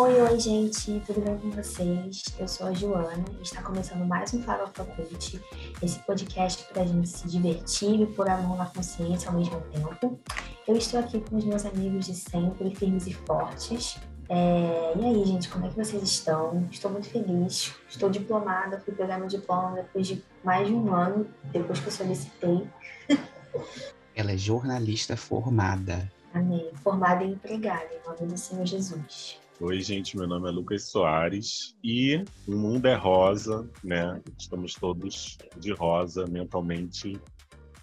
Oi, 0.00 0.18
oi, 0.18 0.40
gente, 0.40 0.98
tudo 1.06 1.20
bem 1.20 1.36
com 1.36 1.50
vocês? 1.50 2.24
Eu 2.38 2.48
sou 2.48 2.68
a 2.68 2.72
Joana 2.72 3.22
e 3.38 3.42
está 3.42 3.60
começando 3.60 4.02
mais 4.06 4.32
um 4.32 4.42
Farofa 4.42 4.82
Cult, 4.82 5.38
esse 5.82 5.98
podcast 6.06 6.64
para 6.72 6.84
a 6.84 6.86
gente 6.86 7.06
se 7.06 7.28
divertir 7.28 8.00
e 8.00 8.06
pôr 8.06 8.26
a 8.30 8.38
mão 8.38 8.56
na 8.56 8.64
consciência 8.64 9.28
ao 9.28 9.36
mesmo 9.36 9.60
tempo. 9.60 10.18
Eu 10.66 10.74
estou 10.74 11.00
aqui 11.00 11.20
com 11.20 11.36
os 11.36 11.44
meus 11.44 11.66
amigos 11.66 12.06
de 12.06 12.14
sempre, 12.14 12.74
firmes 12.74 13.06
e 13.08 13.12
fortes. 13.12 13.98
É... 14.30 14.94
E 14.96 15.04
aí, 15.04 15.22
gente, 15.22 15.50
como 15.50 15.66
é 15.66 15.68
que 15.68 15.76
vocês 15.76 16.02
estão? 16.02 16.66
Estou 16.70 16.90
muito 16.90 17.10
feliz, 17.10 17.74
estou 17.86 18.08
diplomada, 18.08 18.80
fui 18.80 18.94
pegar 18.94 19.18
meu 19.18 19.28
diploma 19.28 19.72
depois 19.74 20.06
de 20.06 20.24
mais 20.42 20.66
de 20.66 20.72
um 20.72 20.94
ano, 20.94 21.26
depois 21.52 21.78
que 21.78 21.88
eu 21.88 21.92
solicitei. 21.92 22.66
Ela 24.16 24.32
é 24.32 24.38
jornalista 24.38 25.14
formada. 25.14 26.10
Amém. 26.32 26.70
Formada 26.76 27.22
e 27.22 27.32
empregada, 27.32 27.90
em 27.92 28.08
nome 28.08 28.32
do 28.32 28.38
Senhor 28.38 28.64
Jesus. 28.64 29.39
Oi, 29.62 29.78
gente, 29.82 30.16
meu 30.16 30.26
nome 30.26 30.48
é 30.48 30.50
Lucas 30.50 30.84
Soares 30.84 31.76
e 31.84 32.24
o 32.48 32.52
mundo 32.52 32.86
é 32.86 32.94
rosa, 32.94 33.68
né? 33.84 34.18
Estamos 34.38 34.72
todos 34.72 35.36
de 35.58 35.70
rosa 35.72 36.26
mentalmente 36.26 37.20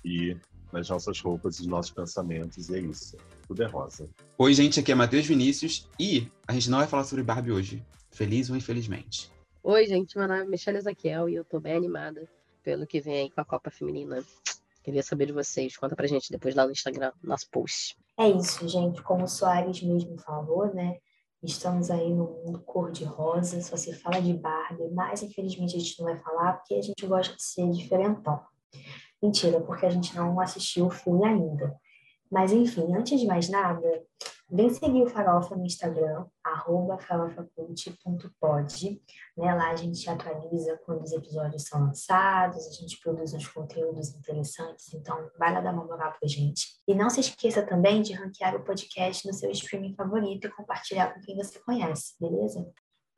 e 0.04 0.36
nas 0.74 0.90
nossas 0.90 1.20
roupas 1.22 1.60
e 1.60 1.62
nos 1.62 1.68
nossos 1.68 1.92
pensamentos, 1.92 2.68
e 2.68 2.78
é 2.78 2.80
isso. 2.80 3.16
Tudo 3.48 3.62
é 3.62 3.68
rosa. 3.68 4.10
Oi, 4.40 4.56
gente, 4.56 4.80
aqui 4.80 4.92
é 4.92 4.96
Matheus 4.96 5.28
Vinícius 5.28 5.88
e 6.00 6.32
a 6.48 6.54
gente 6.54 6.68
não 6.72 6.80
vai 6.80 6.88
falar 6.88 7.04
sobre 7.04 7.24
Barbie 7.24 7.52
hoje. 7.52 7.86
Feliz 8.10 8.50
ou 8.50 8.56
infelizmente? 8.56 9.32
Oi, 9.62 9.86
gente, 9.86 10.18
meu 10.18 10.28
nome 10.28 10.42
é 10.42 10.46
Michelle 10.46 10.80
Ezequiel 10.80 11.30
e 11.30 11.36
eu 11.36 11.46
tô 11.46 11.60
bem 11.60 11.74
animada 11.74 12.28
pelo 12.64 12.88
que 12.88 13.00
vem 13.00 13.20
aí 13.22 13.30
com 13.30 13.40
a 13.40 13.46
Copa 13.46 13.70
Feminina. 13.70 14.24
Queria 14.84 15.04
saber 15.04 15.28
de 15.28 15.34
vocês. 15.34 15.78
Conta 15.78 15.96
pra 15.96 16.08
gente 16.08 16.32
depois 16.32 16.56
lá 16.56 16.66
no 16.66 16.72
Instagram, 16.72 17.12
nosso 17.24 17.48
post. 17.52 17.96
É 18.18 18.28
isso, 18.28 18.68
gente. 18.68 19.04
Como 19.04 19.26
o 19.26 19.28
Soares 19.28 19.84
mesmo 19.84 20.18
falou, 20.18 20.74
né? 20.74 20.98
Estamos 21.44 21.92
aí 21.92 22.14
no 22.14 22.26
mundo 22.26 22.62
cor-de-rosa, 22.66 23.62
só 23.62 23.78
se 23.78 23.94
fala 23.94 24.20
de 24.20 24.34
Barbie, 24.34 24.90
mas 24.92 25.22
infelizmente 25.22 25.76
a 25.76 25.80
gente 25.80 26.00
não 26.00 26.08
vai 26.08 26.18
falar 26.18 26.54
porque 26.54 26.74
a 26.74 26.82
gente 26.82 27.06
gosta 27.06 27.36
de 27.36 27.44
ser 27.44 27.70
diferentão. 27.70 28.42
Mentira, 29.22 29.62
porque 29.62 29.86
a 29.86 29.90
gente 29.90 30.16
não 30.16 30.40
assistiu 30.40 30.88
o 30.88 30.92
filme 30.92 31.26
ainda. 31.26 31.76
Mas 32.30 32.52
enfim, 32.52 32.94
antes 32.94 33.20
de 33.20 33.26
mais 33.28 33.50
nada, 33.50 33.88
vem 34.50 34.70
seguir 34.70 35.04
o 35.04 35.10
Farofa 35.10 35.56
no 35.56 35.66
Instagram, 35.66 36.26
arroba 36.44 36.98
farofacult.pod. 36.98 39.02
Né? 39.38 39.54
Lá 39.54 39.72
a 39.72 39.76
gente 39.76 40.10
atualiza 40.10 40.80
quando 40.86 41.04
os 41.04 41.12
episódios 41.12 41.64
são 41.64 41.82
lançados, 41.82 42.68
a 42.68 42.72
gente 42.72 43.00
produz 43.02 43.34
uns 43.34 43.48
conteúdos 43.48 44.16
interessantes, 44.16 44.94
então 44.94 45.30
vai 45.38 45.54
lá 45.54 45.62
dar 45.62 45.74
uma 45.74 45.86
moral 45.86 46.14
pra 46.18 46.28
gente. 46.28 46.78
E 46.88 46.96
não 46.96 47.10
se 47.10 47.20
esqueça 47.20 47.66
também 47.66 48.02
de 48.02 48.14
ranquear 48.14 48.56
o 48.56 48.64
podcast 48.64 49.28
no 49.28 49.34
seu 49.34 49.52
streaming 49.52 49.96
favorito 49.96 50.48
e 50.48 50.52
compartilhar 50.52 51.14
com 51.14 51.22
quem 51.22 51.36
você 51.36 51.60
conhece, 51.60 52.16
beleza? 52.20 52.66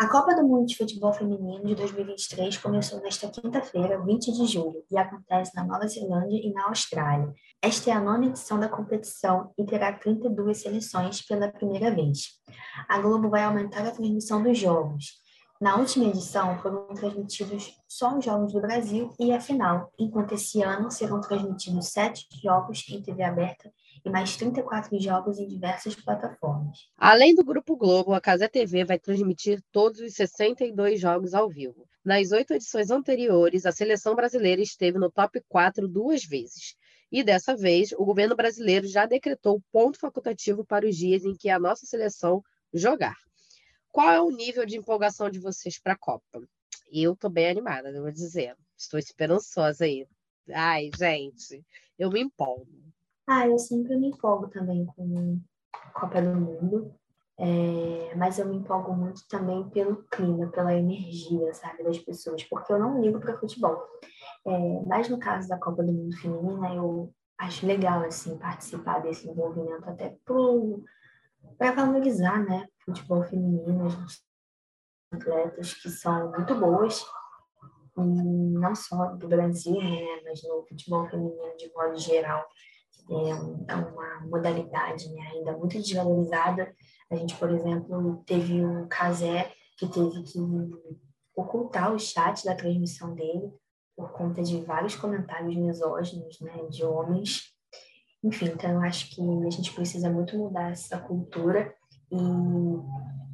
A 0.02 0.08
Copa 0.08 0.34
do 0.34 0.48
Mundo 0.48 0.66
de 0.66 0.78
Futebol 0.78 1.12
Feminino 1.12 1.62
de 1.62 1.76
2023 1.76 2.58
começou 2.60 3.02
nesta 3.02 3.28
quinta-feira, 3.28 4.02
20 4.02 4.32
de 4.32 4.46
julho, 4.46 4.82
e 4.90 4.98
acontece 4.98 5.54
na 5.54 5.66
Nova 5.66 5.86
Zelândia 5.90 6.40
e 6.42 6.54
na 6.54 6.70
Austrália. 6.70 7.34
Esta 7.62 7.90
é 7.90 7.94
a 7.94 8.00
nona 8.00 8.28
edição 8.28 8.58
da 8.58 8.70
competição 8.70 9.52
e 9.58 9.66
terá 9.66 9.92
32 9.92 10.62
seleções 10.62 11.22
pela 11.22 11.52
primeira 11.52 11.94
vez. 11.94 12.40
A 12.88 12.98
Globo 13.00 13.30
vai 13.30 13.44
aumentar 13.44 13.86
a 13.86 13.92
transmissão 13.92 14.42
dos 14.42 14.58
jogos. 14.58 15.22
Na 15.60 15.76
última 15.76 16.06
edição 16.06 16.58
foram 16.60 16.88
transmitidos 16.94 17.70
só 17.86 18.18
os 18.18 18.24
jogos 18.24 18.54
do 18.54 18.62
Brasil 18.62 19.14
e 19.20 19.34
a 19.34 19.42
final, 19.42 19.92
enquanto 20.00 20.32
esse 20.32 20.62
ano 20.64 20.90
serão 20.90 21.20
transmitidos 21.20 21.90
sete 21.90 22.26
jogos 22.42 22.86
em 22.90 23.02
TV 23.02 23.22
aberta 23.22 23.70
e 24.04 24.10
mais 24.10 24.36
34 24.38 25.00
jogos 25.00 25.40
em 25.40 25.48
diversas 25.48 25.96
plataformas. 25.96 26.90
Além 26.98 27.36
do 27.36 27.44
Grupo 27.44 27.76
Globo, 27.76 28.14
a 28.14 28.22
Casa 28.22 28.48
TV 28.48 28.86
vai 28.86 29.00
transmitir 29.00 29.62
todos 29.72 30.00
os 30.00 30.14
62 30.14 31.00
jogos 31.00 31.34
ao 31.34 31.50
vivo. 31.50 31.88
Nas 32.04 32.32
oito 32.32 32.54
edições 32.54 32.90
anteriores, 32.90 33.66
a 33.66 33.72
seleção 33.72 34.16
brasileira 34.16 34.62
esteve 34.62 34.98
no 34.98 35.12
top 35.12 35.42
4 35.48 35.88
duas 35.88 36.24
vezes. 36.24 36.76
E 37.12 37.24
dessa 37.24 37.56
vez, 37.56 37.92
o 37.94 38.06
governo 38.06 38.36
brasileiro 38.36 38.88
já 38.88 39.06
decretou 39.06 39.62
ponto 39.72 40.00
facultativo 40.00 40.64
para 40.64 40.88
os 40.88 40.96
dias 40.96 41.26
em 41.26 41.34
que 41.34 41.50
a 41.50 41.60
nossa 41.60 41.86
seleção 41.86 42.44
jogar. 42.74 43.16
Qual 43.92 44.12
é 44.12 44.22
o 44.22 44.30
nível 44.30 44.66
de 44.66 44.78
empolgação 44.78 45.30
de 45.30 45.40
vocês 45.40 45.80
para 45.80 45.94
a 45.94 45.98
Copa? 45.98 46.42
Eu 46.92 47.14
estou 47.14 47.30
bem 47.30 47.50
animada, 47.50 47.92
devo 47.92 48.12
dizer. 48.12 48.56
Estou 48.78 49.00
esperançosa 49.00 49.86
aí. 49.86 50.08
Ai, 50.52 50.90
gente, 50.98 51.64
eu 51.98 52.10
me 52.10 52.22
empolgo. 52.22 52.68
Ah, 53.32 53.48
eu 53.48 53.60
sempre 53.60 53.96
me 53.96 54.08
empolgo 54.08 54.48
também 54.48 54.88
com 54.88 55.40
Copa 55.94 56.20
do 56.20 56.34
Mundo. 56.34 56.96
É, 57.38 58.16
mas 58.16 58.40
eu 58.40 58.48
me 58.48 58.56
empolgo 58.58 58.92
muito 58.92 59.22
também 59.28 59.70
pelo 59.70 60.04
clima, 60.06 60.48
pela 60.48 60.74
energia, 60.74 61.54
sabe, 61.54 61.84
das 61.84 62.00
pessoas, 62.00 62.44
porque 62.46 62.74
eu 62.74 62.80
não 62.80 63.00
ligo 63.00 63.20
para 63.20 63.38
futebol. 63.38 63.86
É, 64.48 64.82
mas 64.88 65.10
no 65.10 65.20
caso 65.20 65.48
da 65.48 65.60
Copa 65.60 65.84
do 65.84 65.94
Mundo 65.94 66.18
Feminina, 66.18 66.74
eu 66.74 67.14
acho 67.38 67.68
legal, 67.68 68.04
assim, 68.04 68.36
participar 68.36 68.98
desse 69.04 69.30
envolvimento 69.30 69.88
até 69.88 70.18
para 71.56 71.72
valorizar, 71.72 72.44
né, 72.44 72.68
futebol 72.84 73.24
feminino, 73.26 73.86
as 73.86 74.24
atletas 75.14 75.76
que 75.76 75.90
são 75.90 76.32
muito 76.32 76.56
boas, 76.56 77.06
não 77.96 78.74
só 78.74 79.14
do 79.14 79.28
Brasil, 79.28 79.76
né, 79.76 80.22
mas 80.26 80.42
no 80.42 80.66
futebol 80.68 81.08
feminino 81.08 81.56
de 81.58 81.72
modo 81.74 81.96
geral. 81.96 82.44
É, 83.10 83.74
é 83.74 83.76
uma 83.76 84.22
modalidade 84.28 85.12
né, 85.14 85.22
ainda 85.34 85.58
muito 85.58 85.78
desvalorizada. 85.78 86.74
A 87.10 87.16
gente, 87.16 87.36
por 87.36 87.50
exemplo, 87.52 88.24
teve 88.26 88.64
o 88.64 88.88
Casé 88.88 89.52
que 89.78 89.88
teve 89.88 90.24
que 90.24 90.40
ocultar 91.36 91.94
o 91.94 92.00
chat 92.00 92.46
da 92.46 92.54
transmissão 92.54 93.16
dele 93.16 93.52
por 93.96 94.12
conta 94.12 94.42
de 94.42 94.62
vários 94.62 94.96
comentários 94.96 95.56
misóginos 95.56 96.40
né, 96.40 96.68
de 96.70 96.84
homens. 96.84 97.54
Enfim, 98.24 98.46
então 98.46 98.72
eu 98.72 98.82
acho 98.82 99.10
que 99.10 99.22
a 99.22 99.50
gente 99.50 99.74
precisa 99.74 100.10
muito 100.10 100.38
mudar 100.38 100.72
essa 100.72 101.00
cultura 101.00 101.74
e 102.12 102.18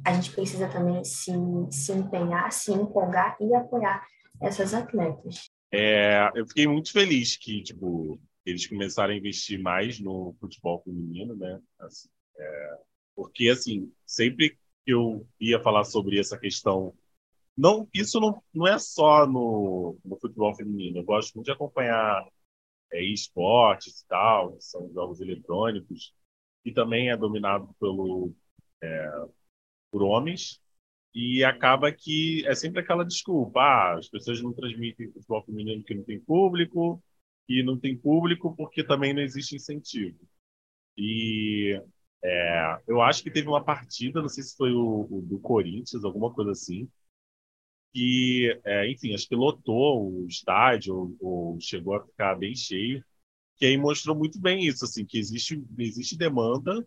a 0.04 0.12
gente 0.14 0.32
precisa 0.32 0.68
também 0.68 1.02
se, 1.04 1.32
se 1.70 1.92
empenhar, 1.92 2.50
se 2.52 2.72
empolgar 2.72 3.36
e 3.40 3.54
apoiar 3.54 4.06
essas 4.40 4.72
atletas. 4.72 5.50
É, 5.72 6.30
eu 6.34 6.46
fiquei 6.46 6.66
muito 6.66 6.92
feliz 6.92 7.36
que 7.36 7.62
tipo 7.62 8.18
eles 8.46 8.66
começaram 8.66 9.12
a 9.12 9.16
investir 9.16 9.60
mais 9.60 9.98
no 10.00 10.34
futebol 10.40 10.80
feminino, 10.82 11.34
né? 11.34 11.60
Assim, 11.80 12.08
é, 12.38 12.78
porque 13.14 13.48
assim 13.48 13.92
sempre 14.04 14.50
que 14.84 14.92
eu 14.92 15.26
ia 15.40 15.60
falar 15.60 15.84
sobre 15.84 16.18
essa 16.20 16.38
questão 16.38 16.94
não 17.56 17.88
isso 17.92 18.20
não, 18.20 18.42
não 18.54 18.66
é 18.66 18.78
só 18.78 19.26
no, 19.26 19.98
no 20.04 20.18
futebol 20.20 20.54
feminino 20.54 20.98
eu 20.98 21.04
gosto 21.04 21.34
muito 21.34 21.46
de 21.46 21.52
acompanhar 21.52 22.26
é, 22.92 23.02
esportes 23.02 24.00
e 24.00 24.06
tal 24.06 24.52
que 24.52 24.64
são 24.64 24.92
jogos 24.92 25.20
eletrônicos 25.20 26.14
e 26.64 26.72
também 26.72 27.10
é 27.10 27.16
dominado 27.16 27.74
pelo 27.80 28.32
é, 28.82 29.10
por 29.90 30.02
homens 30.02 30.60
e 31.14 31.42
acaba 31.42 31.90
que 31.90 32.46
é 32.46 32.54
sempre 32.54 32.80
aquela 32.80 33.04
desculpa 33.04 33.60
ah, 33.60 33.98
as 33.98 34.08
pessoas 34.08 34.42
não 34.42 34.52
transmitem 34.52 35.10
futebol 35.12 35.42
feminino 35.44 35.80
porque 35.80 35.94
não 35.94 36.04
tem 36.04 36.20
público 36.20 37.02
e 37.48 37.62
não 37.62 37.78
tem 37.78 37.96
público 37.96 38.54
porque 38.56 38.84
também 38.84 39.14
não 39.14 39.22
existe 39.22 39.56
incentivo. 39.56 40.18
E 40.98 41.80
é, 42.24 42.78
eu 42.88 43.02
acho 43.02 43.22
que 43.22 43.30
teve 43.30 43.48
uma 43.48 43.64
partida 43.64 44.20
não 44.22 44.28
sei 44.28 44.44
se 44.44 44.56
foi 44.56 44.72
o, 44.72 45.08
o 45.10 45.22
do 45.22 45.38
Corinthians 45.40 46.04
alguma 46.04 46.32
coisa 46.32 46.52
assim 46.52 46.88
que 47.92 48.60
é, 48.64 48.90
enfim 48.90 49.14
acho 49.14 49.28
que 49.28 49.34
lotou 49.34 50.12
o 50.22 50.26
estádio 50.26 50.94
ou, 51.20 51.52
ou 51.54 51.60
chegou 51.60 51.94
a 51.94 52.04
ficar 52.04 52.34
bem 52.36 52.54
cheio 52.54 53.04
que 53.56 53.66
aí 53.66 53.76
mostrou 53.78 54.16
muito 54.16 54.40
bem 54.40 54.66
isso 54.66 54.84
assim 54.84 55.04
que 55.06 55.18
existe 55.18 55.62
existe 55.78 56.16
demanda 56.16 56.86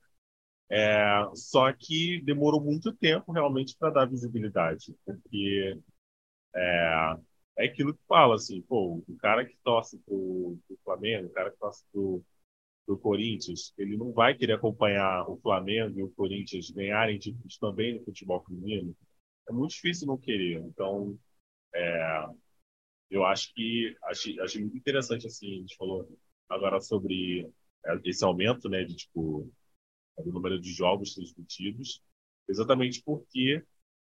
é, 0.72 1.24
só 1.36 1.72
que 1.74 2.22
demorou 2.24 2.62
muito 2.62 2.94
tempo 2.94 3.31
realmente 3.31 3.75
para 3.78 3.92
dar 3.92 4.06
visibilidade, 4.06 4.95
porque 5.06 5.80
é, 6.56 7.18
é 7.60 7.66
aquilo 7.66 7.94
que 7.94 8.04
fala, 8.08 8.36
assim, 8.36 8.62
pô, 8.62 9.04
o 9.08 9.18
cara 9.18 9.46
que 9.46 9.56
torce 9.64 10.00
pro, 10.00 10.58
pro 10.68 10.78
Flamengo, 10.84 11.28
o 11.28 11.32
cara 11.32 11.52
que 11.52 11.58
torce 11.60 11.84
pro, 11.92 12.24
pro 12.86 12.98
Corinthians, 12.98 13.74
ele 13.78 13.98
não 13.98 14.14
vai 14.14 14.34
querer 14.36 14.54
acompanhar 14.54 15.30
o 15.30 15.38
Flamengo 15.38 16.00
e 16.00 16.04
o 16.04 16.12
Corinthians 16.12 16.72
ganharem 16.72 17.20
títulos 17.20 17.58
também 17.58 18.00
no 18.00 18.06
futebol 18.06 18.44
feminino. 18.46 18.96
É 19.50 19.52
muito 19.52 19.72
difícil 19.72 20.08
não 20.08 20.18
querer. 20.18 20.60
Então, 20.62 21.20
é, 21.76 22.26
eu 23.10 23.26
acho 23.26 23.54
que 23.54 23.96
achei, 24.06 24.40
achei 24.40 24.62
muito 24.62 24.78
interessante 24.78 25.28
assim, 25.28 25.58
a 25.58 25.60
gente 25.60 25.76
falou 25.76 26.08
agora 26.48 26.80
sobre 26.80 27.50
é, 27.86 28.00
esse 28.06 28.24
aumento, 28.24 28.70
né, 28.70 28.84
de 28.86 28.96
tipo 28.96 29.52
do 30.18 30.32
número 30.32 30.60
de 30.60 30.72
jogos 30.74 31.14
transmitidos, 31.14 32.02
exatamente 32.48 33.02
porque 33.04 33.64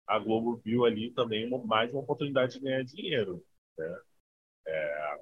a 0.08 0.18
Globo 0.18 0.62
viu 0.64 0.86
ali 0.86 1.12
também 1.12 1.46
uma, 1.46 1.64
mais 1.66 1.92
uma 1.92 2.02
oportunidade 2.02 2.54
de 2.54 2.62
ganhar 2.62 2.84
dinheiro. 2.84 3.44
Né? 3.78 4.00
É, 4.68 5.20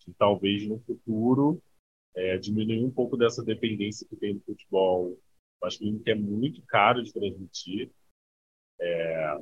que 0.00 0.12
talvez 0.14 0.68
no 0.68 0.78
futuro 0.80 1.62
é, 2.14 2.36
diminuir 2.36 2.84
um 2.84 2.90
pouco 2.90 3.16
dessa 3.16 3.42
dependência 3.44 4.06
que 4.08 4.16
tem 4.16 4.36
do 4.36 4.44
futebol 4.44 5.18
masculino, 5.62 6.00
que 6.00 6.10
é 6.10 6.14
muito 6.14 6.62
caro 6.66 7.02
de 7.02 7.12
transmitir. 7.12 7.90
É, 8.80 9.38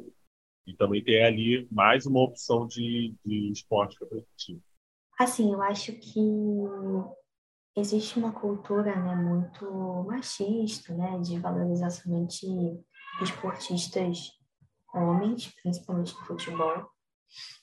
e 0.66 0.76
também 0.76 1.02
ter 1.02 1.22
ali 1.24 1.66
mais 1.70 2.06
uma 2.06 2.20
opção 2.20 2.66
de, 2.66 3.14
de 3.24 3.50
esporte 3.50 3.98
competitivo. 3.98 4.62
Assim, 5.18 5.52
eu 5.52 5.60
acho 5.60 5.92
que 5.94 6.20
existe 7.76 8.18
uma 8.18 8.32
cultura 8.32 8.94
né, 8.94 9.16
muito 9.16 9.64
machista, 10.04 10.94
né, 10.94 11.18
de 11.20 11.38
valorizar 11.38 11.90
somente 11.90 12.46
esportistas 13.20 14.30
homens, 14.92 15.52
principalmente 15.62 16.14
no 16.14 16.26
futebol. 16.26 16.86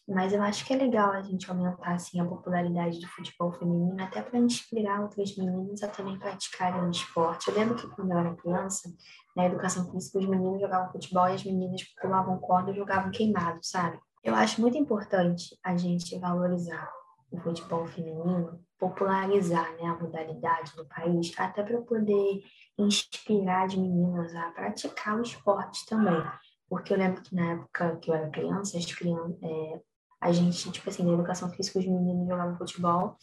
Mas 0.08 0.34
eu 0.34 0.42
acho 0.42 0.66
que 0.66 0.74
é 0.74 0.78
legal 0.78 1.12
a 1.12 1.22
gente 1.22 1.50
aumentar 1.50 1.94
assim, 1.94 2.20
a 2.20 2.26
popularidade 2.26 3.00
do 3.00 3.08
futebol 3.08 3.52
feminino, 3.52 4.02
até 4.02 4.22
para 4.22 4.40
inspirar 4.40 5.02
outras 5.02 5.38
meninas 5.38 5.84
a 5.84 5.88
também 5.88 6.18
praticarem 6.18 6.82
o 6.82 6.90
esporte. 6.90 7.48
Eu 7.48 7.56
lembro 7.56 7.76
que 7.76 7.88
quando 7.90 8.12
eu 8.12 8.18
era 8.18 8.36
criança, 8.36 8.90
na 9.36 9.46
educação 9.46 9.92
física, 9.92 10.18
os 10.18 10.26
meninos 10.26 10.60
jogavam 10.60 10.92
futebol 10.92 11.30
e 11.30 11.34
as 11.34 11.44
meninas 11.44 11.84
pulavam 12.02 12.40
corda 12.40 12.72
e 12.72 12.76
jogavam 12.76 13.12
queimado, 13.12 13.60
sabe? 13.62 14.00
Eu 14.24 14.34
acho 14.34 14.60
muito 14.60 14.78
importante 14.78 15.58
a 15.64 15.78
gente 15.78 16.18
valorizar 16.18 16.92
o 17.32 17.40
futebol 17.40 17.86
feminino, 17.86 18.60
popularizar 18.80 19.72
né, 19.76 19.88
a 19.88 19.96
modalidade 19.96 20.76
no 20.76 20.86
país, 20.86 21.32
até 21.38 21.62
para 21.62 21.80
poder 21.82 22.42
inspirar 22.78 23.66
as 23.66 23.76
meninas 23.76 24.34
a 24.36 24.50
praticar 24.52 25.18
o 25.18 25.22
esporte 25.22 25.86
também. 25.86 26.22
Porque 26.70 26.94
eu 26.94 26.98
lembro 26.98 27.22
que 27.22 27.34
na 27.34 27.54
época 27.54 27.98
que 27.98 28.12
eu 28.12 28.16
era 28.16 28.30
criança, 28.30 28.78
as 28.78 28.86
crianças, 28.86 29.38
é, 29.42 29.82
a 30.22 30.32
gente, 30.32 30.72
tipo 30.72 30.90
assim, 30.90 31.04
na 31.04 31.14
educação 31.14 31.50
física, 31.52 31.80
os 31.80 31.86
meninos 31.86 32.28
jogavam 32.28 32.58
futebol 32.58 33.18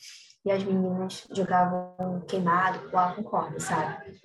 e 0.44 0.50
as 0.50 0.64
meninas 0.64 1.26
jogavam 1.32 2.20
queimado, 2.28 2.88
pulavam 2.90 3.22
corda, 3.22 3.60
sabe? 3.60 4.20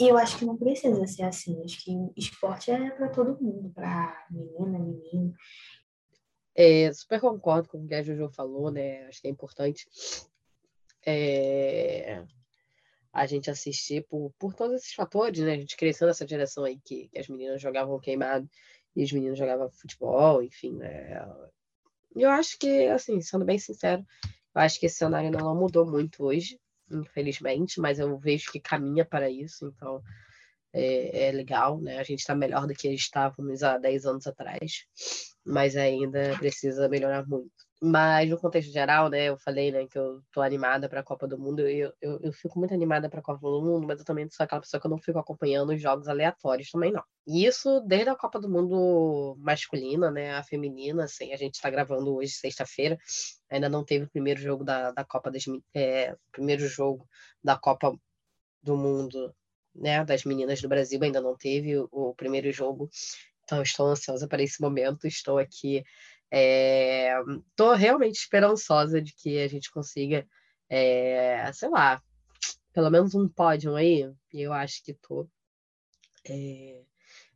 E 0.00 0.08
eu 0.08 0.16
acho 0.16 0.38
que 0.38 0.44
não 0.44 0.56
precisa 0.56 1.06
ser 1.06 1.22
assim. 1.22 1.62
Acho 1.64 1.82
que 1.82 1.92
esporte 2.16 2.70
é 2.70 2.90
para 2.90 3.08
todo 3.08 3.42
mundo, 3.42 3.72
para 3.74 4.26
menina, 4.30 4.78
menino. 4.78 5.34
É, 6.54 6.92
super 6.92 7.20
concordo 7.20 7.68
com 7.68 7.78
o 7.78 7.86
que 7.86 7.94
a 7.94 8.02
Jojo 8.02 8.28
falou, 8.30 8.70
né? 8.70 9.06
Acho 9.06 9.20
que 9.20 9.28
é 9.28 9.30
importante 9.30 9.86
é, 11.06 12.24
a 13.18 13.26
gente 13.26 13.50
assistir 13.50 14.06
por, 14.08 14.32
por 14.38 14.54
todos 14.54 14.76
esses 14.76 14.94
fatores, 14.94 15.40
né? 15.40 15.52
A 15.52 15.56
gente 15.58 15.76
cresceu 15.76 16.06
nessa 16.06 16.24
direção 16.24 16.64
aí 16.64 16.78
que, 16.84 17.08
que 17.08 17.18
as 17.18 17.28
meninas 17.28 17.60
jogavam 17.60 17.98
queimado 17.98 18.48
e 18.94 19.04
os 19.04 19.12
meninos 19.12 19.38
jogavam 19.38 19.70
futebol, 19.70 20.42
enfim, 20.42 20.72
né? 20.76 21.26
Eu 22.14 22.30
acho 22.30 22.58
que, 22.58 22.86
assim, 22.86 23.20
sendo 23.20 23.44
bem 23.44 23.58
sincero, 23.58 24.04
eu 24.54 24.60
acho 24.60 24.80
que 24.80 24.86
esse 24.86 24.96
cenário 24.96 25.30
não 25.30 25.54
mudou 25.54 25.86
muito 25.86 26.24
hoje, 26.24 26.58
infelizmente, 26.90 27.80
mas 27.80 27.98
eu 27.98 28.18
vejo 28.18 28.50
que 28.50 28.60
caminha 28.60 29.04
para 29.04 29.30
isso, 29.30 29.66
então 29.66 30.02
é, 30.72 31.28
é 31.28 31.32
legal, 31.32 31.80
né? 31.80 31.98
A 31.98 32.02
gente 32.02 32.20
está 32.20 32.34
melhor 32.34 32.66
do 32.66 32.74
que 32.74 32.88
estávamos 32.88 33.62
há 33.62 33.78
10 33.78 34.06
anos 34.06 34.26
atrás, 34.26 34.86
mas 35.44 35.76
ainda 35.76 36.36
precisa 36.38 36.88
melhorar 36.88 37.26
muito. 37.26 37.67
Mas 37.80 38.28
no 38.28 38.36
contexto 38.36 38.72
geral, 38.72 39.08
né, 39.08 39.26
eu 39.28 39.38
falei, 39.38 39.70
né, 39.70 39.86
que 39.86 39.96
eu 39.96 40.20
tô 40.32 40.40
animada 40.40 40.88
para 40.88 40.98
a 40.98 41.02
Copa 41.02 41.28
do 41.28 41.38
Mundo. 41.38 41.60
Eu, 41.60 41.92
eu, 42.00 42.18
eu 42.22 42.32
fico 42.32 42.58
muito 42.58 42.74
animada 42.74 43.08
para 43.08 43.20
a 43.20 43.22
Copa 43.22 43.40
do 43.40 43.62
Mundo, 43.62 43.86
mas 43.86 44.00
eu 44.00 44.04
também 44.04 44.28
sou 44.28 44.42
aquela 44.42 44.60
pessoa 44.60 44.80
que 44.80 44.86
eu 44.86 44.90
não 44.90 44.98
fico 44.98 45.18
acompanhando 45.18 45.72
os 45.72 45.80
jogos 45.80 46.08
aleatórios 46.08 46.70
também 46.72 46.90
não. 46.90 47.04
E 47.24 47.46
isso 47.46 47.80
desde 47.86 48.10
a 48.10 48.16
Copa 48.16 48.40
do 48.40 48.48
Mundo 48.48 49.36
masculina, 49.38 50.10
né, 50.10 50.32
a 50.34 50.42
feminina, 50.42 51.04
assim, 51.04 51.32
a 51.32 51.36
gente 51.36 51.54
está 51.54 51.70
gravando 51.70 52.16
hoje 52.16 52.32
sexta-feira, 52.32 52.98
ainda 53.48 53.68
não 53.68 53.84
teve 53.84 54.06
o 54.06 54.10
primeiro 54.10 54.40
jogo 54.40 54.64
da, 54.64 54.90
da 54.90 55.04
Copa 55.04 55.30
das 55.30 55.44
é, 55.72 56.16
primeiro 56.32 56.66
jogo 56.66 57.06
da 57.44 57.56
Copa 57.56 57.96
do 58.60 58.76
Mundo, 58.76 59.32
né, 59.72 60.04
das 60.04 60.24
meninas 60.24 60.60
do 60.60 60.68
Brasil, 60.68 60.98
ainda 61.00 61.20
não 61.20 61.36
teve 61.36 61.76
o, 61.78 61.88
o 61.92 62.14
primeiro 62.14 62.50
jogo. 62.50 62.90
Então 63.44 63.62
estou 63.62 63.86
ansiosa 63.86 64.26
para 64.26 64.42
esse 64.42 64.60
momento, 64.60 65.06
estou 65.06 65.38
aqui 65.38 65.84
Estou 66.30 67.74
é, 67.74 67.76
realmente 67.76 68.16
esperançosa 68.16 69.00
de 69.00 69.14
que 69.14 69.38
a 69.38 69.48
gente 69.48 69.70
consiga, 69.70 70.26
é, 70.68 71.50
sei 71.52 71.68
lá, 71.70 72.02
pelo 72.72 72.90
menos 72.90 73.14
um 73.14 73.28
pódio 73.28 73.74
aí. 73.74 74.10
Eu 74.32 74.52
acho 74.52 74.84
que 74.84 74.94
tô. 74.94 75.28
É, 76.28 76.82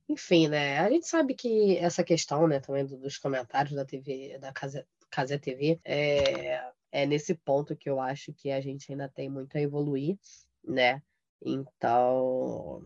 enfim, 0.08 0.48
né? 0.48 0.78
A 0.78 0.90
gente 0.90 1.06
sabe 1.06 1.34
que 1.34 1.76
essa 1.78 2.04
questão, 2.04 2.46
né, 2.46 2.60
também 2.60 2.84
dos 2.84 3.16
comentários 3.18 3.74
da 3.74 3.84
TV, 3.84 4.38
da 4.38 4.52
Casa, 4.52 4.86
Casa 5.10 5.38
TV, 5.38 5.80
é, 5.84 6.60
é 6.90 7.06
nesse 7.06 7.34
ponto 7.34 7.76
que 7.76 7.88
eu 7.88 7.98
acho 8.00 8.32
que 8.34 8.50
a 8.50 8.60
gente 8.60 8.92
ainda 8.92 9.08
tem 9.08 9.30
muito 9.30 9.56
a 9.56 9.60
evoluir, 9.60 10.18
né? 10.62 11.02
Então, 11.40 12.84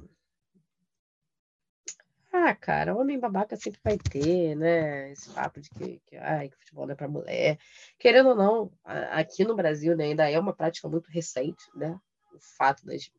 ah, 2.37 2.55
cara, 2.55 2.94
homem 2.94 3.19
babaca 3.19 3.56
sempre 3.56 3.81
vai 3.83 3.99
ter, 3.99 4.55
né? 4.55 5.11
Esse 5.11 5.31
papo 5.31 5.61
de 5.61 5.71
que, 5.71 6.00
que, 6.06 6.17
ai, 6.17 6.49
que 6.49 6.56
futebol 6.56 6.87
não 6.87 6.93
é 6.93 6.97
para 6.97 7.09
mulher. 7.09 7.59
Querendo 7.99 8.31
ou 8.31 8.35
não, 8.35 8.73
aqui 8.85 9.44
no 9.44 9.56
Brasil 9.56 9.97
né, 9.97 10.05
ainda 10.05 10.31
é 10.31 10.38
uma 10.38 10.55
prática 10.55 10.88
muito 10.88 11.11
recente, 11.11 11.65
né? 11.75 11.99
O 12.35 12.38
fato 12.38 12.85
das 12.85 13.11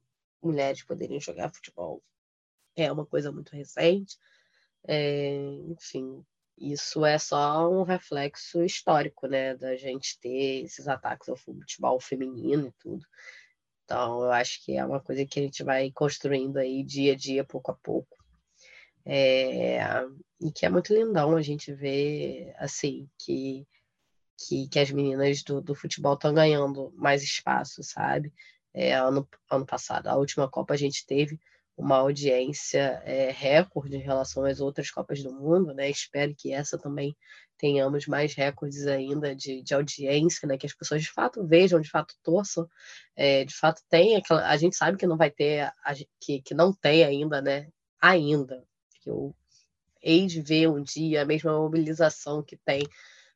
mulheres 0.41 0.83
poderem 0.83 1.19
jogar 1.19 1.49
futebol 1.49 2.03
é 2.75 2.91
uma 2.91 3.05
coisa 3.05 3.31
muito 3.31 3.55
recente. 3.55 4.17
É, 4.87 5.35
enfim, 5.69 6.23
isso 6.57 7.05
é 7.05 7.17
só 7.17 7.69
um 7.69 7.83
reflexo 7.83 8.63
histórico, 8.63 9.27
né? 9.27 9.55
Da 9.55 9.75
gente 9.75 10.19
ter 10.19 10.63
esses 10.63 10.87
ataques 10.87 11.29
ao 11.29 11.35
futebol 11.35 11.99
feminino 11.99 12.67
e 12.67 12.71
tudo. 12.73 13.05
Então, 13.83 14.21
eu 14.21 14.31
acho 14.31 14.63
que 14.63 14.75
é 14.75 14.85
uma 14.85 14.99
coisa 14.99 15.25
que 15.25 15.39
a 15.39 15.43
gente 15.43 15.63
vai 15.63 15.91
construindo 15.91 16.57
aí 16.57 16.83
dia 16.83 17.13
a 17.13 17.15
dia, 17.15 17.43
pouco 17.43 17.71
a 17.71 17.75
pouco. 17.75 18.16
É, 19.09 19.79
e 20.41 20.51
que 20.51 20.65
é 20.65 20.69
muito 20.69 20.93
lindão 20.93 21.37
a 21.37 21.41
gente 21.41 21.73
ver 21.73 22.53
assim 22.57 23.09
que, 23.17 23.65
que, 24.37 24.67
que 24.67 24.79
as 24.79 24.91
meninas 24.91 25.43
do, 25.43 25.61
do 25.61 25.73
futebol 25.73 26.15
estão 26.15 26.33
ganhando 26.33 26.91
mais 26.95 27.23
espaço, 27.23 27.81
sabe? 27.83 28.33
É, 28.73 28.93
ano, 28.93 29.27
ano 29.49 29.65
passado, 29.65 30.07
a 30.07 30.17
última 30.17 30.49
Copa 30.49 30.73
a 30.73 30.77
gente 30.77 31.05
teve 31.05 31.39
uma 31.77 31.97
audiência 31.97 33.01
é, 33.05 33.31
recorde 33.31 33.95
em 33.95 34.01
relação 34.01 34.43
às 34.43 34.59
outras 34.59 34.91
Copas 34.91 35.23
do 35.23 35.31
Mundo, 35.31 35.73
né? 35.73 35.89
Espero 35.89 36.35
que 36.35 36.51
essa 36.51 36.77
também 36.77 37.15
tenhamos 37.57 38.07
mais 38.07 38.33
recordes 38.33 38.85
ainda 38.87 39.35
de, 39.35 39.61
de 39.61 39.73
audiência, 39.73 40.47
né? 40.47 40.57
Que 40.57 40.65
as 40.65 40.73
pessoas 40.73 41.01
de 41.03 41.11
fato 41.11 41.45
vejam, 41.47 41.79
de 41.79 41.89
fato 41.89 42.13
torçam, 42.23 42.67
é, 43.15 43.45
de 43.45 43.55
fato 43.55 43.81
tem 43.89 44.17
aquela. 44.17 44.47
A 44.49 44.57
gente 44.57 44.75
sabe 44.75 44.97
que 44.97 45.07
não 45.07 45.17
vai 45.17 45.31
ter, 45.31 45.61
a, 45.61 45.95
que, 46.19 46.41
que 46.41 46.53
não 46.53 46.73
tem 46.73 47.03
ainda, 47.05 47.41
né? 47.41 47.69
Ainda, 48.01 48.63
que 49.07 49.09
eu 49.09 49.33
hei 50.01 50.25
de 50.25 50.41
ver 50.41 50.69
um 50.69 50.83
dia 50.83 51.21
a 51.21 51.25
mesma 51.25 51.57
mobilização 51.57 52.43
que 52.43 52.57
tem 52.57 52.83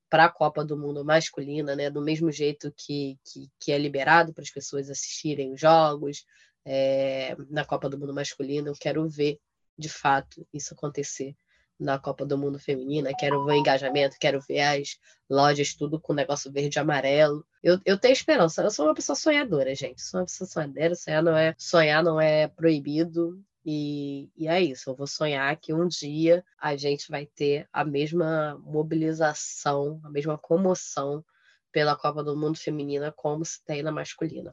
para 0.10 0.26
a 0.26 0.30
Copa 0.30 0.66
do 0.66 0.78
Mundo 0.78 1.06
masculina, 1.06 1.76
né? 1.76 1.90
Do 1.90 2.02
mesmo 2.02 2.30
jeito 2.32 2.74
que, 2.76 3.18
que, 3.24 3.50
que 3.58 3.72
é 3.72 3.78
liberado 3.78 4.34
para 4.34 4.44
as 4.44 4.52
pessoas 4.52 4.90
assistirem 4.90 5.54
os 5.54 5.62
jogos 5.62 6.26
é, 6.66 7.36
na 7.50 7.64
Copa 7.64 7.90
do 7.90 7.98
Mundo 7.98 8.14
masculina, 8.14 8.70
eu 8.70 8.76
quero 8.80 9.08
ver 9.08 9.40
de 9.78 9.88
fato 9.88 10.46
isso 10.54 10.74
acontecer 10.74 11.34
na 11.80 11.98
Copa 11.98 12.26
do 12.26 12.38
Mundo 12.38 12.60
Feminina, 12.60 13.12
quero 13.18 13.44
ver 13.46 13.54
o 13.54 13.56
engajamento, 13.56 14.18
quero 14.20 14.40
ver 14.42 14.60
as 14.60 15.00
lojas 15.28 15.74
tudo 15.74 16.00
com 16.00 16.14
negócio 16.14 16.52
verde 16.52 16.78
e 16.78 16.80
amarelo. 16.80 17.44
Eu, 17.64 17.80
eu 17.84 17.98
tenho 17.98 18.12
esperança, 18.12 18.62
eu 18.62 18.70
sou 18.70 18.86
uma 18.86 18.94
pessoa 18.94 19.16
sonhadora, 19.16 19.74
gente. 19.74 20.02
Sou 20.02 20.20
uma 20.20 20.26
pessoa 20.26 20.48
sonhadora, 20.48 20.94
sonhar 20.94 21.24
não 21.24 21.36
é, 21.36 21.56
sonhar 21.58 22.04
não 22.04 22.22
é 22.22 22.48
proibido. 22.50 23.42
E, 23.64 24.30
e 24.36 24.48
é 24.48 24.60
isso, 24.60 24.90
eu 24.90 24.96
vou 24.96 25.06
sonhar 25.06 25.56
que 25.58 25.74
um 25.74 25.88
dia 25.88 26.44
a 26.58 26.76
gente 26.76 27.10
vai 27.10 27.28
ter 27.28 27.68
a 27.72 27.86
mesma 27.86 28.60
mobilização, 28.64 30.00
a 30.04 30.10
mesma 30.10 30.38
comoção 30.38 31.24
pela 31.72 31.96
Copa 31.96 32.24
do 32.24 32.36
Mundo 32.36 32.58
Feminina 32.58 33.14
como 33.16 33.46
se 33.46 33.64
tem 33.64 33.84
na 33.84 33.92
masculina. 33.92 34.52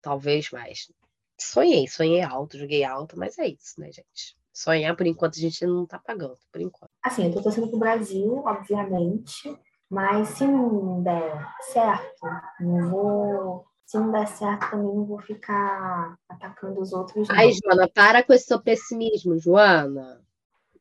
Talvez 0.00 0.50
mais. 0.50 0.90
Sonhei, 1.38 1.86
sonhei 1.86 2.22
alto, 2.22 2.58
joguei 2.58 2.82
alto, 2.82 3.18
mas 3.18 3.38
é 3.38 3.48
isso, 3.48 3.78
né, 3.78 3.92
gente? 3.92 4.36
Sonhar, 4.52 4.96
por 4.96 5.06
enquanto, 5.06 5.34
a 5.36 5.40
gente 5.40 5.66
não 5.66 5.84
tá 5.84 5.98
pagando, 5.98 6.38
por 6.50 6.62
enquanto. 6.62 6.90
Assim, 7.02 7.26
eu 7.26 7.32
tô 7.32 7.42
torcendo 7.42 7.68
pro 7.68 7.78
Brasil, 7.78 8.38
obviamente, 8.38 9.54
mas 9.90 10.28
se 10.30 10.46
não 10.46 11.02
der 11.02 11.46
certo, 11.60 12.26
não 12.60 12.90
vou 12.90 13.65
se 13.86 13.96
não 13.96 14.10
der 14.10 14.26
certo, 14.26 14.70
também 14.70 14.86
não 14.86 15.04
vou 15.04 15.20
ficar 15.20 16.18
atacando 16.28 16.80
os 16.80 16.92
outros. 16.92 17.30
Ai, 17.30 17.52
Joana, 17.52 17.88
para 17.88 18.22
com 18.24 18.32
esse 18.32 18.46
seu 18.46 18.60
pessimismo, 18.60 19.38
Joana. 19.38 20.20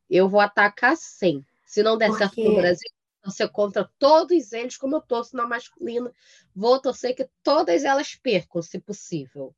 Eu 0.09 0.27
vou 0.27 0.39
atacar 0.39 0.97
sim. 0.97 1.45
Se 1.67 1.83
não 1.83 1.97
der 1.97 2.07
Porque... 2.07 2.23
certo 2.23 2.43
no 2.43 2.55
Brasil, 2.55 2.89
você 3.23 3.47
contra 3.47 3.89
todos 3.99 4.51
eles, 4.51 4.75
como 4.75 4.95
eu 4.95 5.01
torço 5.01 5.35
na 5.35 5.47
masculina. 5.47 6.11
Vou 6.55 6.81
torcer 6.81 7.15
que 7.15 7.29
todas 7.43 7.83
elas 7.83 8.15
percam, 8.15 8.61
se 8.61 8.79
possível. 8.79 9.53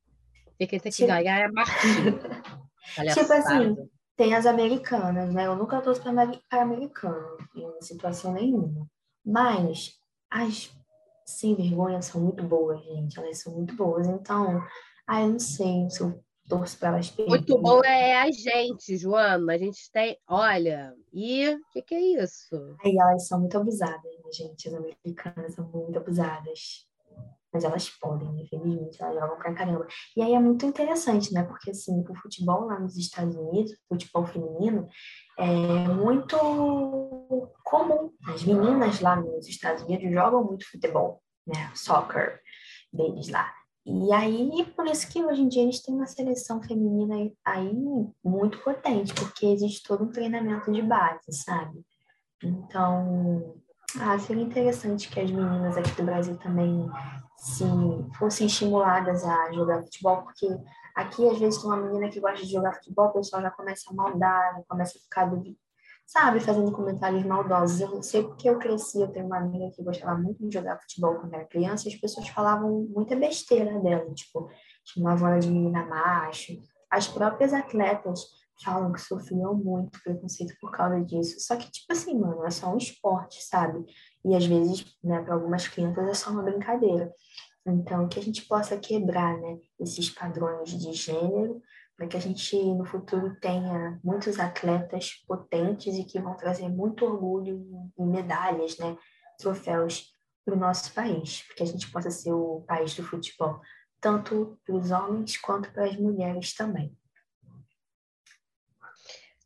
E 0.60 0.68
quem 0.68 0.80
tem 0.80 0.92
que 0.92 0.98
tipo... 0.98 1.08
ganhar 1.08 1.40
é 1.40 1.46
a 1.46 1.52
Martina. 1.52 2.20
tipo 3.14 3.32
assim, 3.32 3.90
tem 4.18 4.36
as 4.36 4.46
americanas, 4.46 5.34
né? 5.34 5.46
Eu 5.46 5.56
nunca 5.56 5.80
torço 5.80 6.02
para 6.02 6.62
americano, 6.62 7.38
em 7.56 7.82
situação 7.82 8.34
nenhuma. 8.34 8.90
Mas 9.26 9.98
as 10.30 10.72
sem 11.28 11.56
vergonha 11.56 12.02
são 12.02 12.22
muito 12.22 12.44
boas, 12.44 12.82
gente. 12.84 13.20
Elas 13.20 13.40
são 13.40 13.54
muito 13.54 13.76
boas. 13.76 14.08
Então, 14.08 14.64
ah, 15.06 15.22
eu 15.22 15.30
não 15.30 15.40
sei 15.40 15.90
se 15.90 16.02
eu 16.02 16.24
torço 16.48 16.80
para 16.80 16.90
elas 16.90 17.10
perderem. 17.10 17.30
Muito 17.30 17.62
bom 17.62 17.84
é 17.84 18.22
a 18.22 18.32
gente, 18.32 18.98
Joana. 18.98 19.54
A 19.54 19.58
gente 19.58 19.92
tem. 19.92 20.18
Olha, 20.28 20.94
e 21.14 21.50
o 21.50 21.60
que, 21.72 21.82
que, 21.82 21.96
é 21.96 22.24
isso? 22.24 22.76
Aí 22.84 22.96
elas 22.98 23.28
são 23.28 23.42
muito 23.42 23.58
abusadas, 23.58 24.02
né, 24.04 24.32
gente? 24.32 24.70
As 24.70 24.74
americanas 24.74 25.54
são 25.54 25.66
muito 25.68 26.00
abusadas. 26.00 26.88
Mas 27.52 27.64
elas 27.64 27.90
podem, 27.90 28.42
infelizmente, 28.42 29.02
elas 29.02 29.16
jogam 29.16 29.38
pra 29.38 29.54
caramba. 29.54 29.88
E 30.16 30.22
aí 30.22 30.34
é 30.34 30.40
muito 30.40 30.66
interessante, 30.66 31.34
né? 31.34 31.44
Porque, 31.44 31.72
assim, 31.72 32.04
o 32.08 32.16
futebol 32.16 32.66
lá 32.66 32.80
nos 32.80 32.98
Estados 32.98 33.36
Unidos, 33.36 33.72
o 33.72 33.88
futebol 33.88 34.26
feminino, 34.26 34.88
é 35.38 35.88
muito. 35.88 36.36
As 38.38 38.44
meninas 38.44 39.02
lá 39.02 39.16
nos 39.16 39.48
Estados 39.48 39.82
Unidos 39.82 40.12
jogam 40.12 40.44
muito 40.44 40.70
futebol, 40.70 41.24
né? 41.48 41.72
Soccer 41.74 42.40
deles 42.94 43.30
lá. 43.30 43.52
E 43.84 44.14
aí, 44.14 44.64
por 44.76 44.86
isso 44.86 45.10
que 45.10 45.24
hoje 45.24 45.42
em 45.42 45.48
dia 45.48 45.64
gente 45.64 45.84
tem 45.84 45.96
uma 45.96 46.06
seleção 46.06 46.62
feminina 46.62 47.32
aí 47.44 47.74
muito 48.24 48.60
potente, 48.60 49.12
porque 49.16 49.48
existe 49.48 49.82
todo 49.88 50.04
um 50.04 50.12
treinamento 50.12 50.72
de 50.72 50.84
base, 50.84 51.32
sabe? 51.32 51.84
Então, 52.44 53.56
ah, 54.00 54.20
seria 54.20 54.44
interessante 54.44 55.10
que 55.10 55.20
as 55.20 55.32
meninas 55.32 55.76
aqui 55.76 55.90
do 55.94 56.04
Brasil 56.04 56.38
também 56.38 56.88
se 57.40 57.64
fossem 58.20 58.46
estimuladas 58.46 59.24
a 59.24 59.52
jogar 59.52 59.82
futebol, 59.82 60.22
porque 60.22 60.48
aqui 60.96 61.28
às 61.28 61.40
vezes 61.40 61.64
uma 61.64 61.78
menina 61.78 62.10
que 62.10 62.20
gosta 62.20 62.46
de 62.46 62.52
jogar 62.52 62.76
futebol, 62.76 63.08
o 63.08 63.14
pessoal 63.14 63.42
já 63.42 63.50
começa 63.50 63.90
a 63.90 63.96
maldar, 63.96 64.62
começa 64.68 64.96
a 64.96 65.02
ficar 65.02 65.26
sabe, 66.08 66.40
fazendo 66.40 66.72
comentários 66.72 67.24
maldosos. 67.26 67.82
Eu 67.82 68.02
sei 68.02 68.24
porque 68.24 68.50
eu 68.50 68.58
cresci, 68.58 69.02
eu 69.02 69.12
tenho 69.12 69.26
uma 69.26 69.38
amiga 69.38 69.70
que 69.76 69.84
gostava 69.84 70.18
muito 70.18 70.48
de 70.48 70.54
jogar 70.54 70.80
futebol 70.80 71.16
quando 71.16 71.34
era 71.34 71.46
criança, 71.46 71.88
e 71.88 71.94
as 71.94 72.00
pessoas 72.00 72.30
falavam 72.30 72.88
muita 72.90 73.16
besteira 73.16 73.78
dela, 73.82 74.12
tipo, 74.14 74.50
chamavam 74.86 75.28
ela 75.28 75.40
de 75.40 75.52
menina 75.52 75.86
macho. 75.86 76.54
As 76.90 77.08
próprias 77.08 77.54
atletas 77.54 78.22
falam 78.64 78.94
que 78.94 79.02
sofriam 79.02 79.54
muito 79.54 80.02
preconceito 80.02 80.56
por 80.62 80.72
causa 80.72 81.04
disso. 81.04 81.40
Só 81.42 81.58
que, 81.58 81.70
tipo 81.70 81.92
assim, 81.92 82.18
mano, 82.18 82.46
é 82.46 82.50
só 82.50 82.74
um 82.74 82.78
esporte, 82.78 83.44
sabe? 83.44 83.86
E 84.26 84.34
às 84.34 84.46
vezes, 84.46 84.98
né, 85.04 85.22
para 85.22 85.36
algumas 85.36 85.68
crianças 85.68 86.08
é 86.08 86.14
só 86.14 86.32
uma 86.32 86.42
brincadeira. 86.42 87.12
Então, 87.68 88.08
que 88.08 88.18
a 88.18 88.24
gente 88.24 88.48
possa 88.48 88.78
quebrar, 88.78 89.38
né, 89.38 89.58
esses 89.80 90.10
padrões 90.10 90.70
de 90.70 90.94
gênero 90.94 91.62
para 91.98 92.08
que 92.08 92.16
a 92.16 92.20
gente 92.20 92.56
no 92.56 92.86
futuro 92.86 93.36
tenha 93.42 94.00
muitos 94.04 94.40
atletas 94.40 95.24
potentes 95.28 95.96
e 95.96 96.04
que 96.04 96.22
vão 96.22 96.38
trazer 96.38 96.70
muito 96.70 97.04
orgulho 97.04 97.92
e 97.98 98.06
medalhas, 98.06 98.78
né, 98.78 98.96
troféus 99.40 100.14
para 100.46 100.54
o 100.54 100.60
nosso 100.60 100.94
país, 100.94 101.42
porque 101.48 101.64
a 101.64 101.66
gente 101.66 101.92
possa 101.92 102.12
ser 102.12 102.32
o 102.32 102.64
país 102.68 102.94
do 102.96 103.04
futebol, 103.04 103.60
tanto 104.00 104.60
para 104.64 104.76
os 104.76 104.92
homens 104.92 105.38
quanto 105.38 105.72
para 105.74 105.86
as 105.86 105.98
mulheres 105.98 106.54
também. 106.54 106.96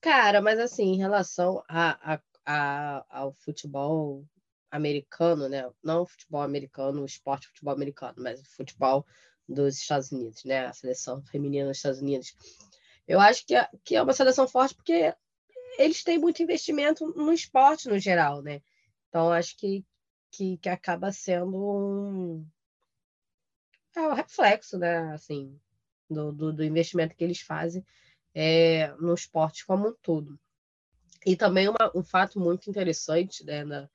Cara, 0.02 0.42
mas 0.42 0.60
assim, 0.60 0.94
em 0.94 0.98
relação 0.98 1.64
a, 1.70 2.16
a, 2.16 2.22
a, 2.46 3.06
ao 3.10 3.34
futebol 3.34 4.26
americano, 4.70 5.48
né? 5.48 5.70
Não 5.84 6.04
o 6.04 6.08
futebol 6.08 6.42
americano, 6.42 7.02
o 7.02 7.06
esporte 7.06 7.48
futebol 7.48 7.74
americano, 7.74 8.16
mas 8.18 8.42
o 8.42 8.56
futebol 8.56 9.06
dos 9.54 9.78
Estados 9.78 10.12
Unidos, 10.12 10.44
né? 10.44 10.66
A 10.68 10.74
seleção 10.74 11.24
feminina 11.24 11.68
dos 11.68 11.78
Estados 11.78 12.00
Unidos. 12.00 12.36
Eu 13.08 13.20
acho 13.20 13.46
que 13.46 13.56
é, 13.56 13.70
que 13.84 13.96
é 13.96 14.02
uma 14.02 14.14
seleção 14.14 14.48
forte 14.48 14.76
porque 14.76 15.14
eles 15.78 16.04
têm 16.04 16.18
muito 16.18 16.42
investimento 16.42 17.08
no 17.16 17.34
esporte 17.34 17.90
no 17.90 18.00
geral, 18.00 18.42
né? 18.42 18.62
Então 19.10 19.32
acho 19.32 19.58
que, 19.58 19.86
que, 20.32 20.58
que 20.58 20.70
acaba 20.70 21.12
sendo 21.12 21.56
um, 21.56 22.48
é 23.96 24.02
um 24.02 24.14
reflexo, 24.14 24.78
né? 24.78 25.14
Assim, 25.14 25.60
do, 26.10 26.32
do, 26.32 26.54
do 26.54 26.64
investimento 26.64 27.16
que 27.16 27.24
eles 27.24 27.42
fazem 27.42 27.86
é, 28.34 28.88
no 29.00 29.14
esporte 29.14 29.66
como 29.66 29.90
um 29.90 29.96
todo. 30.02 30.40
E 31.26 31.36
também 31.36 31.68
uma, 31.68 31.92
um 31.96 32.04
fato 32.04 32.40
muito 32.40 32.70
interessante 32.70 33.46
né, 33.46 33.64
na, 33.64 33.90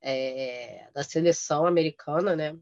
é, 0.00 0.88
da 0.92 1.02
seleção 1.02 1.66
americana, 1.66 2.36
né? 2.36 2.56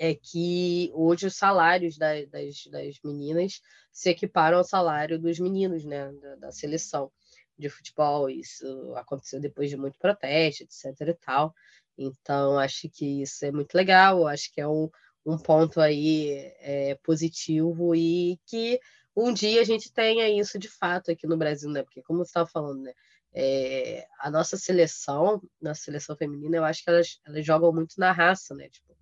É 0.00 0.14
que 0.14 0.90
hoje 0.94 1.26
os 1.26 1.36
salários 1.36 1.98
da, 1.98 2.24
das, 2.24 2.64
das 2.70 2.98
meninas 3.04 3.60
se 3.92 4.08
equiparam 4.08 4.56
ao 4.56 4.64
salário 4.64 5.18
dos 5.18 5.38
meninos, 5.38 5.84
né, 5.84 6.10
da, 6.12 6.36
da, 6.36 6.52
seleção 6.52 7.12
de 7.58 7.68
futebol. 7.68 8.30
Isso 8.30 8.64
aconteceu 8.96 9.38
depois 9.38 9.68
de 9.68 9.76
muito 9.76 9.98
protesto, 9.98 10.64
etc. 10.64 10.86
e 11.06 11.14
tal. 11.14 11.54
Então, 11.98 12.58
acho 12.58 12.88
que 12.88 13.20
isso 13.20 13.44
é 13.44 13.52
muito 13.52 13.74
legal, 13.74 14.26
acho 14.26 14.50
que 14.54 14.62
é 14.62 14.66
um, 14.66 14.88
um 15.26 15.36
ponto 15.36 15.82
aí 15.82 16.30
é, 16.60 16.94
positivo 17.02 17.94
e 17.94 18.40
que 18.46 18.80
um 19.14 19.34
dia 19.34 19.60
a 19.60 19.64
gente 19.64 19.92
tenha 19.92 20.30
isso 20.30 20.58
de 20.58 20.68
fato 20.68 21.10
aqui 21.10 21.26
no 21.26 21.36
Brasil, 21.36 21.68
né? 21.70 21.82
Porque, 21.82 22.00
como 22.02 22.24
você 22.24 22.30
estava 22.30 22.48
falando, 22.48 22.80
né? 22.84 22.94
É, 23.34 24.06
a 24.18 24.30
nossa 24.30 24.56
seleção, 24.56 25.42
nossa 25.60 25.82
seleção 25.82 26.16
feminina, 26.16 26.56
eu 26.56 26.64
acho 26.64 26.82
que 26.82 26.88
elas, 26.88 27.20
elas 27.26 27.44
jogam 27.44 27.70
muito 27.70 27.96
na 27.98 28.12
raça, 28.12 28.54
né? 28.54 28.70
Tipo, 28.70 28.96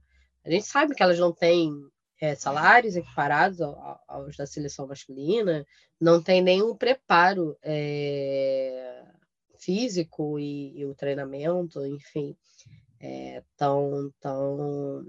a 0.48 0.50
gente 0.50 0.66
sabe 0.66 0.94
que 0.94 1.02
elas 1.02 1.18
não 1.18 1.30
têm 1.30 1.70
é, 2.18 2.34
salários 2.34 2.96
equiparados 2.96 3.60
aos 3.60 4.34
da 4.34 4.46
seleção 4.46 4.86
masculina, 4.86 5.66
não 6.00 6.22
tem 6.22 6.42
nenhum 6.42 6.74
preparo 6.74 7.54
é, 7.62 9.04
físico 9.58 10.38
e, 10.38 10.78
e, 10.78 10.86
o 10.86 10.94
treinamento, 10.94 11.84
enfim, 11.84 12.34
é, 12.98 13.42
tão, 13.58 14.10
tão, 14.20 15.06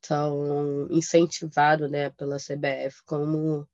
tão 0.00 0.88
incentivado 0.90 1.88
né, 1.88 2.10
pela 2.10 2.38
CBF 2.38 3.04
como 3.06 3.68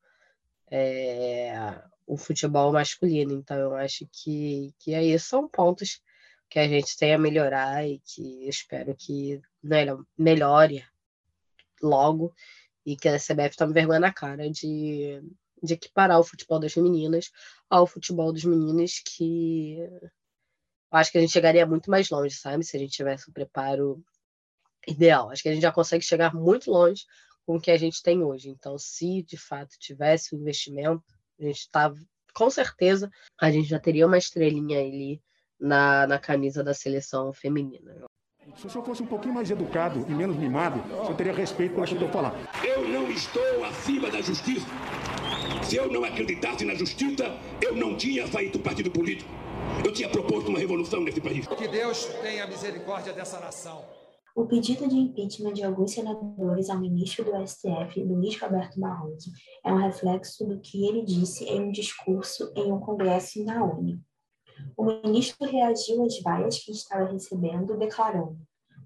é, 0.71 1.81
o 2.07 2.19
futebol 2.19 2.71
masculino. 2.71 3.33
Então, 3.33 3.57
eu 3.57 3.75
acho 3.75 4.07
que, 4.13 4.75
que 4.79 4.95
aí 4.95 5.19
são 5.19 5.49
pontos 5.49 6.03
que 6.51 6.59
a 6.59 6.69
gente 6.69 6.99
tem 6.99 7.15
a 7.15 7.19
melhorar 7.19 7.89
e 7.89 7.99
que 8.01 8.47
espero 8.47 8.95
que 8.95 9.41
né, 9.63 9.87
melhore 10.19 10.85
logo 11.83 12.33
e 12.85 12.97
que 12.97 13.09
a 13.09 13.19
CBF 13.19 13.57
tome 13.57 13.73
vergonha 13.73 14.01
na 14.01 14.13
cara 14.13 14.51
de, 14.51 15.21
de 15.63 15.75
equiparar 15.75 16.19
o 16.19 16.25
futebol 16.25 16.59
das 16.59 16.75
meninas 16.77 17.31
ao 17.69 17.87
futebol 17.87 18.33
dos 18.33 18.45
meninos, 18.45 19.03
que 19.05 19.79
acho 20.91 21.13
que 21.13 21.19
a 21.19 21.21
gente 21.21 21.33
chegaria 21.33 21.67
muito 21.67 21.91
mais 21.91 22.09
longe, 22.11 22.35
sabe? 22.35 22.65
Se 22.65 22.77
a 22.77 22.81
gente 22.81 22.93
tivesse 22.93 23.29
o 23.29 23.31
um 23.31 23.35
preparo 23.35 24.03
ideal. 24.87 25.31
Acho 25.31 25.43
que 25.43 25.49
a 25.49 25.53
gente 25.53 25.63
já 25.63 25.73
consegue 25.73 26.05
chegar 26.05 26.35
muito 26.35 26.71
longe 26.71 27.05
com 27.47 27.57
o 27.57 27.61
que 27.61 27.71
a 27.71 27.79
gente 27.79 28.03
tem 28.03 28.23
hoje. 28.23 28.49
Então, 28.49 28.79
se 28.79 29.23
de 29.23 29.37
fato 29.37 29.77
tivesse 29.79 30.35
o 30.35 30.39
um 30.39 30.41
investimento, 30.41 31.05
a 31.39 31.45
gente 31.45 31.59
está 31.59 31.93
com 32.35 32.51
certeza 32.51 33.11
a 33.41 33.51
gente 33.51 33.69
já 33.69 33.81
teria 33.81 34.07
uma 34.07 34.19
estrelinha 34.19 34.79
ali 34.79 35.21
na, 35.59 36.07
na 36.07 36.19
camisa 36.19 36.63
da 36.63 36.73
seleção 36.73 37.33
feminina. 37.33 38.08
Se 38.57 38.67
o 38.67 38.71
senhor 38.71 38.85
fosse 38.85 39.03
um 39.03 39.07
pouquinho 39.07 39.35
mais 39.35 39.51
educado 39.51 40.05
e 40.09 40.13
menos 40.13 40.37
mimado, 40.37 40.81
o 40.81 41.05
senhor 41.05 41.17
teria 41.17 41.33
respeito 41.33 41.75
pelo 41.75 41.87
que 41.87 41.93
eu 41.93 41.97
estou 41.97 42.09
falando. 42.11 42.37
Eu 42.65 42.89
não 42.89 43.11
estou 43.11 43.65
acima 43.65 44.11
da 44.11 44.21
justiça. 44.21 44.67
Se 45.63 45.77
eu 45.77 45.91
não 45.91 46.05
acreditasse 46.05 46.65
na 46.65 46.75
justiça, 46.75 47.37
eu 47.61 47.75
não 47.75 47.97
tinha 47.97 48.27
feito 48.27 48.59
partido 48.59 48.91
político. 48.91 49.31
Eu 49.85 49.93
tinha 49.93 50.09
proposto 50.09 50.49
uma 50.49 50.59
revolução 50.59 51.01
nesse 51.01 51.21
país. 51.21 51.47
Que 51.47 51.69
Deus 51.69 52.07
tenha 52.23 52.47
misericórdia 52.47 53.13
dessa 53.13 53.39
nação. 53.39 53.85
O 54.35 54.47
pedido 54.47 54.89
de 54.89 54.97
impeachment 54.97 55.53
de 55.53 55.65
alguns 55.65 55.93
senadores 55.93 56.71
ao 56.71 56.79
ministro 56.79 57.25
do 57.25 57.47
STF, 57.47 58.03
Luiz 58.05 58.41
Roberto 58.41 58.79
Barroso, 58.79 59.33
é 59.65 59.73
um 59.73 59.79
reflexo 59.79 60.47
do 60.47 60.61
que 60.61 60.87
ele 60.87 61.05
disse 61.05 61.45
em 61.45 61.61
um 61.61 61.73
discurso 61.73 62.53
em 62.57 62.73
um 62.73 62.79
congresso 62.79 63.45
na 63.45 63.65
ONU. 63.65 64.01
O 64.77 64.85
ministro 64.85 65.47
reagiu 65.47 66.05
às 66.05 66.21
vaias 66.21 66.59
que 66.59 66.73
estava 66.73 67.11
recebendo, 67.11 67.77
declarando: 67.77 68.39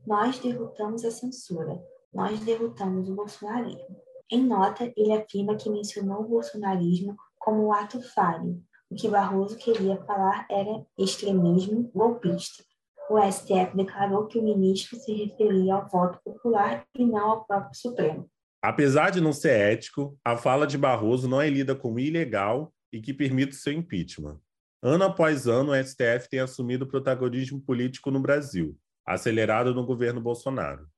Nós 0.07 0.39
derrotamos 0.39 1.05
a 1.05 1.11
censura, 1.11 1.83
nós 2.13 2.41
derrotamos 2.41 3.09
o 3.09 3.15
bolsonarismo. 3.15 3.97
Em 4.31 4.47
nota, 4.47 4.93
ele 4.97 5.13
afirma 5.13 5.57
que 5.57 5.69
mencionou 5.69 6.23
o 6.23 6.29
bolsonarismo 6.29 7.17
como 7.39 7.67
um 7.67 7.73
ato 7.73 8.01
falho. 8.01 8.63
O 8.91 8.95
que 8.95 9.09
Barroso 9.09 9.57
queria 9.57 9.97
falar 10.05 10.47
era 10.51 10.85
extremismo 10.99 11.91
golpista. 11.95 12.63
O 13.11 13.19
STF 13.21 13.77
declarou 13.77 14.27
que 14.27 14.39
o 14.39 14.43
ministro 14.43 14.97
se 14.99 15.13
referia 15.13 15.75
ao 15.75 15.89
voto 15.89 16.19
popular 16.25 16.87
e 16.97 17.05
não 17.05 17.31
ao 17.31 17.45
próprio 17.45 17.75
Supremo. 17.75 18.31
Apesar 18.63 19.11
de 19.11 19.21
não 19.21 19.33
ser 19.33 19.59
ético, 19.73 20.17
a 20.25 20.37
fala 20.37 20.67
de 20.67 20.79
Barroso 20.79 21.29
não 21.29 21.41
é 21.41 21.51
lida 21.51 21.75
como 21.75 21.99
ilegal 21.99 22.73
e 22.93 23.01
que 23.01 23.13
permite 23.13 23.57
seu 23.57 23.73
impeachment. 23.73 24.39
Ano 24.85 25.05
após 25.05 25.47
ano, 25.47 25.71
o 25.71 25.77
STF 25.77 26.29
tem 26.29 26.41
assumido 26.41 26.89
protagonismo 26.89 27.61
político 27.61 28.11
no 28.11 28.19
Brasil, 28.19 28.77
acelerado 29.07 29.73
no 29.73 29.87
governo 29.87 30.21
Bolsonaro. 30.21 30.89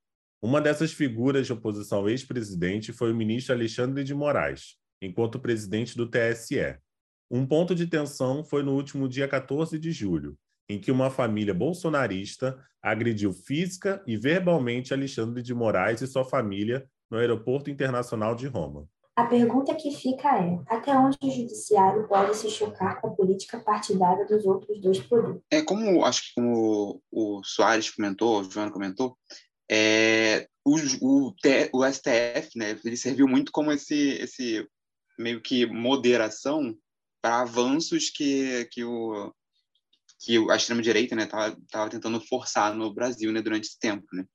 Uma 0.41 0.59
dessas 0.59 0.91
figuras 0.91 1.45
de 1.45 1.53
oposição 1.53 1.99
ao 1.99 2.09
ex-presidente 2.09 2.91
foi 2.91 3.11
o 3.11 3.15
ministro 3.15 3.53
Alexandre 3.53 4.03
de 4.03 4.15
Moraes, 4.15 4.77
enquanto 4.99 5.39
presidente 5.39 5.95
do 5.95 6.09
TSE. 6.09 6.79
Um 7.29 7.45
ponto 7.45 7.75
de 7.75 7.85
tensão 7.85 8.43
foi 8.43 8.63
no 8.63 8.73
último 8.73 9.07
dia 9.07 9.27
14 9.27 9.77
de 9.77 9.91
julho, 9.91 10.35
em 10.67 10.79
que 10.79 10.91
uma 10.91 11.11
família 11.11 11.53
bolsonarista 11.53 12.59
agrediu 12.81 13.31
física 13.33 14.03
e 14.07 14.17
verbalmente 14.17 14.95
Alexandre 14.95 15.43
de 15.43 15.53
Moraes 15.53 16.01
e 16.01 16.07
sua 16.07 16.25
família 16.25 16.89
no 17.07 17.19
Aeroporto 17.19 17.69
Internacional 17.69 18.35
de 18.35 18.47
Roma. 18.47 18.89
A 19.15 19.25
pergunta 19.25 19.73
que 19.73 19.91
fica 19.91 20.27
é: 20.37 20.59
até 20.67 20.91
onde 20.93 21.17
o 21.21 21.31
judiciário 21.31 22.07
pode 22.07 22.35
se 22.35 22.49
chocar 22.49 22.99
com 22.99 23.07
a 23.07 23.15
política 23.15 23.59
partidária 23.59 24.25
dos 24.25 24.45
outros 24.45 24.79
dois 24.81 24.99
poderes? 24.99 25.41
É 25.49 25.61
como 25.61 26.03
acho 26.03 26.23
que 26.23 26.33
como 26.35 27.01
o 27.09 27.41
Soares 27.43 27.89
comentou, 27.89 28.41
o 28.41 28.43
Joana 28.43 28.71
comentou, 28.71 29.17
é, 29.71 30.49
o, 30.65 30.75
o, 31.01 31.33
o, 31.73 31.85
STF, 31.85 32.57
né, 32.57 32.77
ele 32.83 32.97
serviu 32.97 33.27
muito 33.27 33.51
como 33.53 33.71
esse 33.71 33.95
esse 33.95 34.67
meio 35.17 35.41
que 35.41 35.65
moderação 35.65 36.75
para 37.21 37.41
avanços 37.41 38.09
que 38.09 38.67
que 38.71 38.83
o 38.83 39.33
que 40.19 40.37
a 40.49 40.55
extrema 40.55 40.81
direita, 40.81 41.15
né, 41.15 41.25
tava, 41.25 41.55
tava 41.69 41.89
tentando 41.89 42.19
forçar 42.19 42.73
no 42.73 42.93
Brasil, 42.93 43.31
né, 43.31 43.41
durante 43.41 43.65
esse 43.65 43.79
tempo, 43.79 44.07
né, 44.11 44.25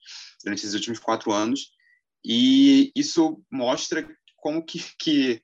durante 0.44 0.60
esses 0.60 0.74
últimos 0.74 1.00
quatro 1.00 1.32
anos, 1.32 1.70
e 2.24 2.92
isso 2.94 3.42
mostra 3.50 4.06
como 4.40 4.64
que, 4.64 4.82
que, 4.98 5.42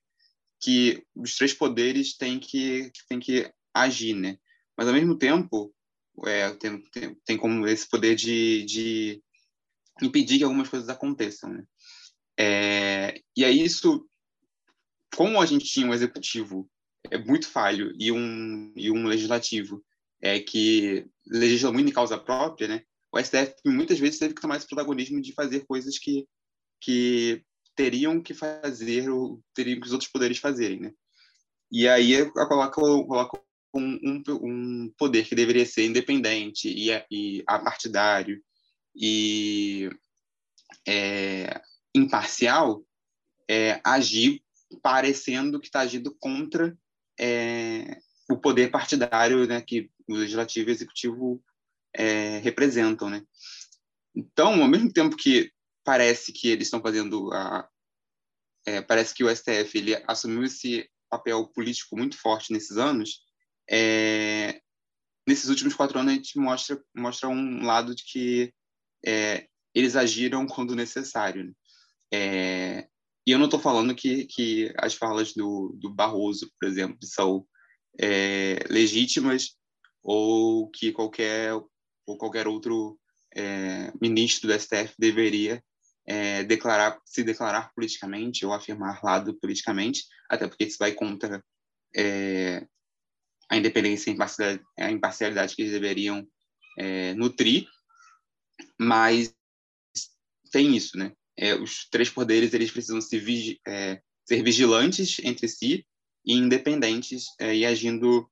que 0.60 1.04
os 1.14 1.36
três 1.36 1.52
poderes 1.52 2.16
têm 2.16 2.38
que, 2.38 2.90
têm 3.08 3.20
que 3.20 3.50
agir, 3.74 4.14
né? 4.14 4.38
Mas, 4.76 4.88
ao 4.88 4.94
mesmo 4.94 5.16
tempo, 5.16 5.74
é, 6.26 6.50
tem, 6.54 6.82
tem, 6.90 7.14
tem 7.24 7.36
como 7.36 7.66
esse 7.66 7.88
poder 7.88 8.14
de, 8.14 8.64
de 8.64 9.22
impedir 10.02 10.38
que 10.38 10.44
algumas 10.44 10.68
coisas 10.68 10.88
aconteçam, 10.88 11.52
né? 11.52 11.64
É, 12.38 13.20
e 13.34 13.44
aí 13.44 13.62
isso, 13.62 14.06
como 15.14 15.40
a 15.40 15.46
gente 15.46 15.64
tinha 15.64 15.86
um 15.86 15.94
executivo 15.94 16.68
é 17.10 17.16
muito 17.16 17.48
falho 17.48 17.92
e 17.98 18.12
um 18.12 18.72
e 18.76 18.90
um 18.90 19.06
legislativo 19.06 19.82
é 20.20 20.40
que 20.40 21.06
legisla 21.26 21.72
muito 21.72 21.88
em 21.88 21.94
causa 21.94 22.18
própria, 22.18 22.68
né? 22.68 22.82
O 23.12 23.18
STF 23.18 23.54
muitas 23.64 23.98
vezes 23.98 24.18
teve 24.18 24.34
que 24.34 24.40
tomar 24.40 24.56
esse 24.56 24.66
protagonismo 24.66 25.20
de 25.20 25.32
fazer 25.32 25.64
coisas 25.66 25.98
que 25.98 26.26
que 26.80 27.42
teriam 27.76 28.20
que 28.20 28.34
fazer, 28.34 29.08
ou 29.10 29.40
teriam 29.54 29.78
que 29.78 29.86
os 29.86 29.92
outros 29.92 30.10
poderes 30.10 30.38
fazerem, 30.38 30.80
né? 30.80 30.92
E 31.70 31.86
aí 31.88 32.12
eu 32.12 32.32
coloco 32.32 32.80
um, 33.74 33.98
um, 34.02 34.22
um, 34.42 34.94
poder 34.96 35.26
que 35.26 35.34
deveria 35.34 35.66
ser 35.66 35.84
independente 35.84 36.68
e, 36.68 36.90
e 37.10 37.44
apartidário 37.46 38.42
e 38.94 39.90
é, 40.88 41.60
imparcial 41.94 42.84
é, 43.48 43.80
agir 43.84 44.42
parecendo 44.82 45.60
que 45.60 45.66
está 45.66 45.80
agindo 45.80 46.16
contra 46.18 46.76
é, 47.18 47.98
o 48.30 48.36
poder 48.36 48.70
partidário 48.70 49.46
né, 49.46 49.60
que 49.60 49.90
o 50.08 50.14
legislativo 50.14 50.70
e 50.70 50.72
o 50.72 50.74
executivo 50.74 51.44
é, 51.92 52.38
representam, 52.38 53.10
né? 53.10 53.22
Então, 54.14 54.62
ao 54.62 54.68
mesmo 54.68 54.92
tempo 54.92 55.16
que 55.16 55.52
parece 55.86 56.32
que 56.32 56.48
eles 56.48 56.66
estão 56.66 56.82
fazendo 56.82 57.32
a 57.32 57.66
é, 58.66 58.82
parece 58.82 59.14
que 59.14 59.22
o 59.22 59.34
STF 59.34 59.78
ele 59.78 59.94
assumiu 60.08 60.42
esse 60.42 60.90
papel 61.08 61.46
político 61.54 61.96
muito 61.96 62.18
forte 62.18 62.52
nesses 62.52 62.76
anos 62.76 63.20
é, 63.70 64.60
nesses 65.26 65.48
últimos 65.48 65.74
quatro 65.74 66.00
anos 66.00 66.12
a 66.12 66.16
gente 66.16 66.36
mostra 66.38 66.82
mostra 66.94 67.28
um 67.28 67.64
lado 67.64 67.94
de 67.94 68.02
que 68.02 68.52
é, 69.06 69.46
eles 69.72 69.94
agiram 69.94 70.46
quando 70.46 70.74
necessário 70.74 71.44
né? 71.44 71.52
É, 72.12 72.88
e 73.26 73.32
eu 73.32 73.38
não 73.38 73.46
estou 73.46 73.58
falando 73.58 73.94
que, 73.94 74.26
que 74.26 74.72
as 74.78 74.94
falas 74.94 75.32
do, 75.32 75.76
do 75.80 75.88
Barroso 75.88 76.50
por 76.58 76.68
exemplo 76.68 76.98
são 77.02 77.46
é, 78.00 78.58
legítimas 78.68 79.56
ou 80.02 80.68
que 80.70 80.90
qualquer 80.90 81.54
ou 81.54 82.18
qualquer 82.18 82.48
outro 82.48 82.98
é, 83.34 83.92
ministro 84.00 84.48
do 84.48 84.58
STF 84.58 84.94
deveria 84.98 85.62
é, 86.06 86.44
declarar, 86.44 87.00
se 87.04 87.22
declarar 87.22 87.72
politicamente 87.74 88.46
ou 88.46 88.52
afirmar 88.52 89.00
lado 89.02 89.38
politicamente, 89.40 90.04
até 90.30 90.46
porque 90.46 90.64
isso 90.64 90.78
vai 90.78 90.92
contra 90.92 91.42
é, 91.94 92.66
a 93.50 93.56
independência 93.56 94.10
e 94.10 94.82
a 94.82 94.90
imparcialidade 94.90 95.54
que 95.54 95.62
eles 95.62 95.72
deveriam 95.72 96.26
é, 96.78 97.14
nutrir, 97.14 97.66
mas 98.78 99.34
tem 100.50 100.76
isso, 100.76 100.96
né? 100.96 101.12
É, 101.38 101.54
os 101.54 101.86
três 101.90 102.08
poderes 102.08 102.54
eles 102.54 102.70
precisam 102.70 103.00
se 103.00 103.18
vigi 103.18 103.60
é, 103.66 104.00
ser 104.24 104.42
vigilantes 104.42 105.18
entre 105.22 105.46
si 105.48 105.86
e 106.24 106.32
independentes 106.34 107.26
é, 107.38 107.54
e 107.54 107.64
agindo 107.64 108.28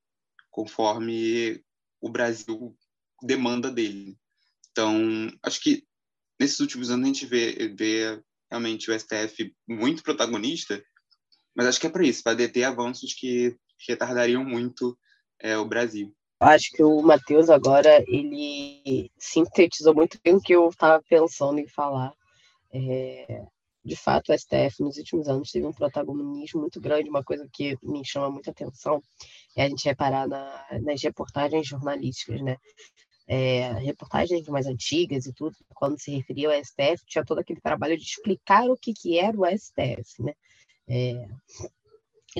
conforme 0.50 1.62
o 2.00 2.08
Brasil 2.08 2.76
demanda 3.22 3.70
dele. 3.70 4.16
Então, 4.70 5.30
acho 5.42 5.60
que 5.60 5.84
nesses 6.44 6.60
últimos 6.60 6.90
anos 6.90 7.04
a 7.04 7.06
gente 7.06 7.26
vê, 7.26 7.68
vê 7.74 8.22
realmente 8.50 8.90
o 8.90 8.98
STF 8.98 9.52
muito 9.66 10.02
protagonista, 10.02 10.82
mas 11.56 11.66
acho 11.66 11.80
que 11.80 11.86
é 11.86 11.90
para 11.90 12.04
isso, 12.04 12.22
para 12.22 12.36
deter 12.36 12.64
avanços 12.64 13.14
que, 13.14 13.56
retardariam 13.86 14.42
muito 14.42 14.96
é, 15.38 15.58
o 15.58 15.66
Brasil. 15.66 16.10
Acho 16.40 16.70
que 16.70 16.82
o 16.82 17.02
Matheus 17.02 17.50
agora 17.50 18.02
ele 18.08 19.10
sintetizou 19.18 19.94
muito 19.94 20.18
bem 20.24 20.36
o 20.36 20.40
que 20.40 20.54
eu 20.54 20.70
estava 20.70 21.02
pensando 21.06 21.58
em 21.58 21.68
falar. 21.68 22.14
É, 22.72 23.44
de 23.84 23.94
fato, 23.94 24.32
o 24.32 24.38
STF 24.38 24.80
nos 24.80 24.96
últimos 24.96 25.28
anos 25.28 25.50
teve 25.50 25.66
um 25.66 25.72
protagonismo 25.72 26.62
muito 26.62 26.80
grande. 26.80 27.10
Uma 27.10 27.22
coisa 27.22 27.46
que 27.52 27.76
me 27.82 28.02
chama 28.06 28.30
muita 28.30 28.52
atenção 28.52 29.02
é 29.54 29.64
a 29.64 29.68
gente 29.68 29.84
reparar 29.84 30.26
na, 30.26 30.64
nas 30.80 31.02
reportagens 31.02 31.66
jornalísticas, 31.66 32.40
né? 32.40 32.56
É, 33.26 33.72
reportagens 33.74 34.46
mais 34.48 34.66
antigas 34.66 35.26
e 35.26 35.32
tudo, 35.32 35.56
quando 35.74 35.98
se 35.98 36.10
referia 36.10 36.48
ao 36.48 36.64
STF, 36.64 37.04
tinha 37.06 37.24
todo 37.24 37.38
aquele 37.38 37.60
trabalho 37.60 37.96
de 37.96 38.04
explicar 38.04 38.68
o 38.68 38.76
que, 38.76 38.92
que 38.92 39.18
era 39.18 39.36
o 39.36 39.46
STF, 39.46 40.22
né? 40.22 40.34
É, 40.86 41.26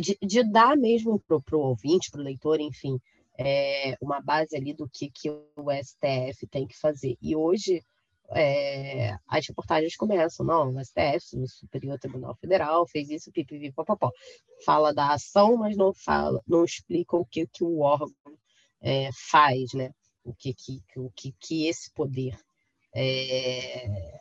de, 0.01 0.19
de, 0.21 0.43
dar 0.45 0.77
mesmo 0.77 1.19
para 1.21 1.57
o 1.57 1.61
ouvinte, 1.61 2.11
para 2.11 2.21
o 2.21 2.25
leitor, 2.25 2.61
enfim, 2.61 3.01
é, 3.39 3.97
uma 4.01 4.21
base 4.21 4.57
ali 4.57 4.75
do 4.75 4.89
que, 4.89 5.11
que 5.11 5.31
o 5.31 5.71
STF 5.83 6.47
tem 6.51 6.67
que 6.67 6.79
fazer. 6.79 7.17
E 7.23 7.35
hoje 7.35 7.83
é, 8.31 9.17
as 9.27 9.47
reportagens 9.47 9.97
começam, 9.97 10.45
não, 10.45 10.75
o 10.75 10.85
STF, 10.85 11.39
o 11.39 11.49
Superior 11.49 11.99
Tribunal 11.99 12.35
Federal, 12.37 12.87
fez 12.87 13.09
isso, 13.09 13.33
pipipi, 13.33 13.73
popopó. 13.73 14.11
Fala 14.67 14.93
da 14.93 15.15
ação, 15.15 15.57
mas 15.57 15.77
não 15.77 15.95
fala, 15.95 16.43
não 16.47 16.65
explica 16.65 17.17
o 17.17 17.25
que, 17.25 17.47
que 17.47 17.65
o 17.65 17.81
órgão 17.81 18.13
faz, 19.31 19.73
né? 19.73 19.91
O 20.25 20.35
que, 20.35 20.55
que, 20.55 20.83
o 20.97 21.11
que, 21.11 21.33
que 21.39 21.69
esse 21.69 21.91
poder 21.93 22.37
é, 22.95 24.21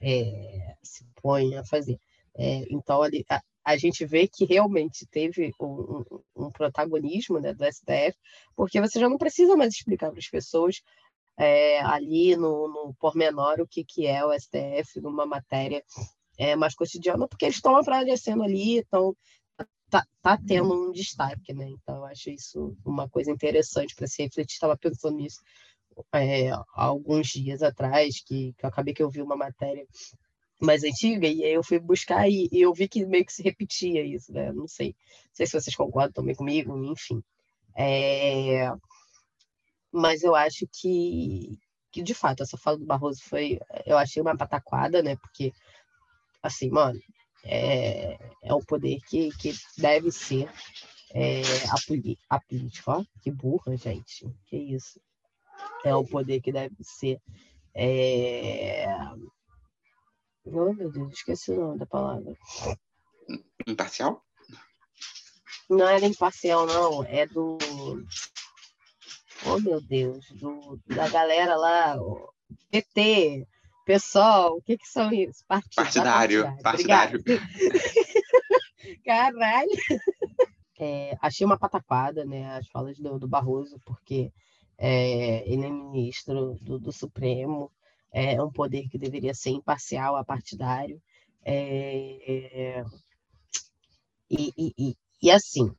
é, 0.00 0.76
se 0.82 1.06
põe 1.22 1.56
a 1.56 1.64
fazer. 1.64 1.98
É, 2.36 2.64
então, 2.70 3.02
ali, 3.02 3.24
a, 3.30 3.40
a, 3.64 3.76
gente 3.76 4.04
vê 4.04 4.28
que 4.28 4.44
realmente 4.44 5.06
teve 5.06 5.52
um, 5.60 6.04
um, 6.10 6.46
um 6.46 6.50
protagonismo 6.50 7.38
né, 7.38 7.52
do 7.52 7.64
STF, 7.64 8.16
porque 8.56 8.80
você 8.80 8.98
já 9.00 9.08
não 9.08 9.18
precisa 9.18 9.56
mais 9.56 9.74
explicar 9.74 10.10
para 10.10 10.18
as 10.18 10.28
pessoas 10.28 10.82
é, 11.36 11.80
ali 11.80 12.36
no, 12.36 12.68
no 12.68 12.94
pormenor 12.98 13.60
o 13.60 13.66
que, 13.66 13.84
que 13.84 14.06
é 14.06 14.24
o 14.24 14.32
STF 14.32 15.00
numa 15.00 15.24
matéria 15.24 15.82
é, 16.36 16.54
mais 16.56 16.74
cotidiana, 16.74 17.28
porque 17.28 17.44
eles 17.44 17.56
estão 17.56 17.76
aparecendo 17.76 18.42
ali, 18.42 18.78
estão 18.78 19.16
tá, 19.90 20.06
tá 20.22 20.38
tendo 20.46 20.72
um 20.72 20.92
destaque, 20.92 21.52
né? 21.52 21.68
Então, 21.68 22.04
acho 22.04 22.30
isso 22.30 22.76
uma 22.84 23.08
coisa 23.08 23.30
interessante 23.30 23.94
para 23.94 24.06
se 24.06 24.22
refletir. 24.22 24.54
Estava 24.54 24.76
pensando 24.76 25.16
nisso 25.16 25.40
é, 26.12 26.50
alguns 26.74 27.28
dias 27.28 27.62
atrás, 27.62 28.20
que, 28.24 28.52
que 28.54 28.64
eu 28.64 28.68
acabei 28.68 28.94
que 28.94 29.02
eu 29.02 29.10
vi 29.10 29.22
uma 29.22 29.36
matéria 29.36 29.86
mais 30.60 30.82
antiga, 30.82 31.26
e 31.26 31.44
aí 31.44 31.52
eu 31.52 31.62
fui 31.62 31.78
buscar 31.78 32.28
e, 32.28 32.48
e 32.50 32.60
eu 32.60 32.72
vi 32.74 32.88
que 32.88 33.06
meio 33.06 33.24
que 33.24 33.32
se 33.32 33.42
repetia 33.42 34.04
isso, 34.04 34.32
né? 34.32 34.52
Não 34.52 34.66
sei, 34.66 34.88
não 34.88 35.34
sei 35.34 35.46
se 35.46 35.52
vocês 35.60 35.76
concordam 35.76 36.12
também 36.12 36.34
comigo, 36.34 36.76
enfim. 36.84 37.22
É... 37.76 38.70
Mas 39.92 40.22
eu 40.22 40.34
acho 40.34 40.66
que, 40.72 41.56
que, 41.92 42.02
de 42.02 42.14
fato, 42.14 42.42
essa 42.42 42.58
fala 42.58 42.78
do 42.78 42.86
Barroso 42.86 43.20
foi, 43.22 43.58
eu 43.86 43.96
achei 43.96 44.20
uma 44.20 44.36
pataquada, 44.36 45.02
né? 45.02 45.16
Porque, 45.16 45.52
assim, 46.42 46.70
mano, 46.70 46.98
é, 47.44 48.18
é 48.42 48.54
o 48.54 48.60
poder 48.60 49.00
que, 49.08 49.30
que 49.36 49.54
deve 49.78 50.10
ser 50.10 50.50
é, 51.14 51.42
a, 51.70 52.36
a 52.36 52.40
política. 52.40 52.92
Ó, 52.92 53.04
que 53.22 53.30
burra, 53.30 53.76
gente. 53.76 54.26
Que 54.46 54.56
isso. 54.56 55.00
É 55.84 55.94
o 55.94 56.04
poder 56.04 56.40
que 56.40 56.52
deve 56.52 56.76
ser. 56.82 57.20
É... 57.74 58.86
Oh, 60.44 60.72
meu 60.72 60.90
Deus, 60.90 61.12
esqueci 61.12 61.50
o 61.52 61.60
nome 61.60 61.78
da 61.78 61.86
palavra. 61.86 62.36
Imparcial? 63.66 64.24
Não 65.68 65.86
é 65.86 65.98
imparcial, 65.98 66.66
não. 66.66 67.04
É 67.04 67.26
do. 67.26 67.58
Oh, 69.46 69.60
meu 69.60 69.80
Deus. 69.80 70.26
Do, 70.32 70.80
da 70.86 71.08
galera 71.08 71.56
lá. 71.56 71.96
PT. 72.70 73.46
Pessoal, 73.88 74.58
o 74.58 74.60
que, 74.60 74.76
que 74.76 74.86
são 74.86 75.10
isso? 75.10 75.42
partidário. 75.48 76.44
Partidário. 76.62 77.22
partidário. 77.24 77.24
Caralho. 79.02 79.70
É, 80.78 81.16
achei 81.22 81.46
uma 81.46 81.58
pataquada, 81.58 82.22
né, 82.22 82.54
as 82.54 82.68
falas 82.68 82.98
do, 82.98 83.18
do 83.18 83.26
Barroso, 83.26 83.80
porque 83.86 84.30
é, 84.76 85.42
ele 85.50 85.64
é 85.64 85.70
ministro 85.70 86.58
do, 86.60 86.78
do, 86.78 86.92
Supremo, 86.92 87.72
é 88.12 88.42
um 88.42 88.52
poder 88.52 88.90
que 88.90 88.98
deveria 88.98 89.32
ser 89.32 89.52
imparcial 89.52 90.16
a 90.16 90.24
partidário. 90.24 91.00
É, 91.42 92.84
e, 94.28 94.52
e, 94.54 94.96
e 95.22 95.30
assim, 95.30 95.74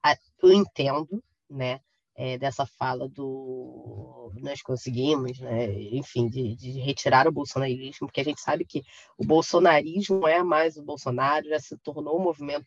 a, 0.00 0.16
eu 0.44 0.52
entendo, 0.52 1.20
né, 1.50 1.80
é, 2.16 2.38
dessa 2.38 2.64
fala 2.64 3.08
do 3.08 4.32
nós 4.40 4.62
conseguimos, 4.62 5.38
né, 5.38 5.72
enfim, 5.92 6.28
de, 6.28 6.56
de, 6.56 6.72
retirar 6.80 7.28
o 7.28 7.32
bolsonarismo, 7.32 8.06
porque 8.06 8.20
a 8.20 8.24
gente 8.24 8.40
sabe 8.40 8.64
que 8.64 8.82
o 9.18 9.24
bolsonarismo 9.24 10.26
é 10.26 10.42
mais 10.42 10.76
o 10.76 10.82
Bolsonaro, 10.82 11.48
já 11.48 11.60
se 11.60 11.76
tornou 11.78 12.18
um 12.18 12.22
movimento 12.22 12.66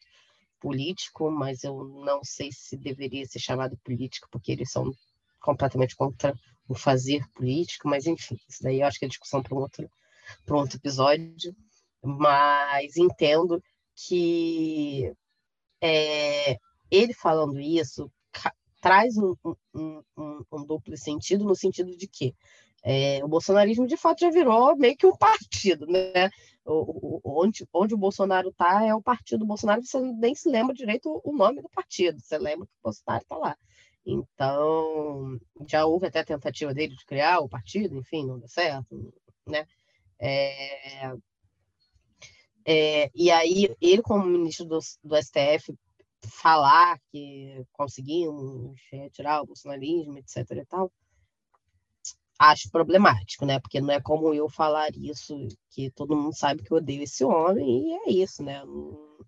político, 0.60 1.32
mas 1.32 1.64
eu 1.64 1.84
não 1.84 2.22
sei 2.24 2.50
se 2.52 2.78
deveria 2.78 3.26
ser 3.26 3.40
chamado 3.40 3.78
político, 3.84 4.28
porque 4.32 4.52
eles 4.52 4.72
são 4.72 4.92
completamente 5.42 5.96
contra 5.96 6.34
o 6.68 6.76
fazer 6.76 7.24
político, 7.34 7.88
mas 7.88 8.06
enfim, 8.06 8.38
isso 8.48 8.62
daí 8.62 8.82
eu 8.82 8.88
acho 8.88 9.00
que 9.00 9.06
é 9.06 9.08
discussão 9.08 9.42
para 9.42 9.56
um 9.56 9.60
outro, 9.60 9.90
um 10.50 10.54
outro 10.56 10.78
episódio, 10.78 11.56
mas 12.04 12.98
entendo 12.98 13.62
que 13.96 15.12
é, 15.82 16.58
ele 16.92 17.14
falando 17.14 17.60
isso 17.60 18.12
traz 18.80 19.18
um, 19.18 19.36
um, 19.74 20.04
um, 20.18 20.44
um, 20.52 20.66
duplo 20.66 20.98
sentido, 20.98 21.46
no 21.46 21.56
sentido 21.56 21.96
de 21.96 22.08
que 22.08 22.36
é, 22.84 23.24
o 23.24 23.28
bolsonarismo 23.28 23.86
de 23.86 23.98
fato 23.98 24.22
já 24.22 24.30
virou 24.30 24.76
meio 24.78 24.96
que 24.96 25.06
um 25.06 25.16
partido, 25.18 25.86
né? 25.86 26.30
O, 26.66 27.20
o, 27.24 27.42
onde, 27.44 27.68
onde 27.74 27.94
o 27.94 27.98
Bolsonaro 27.98 28.50
está 28.50 28.86
é 28.86 28.94
o 28.94 29.02
partido 29.02 29.40
do 29.40 29.46
Bolsonaro, 29.46 29.84
você 29.84 30.00
nem 30.00 30.36
se 30.36 30.50
lembra 30.50 30.74
direito 30.74 31.22
o 31.24 31.34
nome 31.34 31.62
do 31.62 31.70
partido, 31.70 32.20
você 32.20 32.38
lembra 32.38 32.68
que 32.68 32.74
o 32.74 32.84
Bolsonaro 32.84 33.24
está 33.24 33.38
lá. 33.38 33.58
Então, 34.06 35.40
já 35.68 35.86
houve 35.86 36.08
até 36.08 36.20
a 36.20 36.26
tentativa 36.26 36.74
dele 36.74 36.96
de 36.96 37.06
criar 37.06 37.40
o 37.40 37.50
partido, 37.50 37.98
enfim, 37.98 38.26
não 38.26 38.40
deu 38.40 38.48
certo, 38.48 39.14
né? 39.48 39.66
É, 40.20 41.14
é, 42.66 43.10
e 43.16 43.32
aí, 43.32 43.76
ele, 43.82 44.02
como 44.02 44.26
ministro 44.26 44.66
do, 44.66 44.80
do 45.04 45.16
STF, 45.16 45.74
falar 46.28 47.00
que 47.12 47.66
conseguimos 47.72 48.80
retirar 48.92 49.42
o 49.42 49.46
bolsonarismo, 49.46 50.18
etc. 50.18 50.38
e 50.52 50.66
tal, 50.66 50.92
acho 52.40 52.72
problemático, 52.72 53.46
né? 53.46 53.60
Porque 53.60 53.82
não 53.82 53.94
é 53.94 54.00
como 54.00 54.34
eu 54.34 54.50
falar 54.50 54.90
isso, 54.96 55.36
que 55.70 55.92
todo 55.92 56.16
mundo 56.16 56.36
sabe 56.36 56.64
que 56.64 56.72
eu 56.72 56.78
odeio 56.78 57.04
esse 57.04 57.24
homem, 57.24 57.90
e 57.90 57.94
é 57.94 58.12
isso, 58.12 58.42
né? 58.42 58.62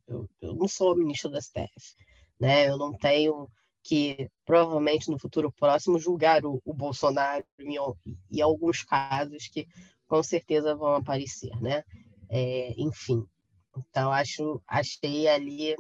Eu, 0.08 0.30
eu 0.42 0.56
não 0.56 0.68
sou 0.68 0.96
ministro 0.96 1.30
do 1.30 1.42
STF, 1.42 1.96
né? 2.40 2.70
Eu 2.70 2.78
não 2.78 2.94
tenho 2.94 3.50
que, 3.84 4.30
provavelmente, 4.46 5.10
no 5.10 5.20
futuro 5.20 5.52
próximo, 5.52 6.00
julgar 6.00 6.46
o, 6.46 6.62
o 6.64 6.74
Bolsonaro 6.74 7.44
em, 7.60 7.76
em, 8.32 8.42
alguns 8.42 8.84
casos 8.84 9.48
que 9.48 9.68
com 10.08 10.22
certeza 10.24 10.76
vão 10.76 10.96
aparecer, 10.96 11.52
né? 11.62 11.84
É, 12.30 12.74
enfim, 12.78 13.26
então 13.76 14.12
acho, 14.12 14.62
achei 14.68 15.28
ali 15.28 15.76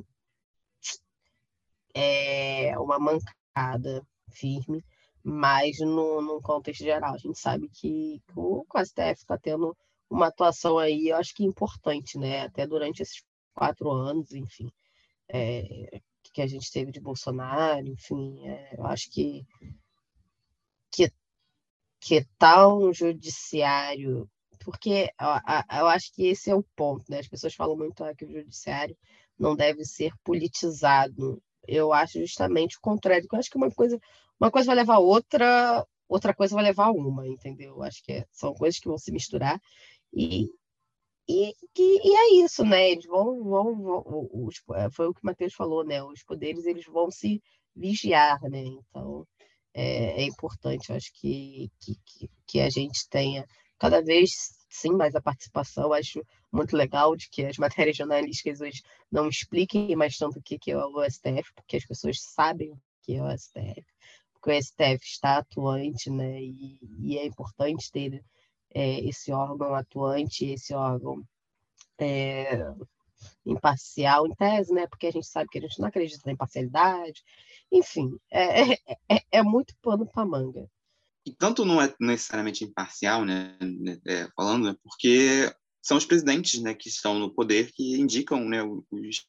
é 1.93 2.77
uma 2.80 2.99
mancada 2.99 4.06
firme, 4.32 4.84
mas 5.23 5.80
no, 5.80 6.21
no 6.21 6.41
contexto 6.41 6.84
geral, 6.84 7.13
a 7.13 7.17
gente 7.17 7.39
sabe 7.39 7.69
que, 7.69 8.21
o, 8.36 8.65
o 8.67 8.86
STF 8.86 9.21
está 9.21 9.38
tendo 9.38 9.75
uma 10.10 10.27
atuação 10.27 10.77
aí, 10.77 11.10
eu 11.10 11.17
acho 11.17 11.34
que 11.36 11.43
importante, 11.43 12.17
né? 12.17 12.41
Até 12.41 12.67
durante 12.67 13.01
esses 13.01 13.23
quatro 13.54 13.89
anos, 13.91 14.34
enfim, 14.34 14.71
é, 15.30 16.01
que 16.34 16.41
a 16.41 16.47
gente 16.47 16.71
teve 16.71 16.91
de 16.91 16.99
Bolsonaro, 16.99 17.88
enfim, 17.88 18.47
é, 18.47 18.75
eu 18.77 18.86
acho 18.86 19.10
que 19.12 19.45
que 20.91 21.12
que 21.99 22.25
tal 22.38 22.80
tá 22.80 22.86
um 22.86 22.93
judiciário, 22.93 24.30
porque 24.63 25.12
eu, 25.19 25.80
eu 25.80 25.88
acho 25.88 26.13
que 26.13 26.27
esse 26.27 26.49
é 26.49 26.56
o 26.56 26.63
ponto, 26.75 27.06
né? 27.10 27.19
As 27.19 27.27
pessoas 27.27 27.54
falam 27.56 27.77
muito 27.77 28.04
ah, 28.04 28.13
que 28.15 28.25
o 28.25 28.32
judiciário 28.32 28.97
não 29.38 29.56
deve 29.56 29.86
ser 29.86 30.13
politizado 30.23 31.41
eu 31.71 31.93
acho 31.93 32.19
justamente 32.19 32.77
o 32.77 32.81
contrário. 32.81 33.27
Eu 33.31 33.39
acho 33.39 33.49
que 33.49 33.57
uma 33.57 33.71
coisa, 33.71 33.99
uma 34.39 34.51
coisa 34.51 34.67
vai 34.67 34.75
levar 34.75 34.95
a 34.95 34.99
outra, 34.99 35.86
outra 36.07 36.34
coisa 36.34 36.55
vai 36.55 36.63
levar 36.63 36.88
a 36.88 36.91
uma, 36.91 37.27
entendeu? 37.27 37.75
Eu 37.75 37.84
acho 37.84 38.03
que 38.03 38.12
é, 38.12 38.25
são 38.31 38.53
coisas 38.53 38.79
que 38.79 38.88
vão 38.88 38.97
se 38.97 39.12
misturar 39.12 39.60
e, 40.13 40.49
e, 41.27 41.53
e, 41.77 42.10
e 42.10 42.15
é 42.15 42.43
isso, 42.45 42.63
né? 42.65 42.91
Eles 42.91 43.05
vão, 43.05 43.43
vão, 43.43 43.81
vão 43.81 44.29
os, 44.34 44.62
é, 44.75 44.89
foi 44.91 45.07
o 45.07 45.13
que 45.13 45.21
o 45.23 45.25
Matheus 45.25 45.53
falou, 45.53 45.84
né? 45.86 46.03
Os 46.03 46.23
poderes 46.23 46.65
eles 46.65 46.86
vão 46.86 47.10
se 47.10 47.41
vigiar, 47.75 48.41
né? 48.49 48.63
Então 48.63 49.25
é, 49.73 50.23
é 50.23 50.25
importante, 50.25 50.89
eu 50.89 50.95
acho 50.97 51.12
que, 51.13 51.71
que, 51.79 52.29
que 52.47 52.60
a 52.60 52.69
gente 52.69 53.07
tenha 53.10 53.45
cada 53.79 54.01
vez 54.01 54.61
sim 54.71 54.93
mais 54.93 55.13
a 55.15 55.21
participação. 55.21 55.93
Acho 55.93 56.25
muito 56.51 56.75
legal 56.75 57.15
de 57.15 57.29
que 57.29 57.45
as 57.45 57.57
matérias 57.57 57.97
jornalísticas 57.97 58.62
hoje 58.62 58.81
não 59.12 59.27
expliquem 59.27 59.95
mais 59.95 60.17
tanto 60.17 60.39
o 60.39 60.41
que 60.41 60.71
é 60.71 60.77
o 60.77 61.03
STF, 61.03 61.53
porque 61.53 61.77
as 61.77 61.86
pessoas 61.86 62.21
sabem 62.21 62.71
o 62.71 62.81
que 63.03 63.15
é 63.15 63.23
o 63.23 63.38
STF, 63.38 63.86
porque 64.34 64.51
o 64.51 64.63
STF 64.63 65.05
está 65.05 65.38
atuante, 65.38 66.10
né? 66.10 66.41
E, 66.41 66.79
e 66.99 67.17
é 67.17 67.25
importante 67.25 67.91
ter 67.91 68.23
é, 68.73 68.99
esse 69.01 69.31
órgão 69.31 69.75
atuante, 69.75 70.45
esse 70.45 70.73
órgão 70.73 71.21
é, 71.99 72.73
imparcial, 73.45 74.25
em 74.25 74.34
tese, 74.34 74.73
né? 74.73 74.88
Porque 74.88 75.07
a 75.07 75.12
gente 75.12 75.27
sabe 75.27 75.49
que 75.49 75.57
a 75.60 75.62
gente 75.62 75.79
não 75.79 75.88
acredita 75.88 76.23
na 76.25 76.31
imparcialidade. 76.31 77.23
Enfim, 77.71 78.17
é, 78.31 78.62
é, 78.73 78.77
é, 79.10 79.21
é 79.31 79.43
muito 79.43 79.75
pano 79.81 80.07
para 80.07 80.25
manga. 80.25 80.69
E 81.25 81.34
tanto 81.34 81.63
não 81.63 81.81
é 81.81 81.93
necessariamente 81.99 82.63
imparcial, 82.63 83.23
né, 83.23 83.57
né 83.62 83.99
é, 84.05 84.27
falando, 84.36 84.65
né, 84.65 84.75
porque 84.84 85.53
são 85.81 85.97
os 85.97 86.05
presidentes, 86.05 86.62
né, 86.62 86.73
que 86.73 86.89
estão 86.89 87.19
no 87.19 87.34
poder 87.34 87.71
que 87.73 87.99
indicam, 87.99 88.47
né, 88.47 88.63
os, 88.63 89.27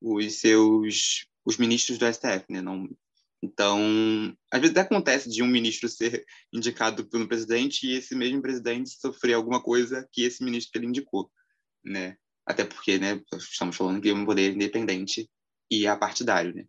os 0.00 0.34
seus 0.34 1.26
os 1.44 1.56
ministros 1.56 1.96
do 1.98 2.06
STF, 2.06 2.44
né, 2.50 2.60
não 2.60 2.88
então, 3.42 4.36
às 4.50 4.60
vezes 4.60 4.76
até 4.76 4.80
acontece 4.80 5.28
de 5.28 5.42
um 5.42 5.46
ministro 5.46 5.88
ser 5.88 6.24
indicado 6.52 7.08
pelo 7.08 7.28
presidente 7.28 7.86
e 7.86 7.94
esse 7.94 8.14
mesmo 8.14 8.42
presidente 8.42 8.90
sofrer 8.90 9.34
alguma 9.34 9.62
coisa 9.62 10.06
que 10.12 10.22
esse 10.22 10.42
ministro 10.42 10.72
que 10.72 10.78
ele 10.78 10.86
indicou, 10.86 11.30
né? 11.84 12.16
Até 12.44 12.64
porque, 12.64 12.98
né, 12.98 13.22
estamos 13.36 13.76
falando 13.76 14.00
que 14.00 14.08
é 14.08 14.14
um 14.14 14.24
poder 14.24 14.54
independente 14.54 15.28
e 15.70 15.86
apartidário, 15.86 16.54
né? 16.54 16.66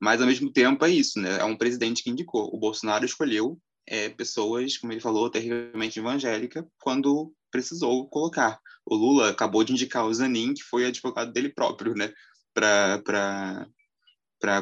Mas, 0.00 0.20
ao 0.20 0.26
mesmo 0.26 0.52
tempo, 0.52 0.84
é 0.84 0.90
isso, 0.90 1.18
né? 1.18 1.38
É 1.38 1.44
um 1.44 1.56
presidente 1.56 2.02
que 2.02 2.10
indicou. 2.10 2.54
O 2.54 2.58
Bolsonaro 2.58 3.04
escolheu 3.04 3.58
é, 3.86 4.08
pessoas, 4.08 4.76
como 4.76 4.92
ele 4.92 5.00
falou, 5.00 5.30
terrivelmente 5.30 5.98
evangélica, 5.98 6.66
quando 6.80 7.32
precisou 7.50 8.08
colocar. 8.08 8.60
O 8.84 8.94
Lula 8.94 9.30
acabou 9.30 9.64
de 9.64 9.72
indicar 9.72 10.04
o 10.04 10.12
Zanin, 10.12 10.54
que 10.54 10.62
foi 10.62 10.84
advogado 10.84 11.32
dele 11.32 11.48
próprio, 11.48 11.94
né? 11.94 12.12
Para 12.52 13.66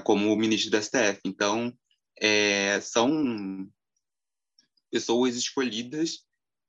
como 0.04 0.36
ministro 0.36 0.70
do 0.70 0.82
STF. 0.82 1.20
Então, 1.24 1.72
é, 2.20 2.80
são 2.80 3.68
pessoas 4.90 5.34
escolhidas 5.36 6.20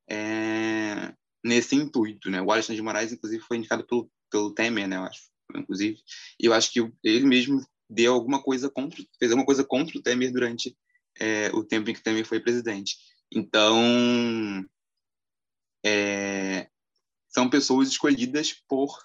é, 0.09 1.13
nesse 1.43 1.75
intuito, 1.75 2.29
né? 2.29 2.41
O 2.41 2.51
Alexandre 2.51 2.77
de 2.77 2.81
Moraes, 2.81 3.11
inclusive, 3.11 3.43
foi 3.43 3.57
indicado 3.57 3.85
pelo, 3.85 4.09
pelo 4.31 4.53
Temer, 4.53 4.87
né? 4.87 4.97
Eu 4.97 5.03
acho, 5.03 5.21
inclusive. 5.55 5.97
E 6.39 6.45
eu 6.45 6.53
acho 6.53 6.71
que 6.71 6.79
ele 7.03 7.25
mesmo 7.25 7.61
deu 7.89 8.13
alguma 8.13 8.41
coisa 8.41 8.69
contra, 8.69 9.03
fez 9.19 9.31
alguma 9.31 9.45
coisa 9.45 9.63
contra 9.63 9.97
o 9.97 10.01
Temer 10.01 10.31
durante 10.31 10.75
é, 11.19 11.49
o 11.53 11.63
tempo 11.63 11.89
em 11.89 11.93
que 11.93 12.01
Temer 12.01 12.25
foi 12.25 12.39
presidente. 12.39 12.97
Então, 13.31 14.65
é, 15.85 16.69
são 17.27 17.49
pessoas 17.49 17.89
escolhidas 17.89 18.53
por 18.67 18.97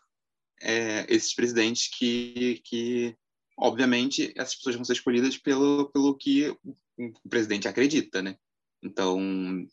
é, 0.61 1.07
esses 1.09 1.35
presidentes 1.35 1.89
que, 1.89 2.61
que, 2.65 3.17
obviamente, 3.57 4.33
essas 4.37 4.57
pessoas 4.57 4.77
vão 4.77 4.85
ser 4.85 4.95
escolhidas 4.95 5.37
pelo, 5.37 5.91
pelo 5.91 6.17
que 6.17 6.49
o 6.99 7.29
presidente 7.29 7.69
acredita, 7.69 8.23
né? 8.23 8.37
Então, 8.83 9.67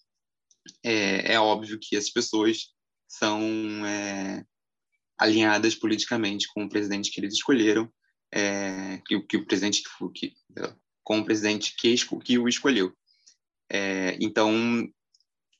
é, 0.83 1.33
é 1.33 1.39
óbvio 1.39 1.79
que 1.79 1.95
essas 1.95 2.09
pessoas 2.09 2.73
são 3.07 3.41
é, 3.85 4.45
alinhadas 5.17 5.75
politicamente 5.75 6.47
com 6.53 6.63
o 6.65 6.69
presidente 6.69 7.11
que 7.11 7.19
eles 7.19 7.33
escolheram 7.33 7.91
é, 8.31 9.01
que, 9.05 9.19
que, 9.21 9.37
o 9.37 9.45
presidente 9.45 9.83
que, 10.13 10.33
com 11.03 11.19
o 11.19 11.25
presidente 11.25 11.75
que, 11.75 11.95
que 12.23 12.37
o 12.37 12.47
escolheu. 12.47 12.93
É, 13.69 14.17
então, 14.19 14.51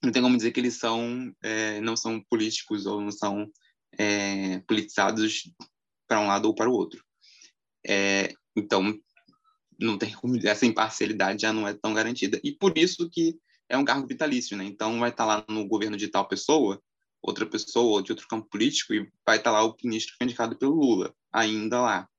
não 0.03 0.11
tem 0.11 0.21
como 0.21 0.37
dizer 0.37 0.51
que 0.51 0.59
eles 0.59 0.75
são 0.75 1.33
é, 1.43 1.81
não 1.81 1.97
são 1.97 2.21
políticos 2.29 2.85
ou 2.85 3.01
não 3.01 3.11
são 3.11 3.49
é, 3.97 4.59
politizados 4.59 5.51
para 6.07 6.19
um 6.19 6.27
lado 6.27 6.45
ou 6.45 6.55
para 6.55 6.69
o 6.69 6.73
outro. 6.73 7.03
É, 7.85 8.33
então, 8.55 8.97
não 9.79 9.97
tem 9.97 10.11
como 10.13 10.35
essa 10.47 10.65
imparcialidade 10.65 11.41
já 11.41 11.53
não 11.53 11.67
é 11.67 11.73
tão 11.73 11.93
garantida. 11.93 12.39
E 12.43 12.51
por 12.51 12.77
isso 12.77 13.09
que 13.09 13.37
é 13.69 13.77
um 13.77 13.85
cargo 13.85 14.07
vitalício, 14.07 14.57
né? 14.57 14.65
Então, 14.65 14.99
vai 14.99 15.09
estar 15.09 15.25
lá 15.25 15.45
no 15.49 15.67
governo 15.67 15.97
de 15.97 16.07
tal 16.07 16.27
pessoa, 16.27 16.81
outra 17.21 17.45
pessoa 17.45 18.01
de 18.01 18.11
outro 18.11 18.27
campo 18.27 18.47
político, 18.49 18.93
e 18.93 19.09
vai 19.25 19.37
estar 19.37 19.51
lá 19.51 19.63
o 19.63 19.75
ministro 19.83 20.15
indicado 20.21 20.57
pelo 20.57 20.75
Lula, 20.75 21.13
ainda 21.31 21.81
lá. 21.81 22.09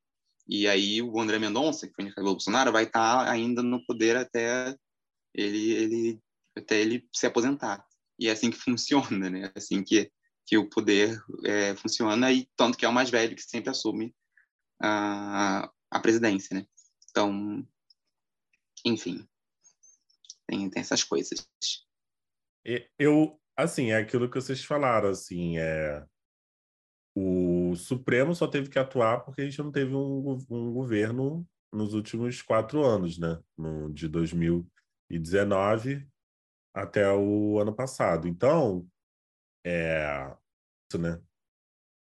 E 0.49 0.67
aí 0.67 1.03
o 1.03 1.21
André 1.21 1.39
Mendonça, 1.39 1.87
que 1.87 1.95
foi 1.95 2.05
indicado 2.05 2.25
pelo 2.25 2.35
Bolsonaro, 2.35 2.73
vai 2.73 2.85
estar 2.85 3.29
ainda 3.29 3.63
no 3.63 3.85
poder 3.85 4.17
até 4.17 4.75
ele, 5.35 5.73
ele, 5.73 6.21
até 6.57 6.81
ele 6.81 7.07
se 7.15 7.27
aposentar. 7.27 7.85
E 8.19 8.29
é 8.29 8.33
assim 8.33 8.51
que 8.51 8.57
funciona, 8.59 9.29
né? 9.29 9.53
É 9.55 9.59
assim 9.59 9.85
que, 9.85 10.11
que 10.47 10.57
o 10.57 10.69
poder 10.69 11.21
é, 11.45 11.77
funciona, 11.77 12.33
e 12.33 12.49
tanto 12.57 12.79
que 12.79 12.87
é 12.87 12.89
o 12.89 12.93
mais 12.93 13.11
velho 13.11 13.37
que 13.37 13.43
sempre 13.43 13.71
assume 13.71 14.15
a, 14.83 15.71
a 15.91 16.01
presidência, 16.01 16.57
né? 16.57 16.67
Então, 17.11 17.67
enfim, 18.85 19.29
tem, 20.47 20.71
tem 20.71 20.81
essas 20.81 21.05
coisas. 21.05 21.47
Eu, 22.99 23.39
assim, 23.57 23.91
é 23.91 23.97
aquilo 23.97 24.31
que 24.31 24.41
vocês 24.41 24.65
falaram, 24.65 25.11
assim, 25.11 25.59
é 25.59 26.07
o 27.71 27.77
Supremo 27.77 28.35
só 28.35 28.47
teve 28.47 28.69
que 28.69 28.79
atuar 28.79 29.21
porque 29.21 29.43
a 29.43 29.45
gente 29.45 29.59
não 29.59 29.71
teve 29.71 29.95
um, 29.95 30.39
um 30.51 30.73
governo 30.73 31.47
nos 31.73 31.95
últimos 31.95 32.41
quatro 32.43 32.85
anos, 32.85 33.19
né? 33.19 33.39
No, 33.57 33.93
de 33.93 34.09
2019 34.09 36.07
até 36.75 37.13
o 37.13 37.59
ano 37.59 37.75
passado. 37.75 38.29
Então, 38.29 38.87
é, 39.65 40.35
isso, 40.91 41.01
né? 41.01 41.21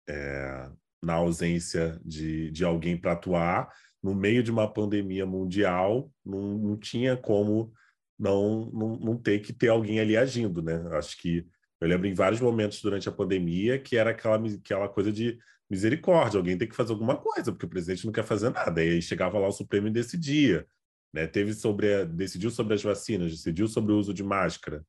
É, 0.09 0.71
na 1.03 1.15
ausência 1.15 1.99
de, 2.03 2.51
de 2.51 2.63
alguém 2.63 2.99
para 2.99 3.13
atuar, 3.13 3.73
no 4.01 4.15
meio 4.15 4.41
de 4.41 4.51
uma 4.51 4.71
pandemia 4.71 5.25
mundial, 5.25 6.11
não, 6.25 6.57
não 6.57 6.77
tinha 6.77 7.17
como 7.17 7.73
não, 8.17 8.71
não, 8.71 8.95
não 8.97 9.17
ter 9.17 9.39
que 9.39 9.53
ter 9.53 9.69
alguém 9.69 9.99
ali 9.99 10.17
agindo, 10.17 10.61
né? 10.61 10.73
Acho 10.97 11.17
que 11.17 11.45
eu 11.79 11.87
lembro 11.87 12.07
em 12.07 12.13
vários 12.13 12.41
momentos 12.41 12.81
durante 12.81 13.07
a 13.07 13.11
pandemia 13.11 13.79
que 13.79 13.97
era 13.97 14.11
aquela, 14.11 14.37
aquela 14.37 14.89
coisa 14.89 15.11
de 15.11 15.37
misericórdia, 15.69 16.37
alguém 16.37 16.57
tem 16.57 16.67
que 16.67 16.75
fazer 16.75 16.93
alguma 16.93 17.17
coisa, 17.17 17.51
porque 17.51 17.65
o 17.65 17.69
presidente 17.69 18.05
não 18.05 18.13
quer 18.13 18.23
fazer 18.23 18.49
nada. 18.49 18.83
E 18.83 18.89
aí 18.93 19.01
chegava 19.01 19.37
lá 19.37 19.47
o 19.47 19.51
Supremo 19.51 19.87
e 19.87 19.91
decidia. 19.91 20.65
Né? 21.13 21.27
Teve 21.27 21.53
sobre 21.53 21.93
a, 21.93 22.03
decidiu 22.03 22.49
sobre 22.49 22.73
as 22.73 22.83
vacinas, 22.83 23.31
decidiu 23.31 23.67
sobre 23.67 23.93
o 23.93 23.97
uso 23.97 24.13
de 24.13 24.23
máscara. 24.23 24.85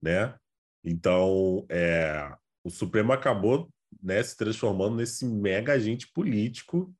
Né? 0.00 0.34
Então, 0.84 1.66
é, 1.68 2.32
o 2.64 2.70
Supremo 2.70 3.12
acabou 3.12 3.68
né, 4.02 4.22
se 4.22 4.36
transformando 4.36 4.96
nesse 4.96 5.26
mega 5.26 5.72
agente 5.72 6.10
político 6.12 6.94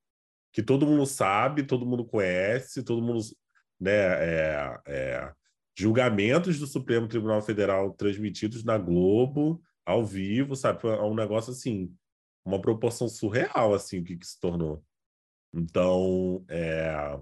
que 0.53 0.63
todo 0.63 0.87
mundo 0.87 1.07
sabe, 1.07 1.63
todo 1.63 1.87
mundo 1.87 2.05
conhece, 2.05 2.83
todo 2.83 3.03
mundo. 3.03 3.21
Né, 3.81 3.91
é, 3.91 4.81
é, 4.87 5.33
julgamentos 5.77 6.59
do 6.59 6.67
Supremo 6.67 7.09
Tribunal 7.09 7.43
Federal 7.43 7.93
transmitidos 7.93 8.65
na 8.65 8.77
Globo, 8.79 9.63
ao 9.85 10.05
vivo, 10.05 10.55
sabe? 10.55 10.87
Um 10.87 11.15
negócio 11.15 11.53
assim, 11.53 11.95
uma 12.45 12.61
proporção 12.61 13.09
surreal, 13.09 13.75
assim, 13.75 14.01
o 14.01 14.05
que, 14.05 14.17
que 14.17 14.27
se 14.27 14.39
tornou. 14.39 14.85
Então, 15.53 16.45
é... 16.49 17.19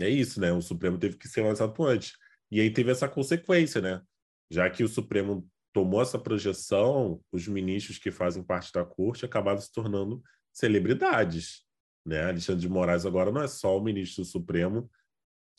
é 0.00 0.08
isso, 0.08 0.40
né? 0.40 0.52
O 0.52 0.60
Supremo 0.60 0.98
teve 0.98 1.16
que 1.16 1.28
ser 1.28 1.42
mais 1.42 1.60
atuante. 1.60 2.12
E 2.50 2.60
aí 2.60 2.70
teve 2.72 2.90
essa 2.90 3.08
consequência, 3.08 3.80
né? 3.80 4.02
Já 4.50 4.68
que 4.68 4.84
o 4.84 4.88
Supremo 4.88 5.48
tomou 5.72 6.02
essa 6.02 6.18
projeção, 6.18 7.22
os 7.32 7.48
ministros 7.48 7.98
que 7.98 8.10
fazem 8.10 8.42
parte 8.42 8.70
da 8.72 8.84
corte 8.84 9.24
acabaram 9.24 9.58
se 9.58 9.72
tornando 9.72 10.22
celebridades. 10.52 11.64
Né? 12.04 12.22
Alexandre 12.24 12.60
de 12.60 12.68
Moraes 12.68 13.06
agora 13.06 13.32
não 13.32 13.42
é 13.42 13.48
só 13.48 13.76
o 13.76 13.82
ministro 13.82 14.22
do 14.22 14.28
Supremo 14.28 14.90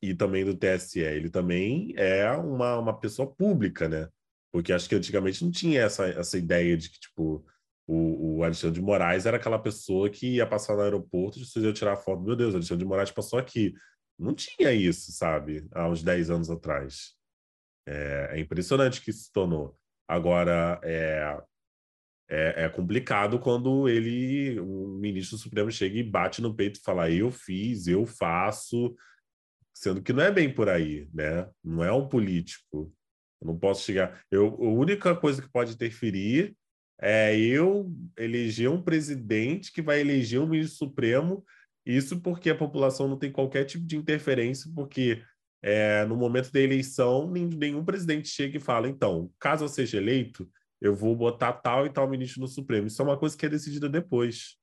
e 0.03 0.13
também 0.13 0.43
do 0.43 0.53
TSE, 0.53 0.99
ele 0.99 1.29
também 1.29 1.93
é 1.95 2.29
uma, 2.31 2.77
uma 2.77 2.99
pessoa 2.99 3.25
pública, 3.25 3.87
né? 3.87 4.09
Porque 4.51 4.73
acho 4.73 4.89
que 4.89 4.95
antigamente 4.95 5.41
não 5.41 5.49
tinha 5.49 5.81
essa, 5.81 6.05
essa 6.07 6.37
ideia 6.37 6.75
de 6.75 6.89
que, 6.89 6.99
tipo, 6.99 7.45
o, 7.87 8.39
o 8.39 8.43
Alexandre 8.43 8.81
de 8.81 8.85
Moraes 8.85 9.25
era 9.25 9.37
aquela 9.37 9.57
pessoa 9.57 10.09
que 10.09 10.35
ia 10.35 10.45
passar 10.45 10.75
no 10.75 10.81
aeroporto, 10.81 11.39
e 11.39 11.59
iam 11.61 11.71
tirar 11.71 11.95
foto, 11.95 12.21
meu 12.21 12.35
Deus, 12.35 12.53
Alexandre 12.53 12.83
de 12.83 12.89
Moraes 12.89 13.11
passou 13.11 13.39
aqui. 13.39 13.73
Não 14.19 14.35
tinha 14.35 14.73
isso, 14.73 15.09
sabe? 15.13 15.65
Há 15.71 15.87
uns 15.87 16.03
10 16.03 16.29
anos 16.29 16.49
atrás. 16.49 17.13
É, 17.87 18.31
é 18.33 18.39
impressionante 18.41 18.99
que 19.01 19.13
se 19.13 19.31
tornou. 19.31 19.73
Agora, 20.05 20.81
é, 20.83 21.41
é, 22.29 22.65
é, 22.65 22.69
complicado 22.69 23.39
quando 23.39 23.87
ele, 23.87 24.59
o 24.59 24.97
ministro 24.99 25.37
do 25.37 25.41
Supremo, 25.41 25.71
chega 25.71 25.97
e 25.97 26.03
bate 26.03 26.41
no 26.41 26.53
peito 26.53 26.81
e 26.81 26.83
fala: 26.83 27.09
eu 27.09 27.31
fiz, 27.31 27.87
eu 27.87 28.05
faço, 28.05 28.93
sendo 29.73 30.01
que 30.01 30.13
não 30.13 30.23
é 30.23 30.31
bem 30.31 30.53
por 30.53 30.69
aí, 30.69 31.09
né? 31.13 31.49
Não 31.63 31.83
é 31.83 31.91
um 31.91 32.07
político. 32.07 32.93
Eu 33.41 33.47
não 33.47 33.57
posso 33.57 33.83
chegar. 33.83 34.21
Eu, 34.31 34.47
a 34.47 34.69
única 34.69 35.15
coisa 35.15 35.41
que 35.41 35.51
pode 35.51 35.73
interferir 35.73 36.55
é 37.01 37.37
eu 37.37 37.91
eleger 38.17 38.69
um 38.69 38.81
presidente 38.81 39.71
que 39.71 39.81
vai 39.81 39.99
eleger 39.99 40.39
um 40.39 40.47
ministro 40.47 40.77
supremo. 40.77 41.43
Isso 41.85 42.21
porque 42.21 42.49
a 42.49 42.55
população 42.55 43.07
não 43.07 43.17
tem 43.17 43.31
qualquer 43.31 43.65
tipo 43.65 43.85
de 43.85 43.97
interferência, 43.97 44.71
porque 44.73 45.21
é, 45.61 46.05
no 46.05 46.15
momento 46.15 46.51
da 46.51 46.59
eleição 46.61 47.29
nenhum 47.29 47.83
presidente 47.83 48.29
chega 48.29 48.57
e 48.57 48.61
fala: 48.61 48.87
então, 48.87 49.29
caso 49.39 49.65
eu 49.65 49.69
seja 49.69 49.97
eleito, 49.97 50.49
eu 50.79 50.95
vou 50.95 51.15
botar 51.15 51.53
tal 51.53 51.85
e 51.85 51.89
tal 51.89 52.09
ministro 52.09 52.41
no 52.41 52.47
Supremo. 52.47 52.87
Isso 52.87 53.01
é 53.01 53.05
uma 53.05 53.17
coisa 53.17 53.37
que 53.37 53.45
é 53.45 53.49
decidida 53.49 53.89
depois. 53.89 54.57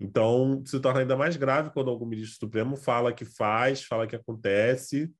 Então, 0.00 0.64
se 0.64 0.80
torna 0.80 1.00
ainda 1.00 1.16
mais 1.16 1.36
grave 1.36 1.70
quando 1.70 1.90
algum 1.90 2.06
ministro 2.06 2.38
supremo 2.38 2.74
fala 2.74 3.12
que 3.12 3.24
faz, 3.26 3.84
fala 3.84 4.06
que 4.06 4.16
acontece, 4.16 5.12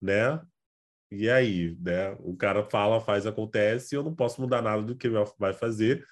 né? 0.00 0.40
E 1.10 1.28
aí, 1.30 1.76
né? 1.80 2.12
O 2.20 2.36
cara 2.36 2.62
fala, 2.62 3.00
faz, 3.00 3.26
acontece, 3.26 3.94
e 3.94 3.96
eu 3.96 4.02
não 4.02 4.14
posso 4.14 4.40
mudar 4.40 4.60
nada 4.60 4.82
do 4.82 4.94
que 4.94 5.06
ele 5.06 5.16
vai 5.38 5.54
fazer, 5.54 6.06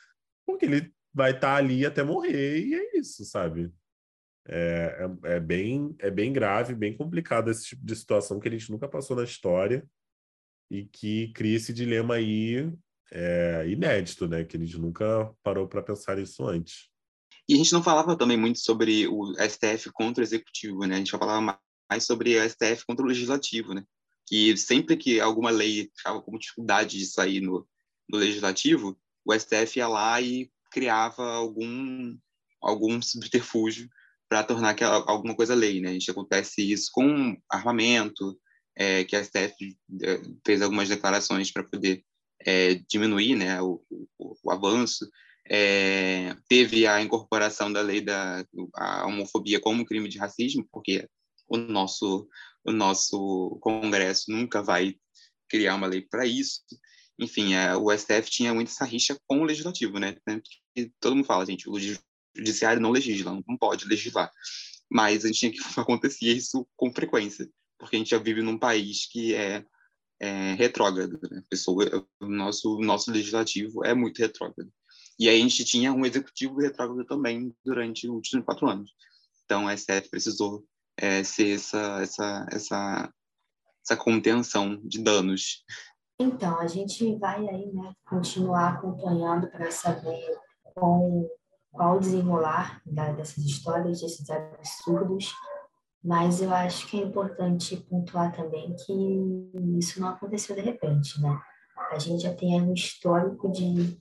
porque 0.46 0.64
ele 0.64 0.92
vai 1.12 1.32
estar 1.32 1.52
tá 1.52 1.56
ali 1.56 1.84
até 1.84 2.02
morrer, 2.02 2.64
e 2.64 2.74
é 2.74 2.98
isso, 2.98 3.24
sabe? 3.26 3.72
É, 4.46 5.06
é, 5.24 5.36
é, 5.36 5.40
bem, 5.40 5.94
é 5.98 6.10
bem 6.10 6.32
grave, 6.32 6.74
bem 6.74 6.96
complicado 6.96 7.50
esse 7.50 7.66
tipo 7.66 7.84
de 7.84 7.94
situação 7.94 8.40
que 8.40 8.48
a 8.48 8.50
gente 8.50 8.70
nunca 8.70 8.88
passou 8.88 9.14
na 9.14 9.24
história 9.24 9.86
e 10.70 10.86
que 10.86 11.30
cria 11.34 11.56
esse 11.56 11.72
dilema 11.72 12.14
aí 12.14 12.72
é, 13.12 13.68
inédito, 13.68 14.26
né? 14.26 14.44
Que 14.44 14.56
a 14.56 14.60
gente 14.60 14.78
nunca 14.78 15.30
parou 15.42 15.68
para 15.68 15.82
pensar 15.82 16.16
nisso 16.16 16.46
antes. 16.46 16.88
E 17.48 17.54
a 17.54 17.56
gente 17.56 17.72
não 17.72 17.82
falava 17.82 18.16
também 18.16 18.36
muito 18.36 18.58
sobre 18.58 19.08
o 19.08 19.32
STF 19.34 19.90
contra 19.92 20.22
o 20.22 20.24
executivo, 20.24 20.84
né? 20.84 20.96
A 20.96 20.98
gente 20.98 21.10
falava 21.10 21.58
mais 21.90 22.04
sobre 22.04 22.38
o 22.38 22.48
STF 22.48 22.84
contra 22.86 23.04
o 23.04 23.08
legislativo, 23.08 23.72
né? 23.72 23.84
Que 24.26 24.56
sempre 24.56 24.96
que 24.96 25.20
alguma 25.20 25.50
lei 25.50 25.90
ficava 25.96 26.20
com 26.20 26.38
dificuldade 26.38 26.98
de 26.98 27.06
sair 27.06 27.40
no, 27.40 27.66
no 28.08 28.18
legislativo, 28.18 28.98
o 29.24 29.32
STF 29.32 29.78
ia 29.78 29.88
lá 29.88 30.20
e 30.20 30.50
criava 30.70 31.22
algum 31.22 32.16
algum 32.60 33.00
subterfúgio 33.00 33.88
para 34.28 34.44
tornar 34.44 34.70
aquela, 34.70 34.96
alguma 35.08 35.34
coisa 35.34 35.54
lei, 35.54 35.80
né? 35.80 35.90
A 35.90 35.92
gente 35.92 36.10
acontece 36.10 36.60
isso 36.60 36.90
com 36.92 37.36
armamento, 37.48 38.38
é, 38.76 39.04
que 39.04 39.16
a 39.16 39.24
STF 39.24 39.76
é, 40.02 40.20
fez 40.44 40.60
algumas 40.60 40.88
declarações 40.88 41.50
para 41.50 41.64
poder 41.64 42.04
é, 42.44 42.74
diminuir, 42.88 43.34
né, 43.34 43.60
o, 43.60 43.82
o, 43.90 44.36
o 44.44 44.50
avanço. 44.50 45.08
É, 45.50 46.34
teve 46.48 46.86
a 46.86 47.00
incorporação 47.00 47.72
da 47.72 47.80
lei 47.80 48.00
da 48.00 48.44
a 48.74 49.06
homofobia 49.06 49.60
como 49.60 49.84
crime 49.84 50.08
de 50.08 50.18
racismo, 50.18 50.66
porque 50.70 51.08
o 51.48 51.56
nosso 51.56 52.28
o 52.64 52.72
nosso 52.72 53.58
Congresso 53.62 54.30
nunca 54.30 54.62
vai 54.62 54.94
criar 55.48 55.74
uma 55.74 55.86
lei 55.86 56.02
para 56.02 56.26
isso. 56.26 56.60
Enfim, 57.18 57.54
é, 57.54 57.74
o 57.74 57.90
STF 57.90 58.30
tinha 58.30 58.54
muito 58.54 58.68
essa 58.68 58.84
rixa 58.84 59.18
com 59.26 59.40
o 59.40 59.44
legislativo, 59.44 59.98
né? 59.98 60.16
E 60.76 60.90
todo 61.00 61.16
mundo 61.16 61.24
fala, 61.24 61.46
gente, 61.46 61.68
o 61.68 61.76
judiciário 62.36 62.80
não 62.80 62.90
legisla, 62.90 63.32
não 63.46 63.56
pode 63.56 63.86
legislar. 63.86 64.30
Mas 64.90 65.24
a 65.24 65.28
gente 65.28 65.38
tinha 65.40 65.52
que 65.52 65.58
acontecer 65.80 66.26
isso 66.26 66.66
com 66.76 66.92
frequência, 66.92 67.48
porque 67.78 67.96
a 67.96 67.98
gente 67.98 68.10
já 68.10 68.18
vive 68.18 68.42
num 68.42 68.58
país 68.58 69.06
que 69.10 69.34
é, 69.34 69.64
é 70.20 70.54
retrógrado, 70.54 71.18
né? 71.30 71.42
Pessoa, 71.50 72.06
o 72.20 72.26
nosso 72.26 72.78
nosso 72.80 73.10
legislativo 73.10 73.84
é 73.84 73.94
muito 73.94 74.18
retrógrado. 74.18 74.70
E 75.18 75.28
aí 75.28 75.38
a 75.38 75.42
gente 75.42 75.64
tinha 75.64 75.92
um 75.92 76.06
executivo 76.06 76.60
retrógrado 76.60 77.04
também 77.04 77.54
durante 77.64 78.08
os 78.08 78.14
últimos 78.14 78.44
quatro 78.44 78.68
anos. 78.68 78.90
Então, 79.44 79.66
a 79.66 79.76
STF 79.76 80.10
precisou 80.10 80.64
é, 80.96 81.24
ser 81.24 81.56
essa, 81.56 82.00
essa, 82.02 82.46
essa, 82.52 83.12
essa 83.84 83.96
contenção 83.96 84.76
de 84.84 85.02
danos. 85.02 85.64
Então, 86.20 86.58
a 86.60 86.66
gente 86.66 87.16
vai 87.16 87.48
aí, 87.48 87.72
né, 87.72 87.92
continuar 88.04 88.74
acompanhando 88.74 89.48
para 89.48 89.70
saber 89.70 90.22
com 90.74 91.28
qual 91.72 91.96
o 91.96 92.00
desenrolar 92.00 92.82
da, 92.84 93.12
dessas 93.12 93.44
histórias, 93.44 94.00
desses 94.00 94.28
absurdos, 94.28 95.32
mas 96.02 96.40
eu 96.40 96.52
acho 96.52 96.86
que 96.88 97.00
é 97.00 97.04
importante 97.04 97.76
pontuar 97.76 98.34
também 98.34 98.74
que 98.74 98.92
isso 99.78 100.00
não 100.00 100.08
aconteceu 100.08 100.54
de 100.54 100.62
repente, 100.62 101.20
né? 101.20 101.40
A 101.90 101.98
gente 101.98 102.22
já 102.22 102.34
tem 102.34 102.60
um 102.60 102.74
histórico 102.74 103.50
de 103.50 103.98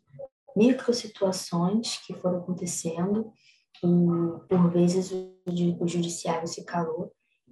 micro 0.57 0.93
situações 0.93 1.99
que 2.05 2.13
foram 2.15 2.39
acontecendo 2.39 3.31
e 3.83 4.47
por 4.49 4.71
vezes 4.71 5.11
o, 5.11 5.83
o 5.83 5.87
judiciário 5.87 6.47
se 6.47 6.65
calou. 6.65 7.11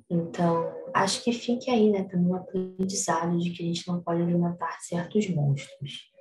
Então, 0.09 0.71
acho 0.93 1.23
que 1.23 1.31
fique 1.31 1.69
aí, 1.69 1.89
né, 1.89 2.03
também 2.03 2.27
um 2.27 2.35
aprendizado 2.35 3.37
de 3.39 3.51
que 3.51 3.63
a 3.63 3.65
gente 3.65 3.87
não 3.87 4.01
pode 4.01 4.21
alimentar 4.21 4.79
certos 4.81 5.29
monstros. 5.29 6.11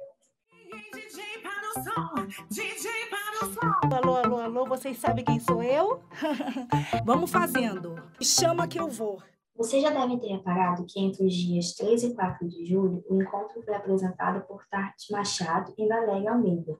Alô, 3.92 4.16
alô, 4.16 4.36
alô, 4.38 4.66
vocês 4.66 4.96
sabem 4.98 5.24
quem 5.24 5.40
sou 5.40 5.62
eu? 5.62 6.02
Vamos 7.04 7.30
fazendo. 7.30 8.02
Chama 8.20 8.68
que 8.68 8.78
eu 8.78 8.88
vou. 8.88 9.22
Vocês 9.56 9.80
já 9.82 9.90
devem 9.90 10.18
ter 10.18 10.26
reparado 10.26 10.84
que 10.84 11.00
entre 11.00 11.24
os 11.24 11.32
dias 11.32 11.74
3 11.74 12.02
e 12.02 12.14
4 12.14 12.48
de 12.48 12.66
julho, 12.66 13.04
o 13.08 13.22
encontro 13.22 13.62
foi 13.62 13.74
apresentado 13.74 14.44
por 14.48 14.66
Tati 14.66 15.12
Machado 15.12 15.72
e 15.78 15.86
Valéria 15.86 16.32
Almeida. 16.32 16.76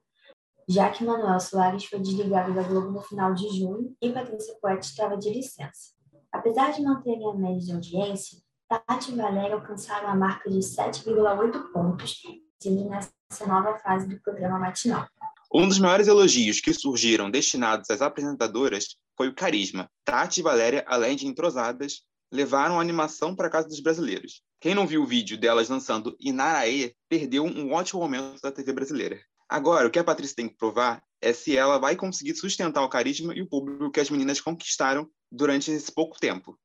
já 0.67 0.91
que 0.91 1.05
Manuel 1.05 1.39
Soares 1.39 1.85
foi 1.85 2.01
desligado 2.01 2.55
da 2.55 2.63
Globo 2.63 2.91
no 2.91 3.03
final 3.03 3.35
de 3.35 3.49
junho 3.51 3.95
e 4.01 4.11
Patrícia 4.11 4.57
Poeta 4.61 4.81
estava 4.81 5.17
de 5.17 5.31
licença. 5.31 5.93
Apesar 6.33 6.73
de 6.73 6.83
manterem 6.83 7.31
a 7.31 7.35
média 7.35 7.61
de 7.61 7.73
audiência, 7.73 8.39
Tati 8.67 9.13
e 9.13 9.15
Valéria 9.15 9.55
alcançaram 9.55 10.09
a 10.09 10.17
marca 10.17 10.51
de 10.51 10.59
7,8 10.59 11.71
pontos 11.71 12.23
nessa 12.67 13.47
nova 13.47 13.79
fase 13.79 14.09
do 14.09 14.19
programa 14.21 14.59
matinal. 14.59 15.07
Um 15.53 15.69
dos 15.69 15.79
maiores 15.79 16.09
elogios 16.09 16.61
que 16.61 16.73
surgiram 16.73 17.31
destinados 17.31 17.91
às 17.91 18.03
apresentadoras 18.03 18.97
foi 19.17 19.29
o 19.29 19.35
carisma. 19.35 19.89
Tati 20.05 20.41
e 20.41 20.43
Valéria, 20.43 20.83
além 20.89 21.15
de 21.15 21.27
entrosadas, 21.27 22.03
levaram 22.35 22.79
a 22.79 22.83
animação 22.83 23.35
para 23.35 23.49
casa 23.49 23.69
dos 23.69 23.81
brasileiros. 23.81 24.43
Quem 24.61 24.75
não 24.75 24.89
viu 24.89 25.03
o 25.03 25.07
vídeo 25.07 25.39
delas 25.39 25.69
dançando 25.69 26.17
Inaraê 26.19 26.93
perdeu 27.09 27.45
um 27.45 27.73
ótimo 27.73 28.01
momento 28.01 28.41
da 28.43 28.51
TV 28.51 28.73
brasileira. 28.73 29.21
Agora, 29.49 29.87
o 29.87 29.91
que 29.91 30.01
a 30.01 30.05
Patrícia 30.05 30.35
tem 30.35 30.49
que 30.49 30.57
provar 30.57 31.01
é 31.23 31.33
se 31.33 31.57
ela 31.57 31.79
vai 31.79 31.95
conseguir 31.95 32.35
sustentar 32.35 32.83
o 32.83 32.89
carisma 32.89 33.33
e 33.35 33.41
o 33.41 33.49
público 33.49 33.91
que 33.91 34.01
as 34.01 34.11
meninas 34.11 34.41
conquistaram 34.41 35.09
durante 35.31 35.71
esse 35.71 35.93
pouco 35.93 36.19
tempo. 36.19 36.59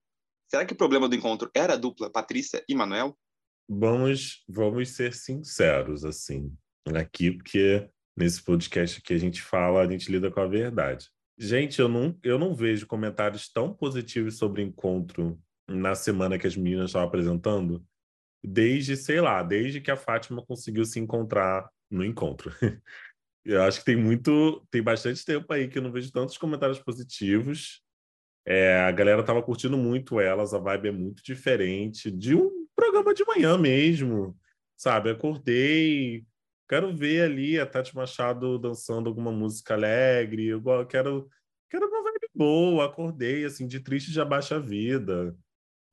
Será 0.49 0.65
que 0.65 0.73
o 0.73 0.77
problema 0.77 1.07
do 1.07 1.15
encontro 1.15 1.51
era 1.53 1.73
a 1.73 1.77
dupla 1.77 2.09
Patrícia 2.09 2.63
e 2.67 2.73
Manuel? 2.73 3.15
Vamos, 3.69 4.43
vamos 4.49 4.89
ser 4.89 5.13
sinceros, 5.13 6.03
assim, 6.03 6.51
aqui, 6.95 7.31
porque 7.31 7.87
nesse 8.17 8.41
podcast 8.41 8.99
que 9.03 9.13
a 9.13 9.19
gente 9.19 9.39
fala, 9.39 9.81
a 9.81 9.87
gente 9.87 10.11
lida 10.11 10.31
com 10.31 10.39
a 10.39 10.47
verdade. 10.47 11.07
Gente, 11.37 11.79
eu 11.79 11.87
não, 11.87 12.17
eu 12.23 12.39
não 12.39 12.55
vejo 12.55 12.87
comentários 12.87 13.47
tão 13.49 13.71
positivos 13.71 14.37
sobre 14.37 14.63
encontro 14.63 15.39
na 15.69 15.95
semana 15.95 16.37
que 16.37 16.47
as 16.47 16.55
meninas 16.55 16.89
estavam 16.89 17.07
apresentando, 17.07 17.85
desde, 18.43 18.95
sei 18.97 19.21
lá, 19.21 19.43
desde 19.43 19.81
que 19.81 19.91
a 19.91 19.97
Fátima 19.97 20.45
conseguiu 20.45 20.85
se 20.85 20.99
encontrar 20.99 21.69
no 21.89 22.03
encontro. 22.03 22.51
Eu 23.45 23.63
acho 23.63 23.79
que 23.79 23.85
tem 23.85 23.95
muito, 23.95 24.65
tem 24.69 24.83
bastante 24.83 25.25
tempo 25.25 25.51
aí 25.51 25.67
que 25.67 25.77
eu 25.77 25.81
não 25.81 25.91
vejo 25.91 26.11
tantos 26.11 26.37
comentários 26.37 26.77
positivos. 26.77 27.81
É, 28.45 28.79
a 28.81 28.91
galera 28.91 29.23
tava 29.23 29.41
curtindo 29.41 29.77
muito 29.77 30.19
elas, 30.19 30.53
a 30.53 30.59
vibe 30.59 30.89
é 30.89 30.91
muito 30.91 31.23
diferente 31.23 32.11
de 32.11 32.35
um 32.35 32.67
programa 32.75 33.13
de 33.13 33.23
manhã 33.25 33.57
mesmo, 33.57 34.37
sabe? 34.77 35.09
Acordei, 35.09 36.25
quero 36.67 36.95
ver 36.95 37.23
ali 37.23 37.59
a 37.59 37.65
Tati 37.65 37.95
Machado 37.95 38.59
dançando 38.59 39.09
alguma 39.09 39.31
música 39.31 39.73
alegre, 39.73 40.49
quero, 40.89 41.29
quero 41.69 41.87
uma 41.87 42.03
vibe 42.03 42.29
boa, 42.35 42.85
acordei, 42.85 43.45
assim, 43.45 43.65
de 43.65 43.79
triste 43.79 44.11
já 44.11 44.25
baixa 44.25 44.57
a 44.57 44.59
vida. 44.59 45.35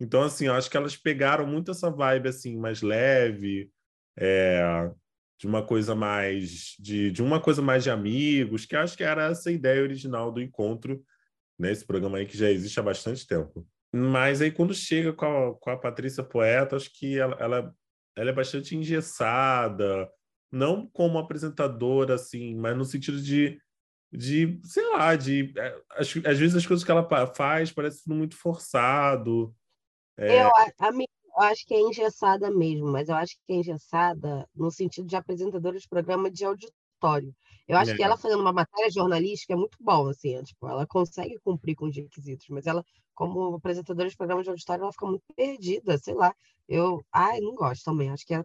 Então, 0.00 0.22
assim, 0.22 0.46
eu 0.46 0.54
acho 0.54 0.70
que 0.70 0.76
elas 0.76 0.96
pegaram 0.96 1.46
muito 1.46 1.70
essa 1.70 1.90
vibe, 1.90 2.28
assim, 2.28 2.56
mais 2.56 2.82
leve, 2.82 3.70
é, 4.18 4.90
de 5.38 5.46
uma 5.46 5.64
coisa 5.64 5.94
mais 5.94 6.74
de, 6.78 7.10
de 7.10 7.22
uma 7.22 7.40
coisa 7.40 7.62
mais 7.62 7.82
de 7.82 7.90
amigos, 7.90 8.64
que 8.64 8.76
acho 8.76 8.96
que 8.96 9.04
era 9.04 9.30
essa 9.30 9.50
ideia 9.50 9.82
original 9.82 10.32
do 10.32 10.40
encontro, 10.40 11.02
né? 11.58 11.70
Esse 11.72 11.84
programa 11.84 12.18
aí 12.18 12.26
que 12.26 12.36
já 12.36 12.50
existe 12.50 12.78
há 12.80 12.82
bastante 12.82 13.26
tempo. 13.26 13.66
Mas 13.94 14.40
aí 14.40 14.50
quando 14.50 14.74
chega 14.74 15.12
com 15.12 15.26
a, 15.26 15.54
com 15.58 15.70
a 15.70 15.76
Patrícia 15.76 16.22
Poeta, 16.22 16.76
acho 16.76 16.90
que 16.92 17.18
ela, 17.18 17.36
ela, 17.38 17.74
ela 18.16 18.30
é 18.30 18.32
bastante 18.32 18.76
engessada, 18.76 20.10
não 20.50 20.86
como 20.86 21.18
apresentadora, 21.18 22.14
assim, 22.14 22.54
mas 22.54 22.76
no 22.76 22.84
sentido 22.84 23.20
de, 23.20 23.58
de 24.12 24.58
sei 24.64 24.84
lá, 24.90 25.16
de 25.16 25.52
às, 25.90 26.14
às 26.24 26.38
vezes 26.38 26.56
as 26.56 26.66
coisas 26.66 26.84
que 26.84 26.90
ela 26.90 27.08
faz 27.34 27.72
parecem 27.72 28.02
tudo 28.04 28.16
muito 28.16 28.36
forçado. 28.36 29.54
É... 30.18 30.42
Eu, 30.42 30.48
a, 30.48 30.72
eu 31.36 31.42
acho 31.42 31.66
que 31.66 31.74
é 31.74 31.80
engessada 31.80 32.50
mesmo, 32.50 32.86
mas 32.86 33.08
eu 33.08 33.14
acho 33.14 33.34
que 33.34 33.52
é 33.52 33.56
engessada 33.56 34.48
no 34.54 34.70
sentido 34.70 35.06
de 35.06 35.16
apresentadora 35.16 35.78
de 35.78 35.88
programa 35.88 36.30
de 36.30 36.44
auditório. 36.44 37.34
Eu 37.68 37.76
acho 37.76 37.96
que 37.96 38.02
ela 38.02 38.16
fazendo 38.16 38.40
uma 38.40 38.52
matéria 38.52 38.90
jornalística 38.90 39.52
é 39.52 39.56
muito 39.56 39.76
bom, 39.80 40.08
assim, 40.08 40.36
é, 40.36 40.42
tipo, 40.42 40.68
ela 40.68 40.86
consegue 40.86 41.36
cumprir 41.42 41.74
com 41.74 41.86
os 41.86 41.96
requisitos, 41.96 42.46
mas 42.48 42.66
ela, 42.66 42.84
como 43.12 43.56
apresentadora 43.56 44.08
de 44.08 44.16
programa 44.16 44.42
de 44.42 44.48
auditório, 44.48 44.82
ela 44.82 44.92
fica 44.92 45.06
muito 45.06 45.24
perdida, 45.34 45.98
sei 45.98 46.14
lá. 46.14 46.34
Eu, 46.68 47.04
ai, 47.12 47.40
não 47.40 47.54
gosto 47.54 47.84
também, 47.84 48.08
acho 48.10 48.24
que 48.24 48.34
é, 48.34 48.44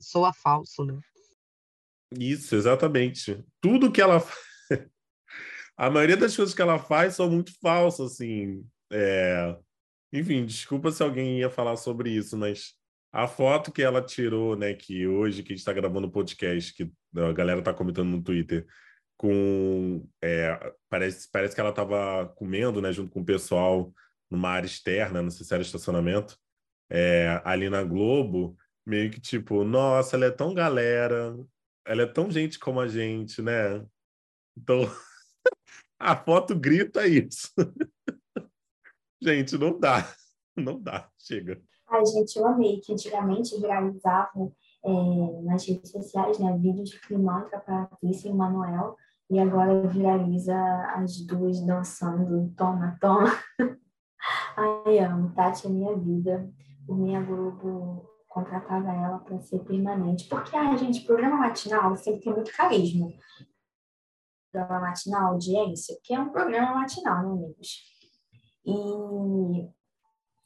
soa 0.00 0.32
falso, 0.32 0.84
né? 0.84 0.98
Isso, 2.18 2.54
exatamente. 2.54 3.44
Tudo 3.60 3.90
que 3.90 4.00
ela 4.00 4.22
a 5.76 5.90
maioria 5.90 6.16
das 6.16 6.34
coisas 6.34 6.54
que 6.54 6.62
ela 6.62 6.78
faz 6.78 7.16
são 7.16 7.28
muito 7.28 7.52
falsas, 7.60 8.12
assim. 8.12 8.64
É... 8.92 9.56
Enfim, 10.12 10.44
desculpa 10.44 10.90
se 10.90 11.02
alguém 11.02 11.38
ia 11.38 11.50
falar 11.50 11.76
sobre 11.76 12.10
isso, 12.10 12.36
mas 12.36 12.74
a 13.12 13.26
foto 13.28 13.72
que 13.72 13.82
ela 13.82 14.02
tirou, 14.02 14.56
né, 14.56 14.74
que 14.74 15.06
hoje 15.06 15.42
que 15.42 15.52
a 15.52 15.56
gente 15.56 15.60
está 15.60 15.72
gravando 15.72 16.06
o 16.08 16.10
podcast, 16.10 16.74
que 16.74 16.90
a 17.16 17.32
galera 17.32 17.60
está 17.60 17.72
comentando 17.74 18.08
no 18.08 18.22
Twitter, 18.22 18.66
com 19.16 20.08
é, 20.22 20.72
parece, 20.88 21.30
parece 21.30 21.54
que 21.54 21.60
ela 21.60 21.70
estava 21.70 22.26
comendo, 22.36 22.80
né, 22.80 22.92
junto 22.92 23.10
com 23.10 23.20
o 23.20 23.24
pessoal 23.24 23.92
numa 24.30 24.48
área 24.50 24.66
externa, 24.66 25.22
não 25.22 25.30
sei 25.30 25.44
se 25.44 25.52
era 25.52 25.62
estacionamento, 25.62 26.38
é, 26.88 27.40
ali 27.44 27.68
na 27.68 27.82
Globo, 27.82 28.56
meio 28.86 29.10
que 29.10 29.20
tipo, 29.20 29.64
nossa, 29.64 30.16
ela 30.16 30.26
é 30.26 30.30
tão 30.30 30.54
galera, 30.54 31.36
ela 31.84 32.02
é 32.02 32.06
tão 32.06 32.30
gente 32.30 32.58
como 32.58 32.80
a 32.80 32.88
gente, 32.88 33.42
né? 33.42 33.84
Então, 34.56 34.80
a 35.98 36.16
foto 36.16 36.54
grita 36.58 37.06
isso. 37.06 37.50
Gente, 39.22 39.58
não 39.58 39.78
dá. 39.78 40.06
Não 40.56 40.80
dá. 40.80 41.08
Chega. 41.16 41.62
Ai, 41.88 42.04
gente, 42.04 42.36
eu 42.36 42.46
amei 42.46 42.80
que 42.80 42.92
antigamente 42.92 43.58
viralizavam 43.58 44.52
é, 44.84 45.42
nas 45.42 45.66
redes 45.66 45.90
sociais, 45.90 46.38
né, 46.38 46.56
vídeos 46.58 46.90
de 46.90 47.00
climão 47.00 47.48
para 47.48 47.60
Patrícia 47.60 48.28
e 48.28 48.32
Manuel, 48.32 48.96
e 49.30 49.38
agora 49.38 49.86
viraliza 49.86 50.56
as 50.96 51.24
duas 51.24 51.64
dançando, 51.64 52.52
toma, 52.56 52.98
toma. 53.00 53.32
Ai, 54.56 54.98
amo, 54.98 55.32
Tati 55.34 55.66
é 55.66 55.70
minha 55.70 55.96
vida. 55.96 56.50
O 56.88 56.94
minha 56.94 57.22
Globo 57.22 58.08
contratava 58.28 58.92
ela 58.92 59.18
para 59.20 59.40
ser 59.40 59.60
permanente, 59.60 60.28
porque, 60.28 60.56
ai, 60.56 60.76
gente, 60.76 61.04
programa 61.04 61.36
matinal 61.36 61.96
sempre 61.96 62.20
tem 62.20 62.32
muito 62.32 62.52
carisma. 62.52 63.08
Programa 64.52 64.80
matinal, 64.88 65.32
audiência, 65.32 65.96
que 66.02 66.14
é 66.14 66.20
um 66.20 66.30
programa 66.30 66.74
matinal, 66.74 67.22
né, 67.22 67.32
amigos? 67.32 67.99
E 68.64 69.68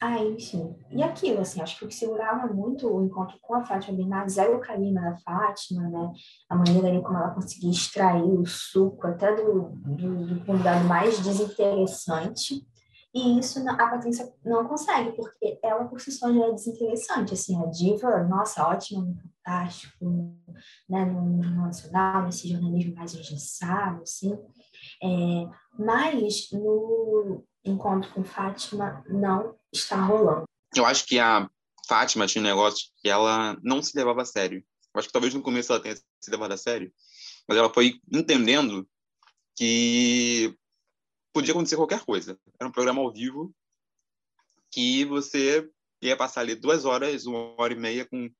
aí, 0.00 0.35
enfim, 0.35 0.77
e 0.90 1.03
aquilo, 1.03 1.40
assim, 1.40 1.61
acho 1.61 1.79
que 1.79 1.85
o 1.85 1.88
que 1.88 1.94
segurava 1.94 2.53
muito 2.53 2.88
o 2.88 3.05
encontro 3.05 3.38
com 3.40 3.55
a 3.55 3.64
Fátima 3.64 3.96
Bernardes 3.96 4.37
era 4.37 4.55
o 4.55 4.61
carisma 4.61 5.00
da 5.00 5.16
Fátima, 5.16 5.88
né? 5.88 6.12
A 6.48 6.57
maneira 6.57 6.88
ali 6.88 7.03
como 7.03 7.18
ela 7.18 7.31
conseguia 7.31 7.70
extrair 7.70 8.22
o 8.22 8.44
suco 8.46 9.07
até 9.07 9.35
do, 9.35 9.70
do, 9.70 10.27
do 10.27 10.44
convidado 10.44 10.85
mais 10.87 11.18
desinteressante. 11.20 12.66
E 13.14 13.38
isso 13.38 13.61
a 13.68 13.77
Patrícia 13.77 14.29
não 14.44 14.66
consegue, 14.66 15.12
porque 15.12 15.59
ela 15.62 15.85
por 15.85 16.00
si 16.00 16.11
só 16.11 16.33
já 16.33 16.48
é 16.48 16.53
desinteressante, 16.53 17.33
assim, 17.33 17.62
a 17.62 17.66
diva, 17.66 18.24
nossa, 18.24 18.66
ótima, 18.66 19.07
fantástico, 19.44 20.05
né, 20.88 21.05
no, 21.05 21.22
no 21.22 21.62
nacional, 21.62 22.24
nesse 22.24 22.48
jornalismo 22.48 22.96
mais 22.96 23.14
engessado, 23.14 24.03
assim, 24.03 24.37
é, 25.00 25.48
mas 25.79 26.48
no, 26.53 27.13
encontro 27.64 28.11
com 28.12 28.24
Fátima 28.24 29.05
não 29.09 29.57
está 29.72 30.05
rolando. 30.05 30.44
Eu 30.74 30.85
acho 30.85 31.07
que 31.07 31.18
a 31.18 31.48
Fátima 31.88 32.27
tinha 32.27 32.42
um 32.42 32.46
negócio 32.46 32.90
que 32.98 33.09
ela 33.09 33.57
não 33.62 33.83
se 33.83 33.96
levava 33.96 34.22
a 34.22 34.24
sério. 34.24 34.64
Eu 34.94 34.98
acho 34.98 35.09
que 35.09 35.12
talvez 35.12 35.35
no 35.35 35.42
começo 35.42 35.72
ela 35.72 35.83
tenha 35.83 35.96
se 35.96 36.31
levado 36.31 36.53
a 36.53 36.57
sério, 36.57 36.92
mas 37.48 37.59
ela 37.59 37.72
foi 37.72 38.00
entendendo 38.12 38.88
que 39.57 40.57
podia 41.33 41.53
acontecer 41.53 41.77
qualquer 41.77 42.05
coisa. 42.05 42.38
Era 42.59 42.68
um 42.68 42.72
programa 42.72 43.00
ao 43.00 43.12
vivo 43.12 43.55
que 44.70 45.05
você 45.05 45.68
ia 46.03 46.16
passar 46.16 46.40
ali 46.40 46.55
duas 46.55 46.85
horas, 46.85 47.27
uma 47.27 47.54
hora 47.60 47.73
e 47.73 47.77
meia 47.77 48.04
com 48.04 48.31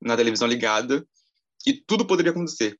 na 0.00 0.16
televisão 0.16 0.48
ligada 0.48 1.06
e 1.66 1.74
tudo 1.74 2.06
poderia 2.06 2.32
acontecer. 2.32 2.78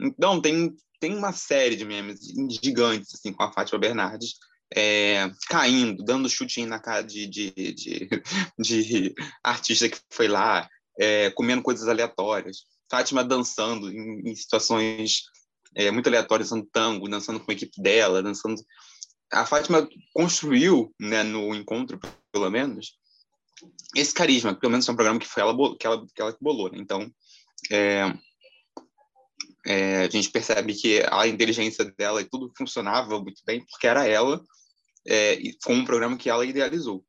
Então 0.00 0.40
tem 0.40 0.74
tem 0.98 1.16
uma 1.16 1.32
série 1.32 1.74
de 1.74 1.84
memes 1.84 2.20
gigantes 2.62 3.14
assim 3.14 3.32
com 3.32 3.42
a 3.42 3.52
Fátima 3.52 3.78
Bernardes 3.78 4.34
é, 4.76 5.30
caindo, 5.48 6.04
dando 6.04 6.28
chute 6.28 6.64
na 6.64 6.78
cara 6.78 7.02
de, 7.02 7.26
de, 7.26 7.50
de, 7.50 8.08
de 8.58 9.14
artista 9.42 9.88
que 9.88 9.98
foi 10.10 10.28
lá, 10.28 10.68
é, 10.98 11.30
comendo 11.30 11.62
coisas 11.62 11.88
aleatórias. 11.88 12.64
Fátima 12.90 13.24
dançando 13.24 13.90
em, 13.90 14.30
em 14.30 14.34
situações 14.34 15.22
é, 15.74 15.90
muito 15.90 16.08
aleatórias, 16.08 16.50
dançando 16.50 16.68
tango, 16.72 17.08
dançando 17.08 17.40
com 17.40 17.50
a 17.50 17.54
equipe 17.54 17.80
dela, 17.80 18.22
dançando. 18.22 18.60
A 19.32 19.46
Fátima 19.46 19.88
construiu, 20.12 20.94
né, 21.00 21.22
no 21.22 21.54
encontro, 21.54 21.98
pelo 22.30 22.50
menos, 22.50 22.98
esse 23.96 24.12
carisma, 24.12 24.54
pelo 24.54 24.70
menos 24.70 24.88
é 24.88 24.92
um 24.92 24.96
programa 24.96 25.18
que 25.18 25.26
foi 25.26 25.42
ela 25.42 25.54
que 25.78 25.86
ela, 25.86 26.06
que 26.14 26.22
ela 26.22 26.36
bolou. 26.40 26.70
Né? 26.70 26.78
Então, 26.78 27.10
é, 27.70 28.12
é, 29.66 30.04
a 30.04 30.10
gente 30.10 30.30
percebe 30.30 30.74
que 30.74 31.02
a 31.10 31.26
inteligência 31.26 31.84
dela 31.96 32.20
e 32.20 32.28
tudo 32.28 32.52
funcionava 32.56 33.20
muito 33.20 33.42
bem 33.46 33.64
porque 33.64 33.86
era 33.86 34.06
ela 34.06 34.42
é, 35.06 35.38
com 35.64 35.74
um 35.74 35.84
programa 35.84 36.16
que 36.16 36.30
ela 36.30 36.44
idealizou. 36.44 37.04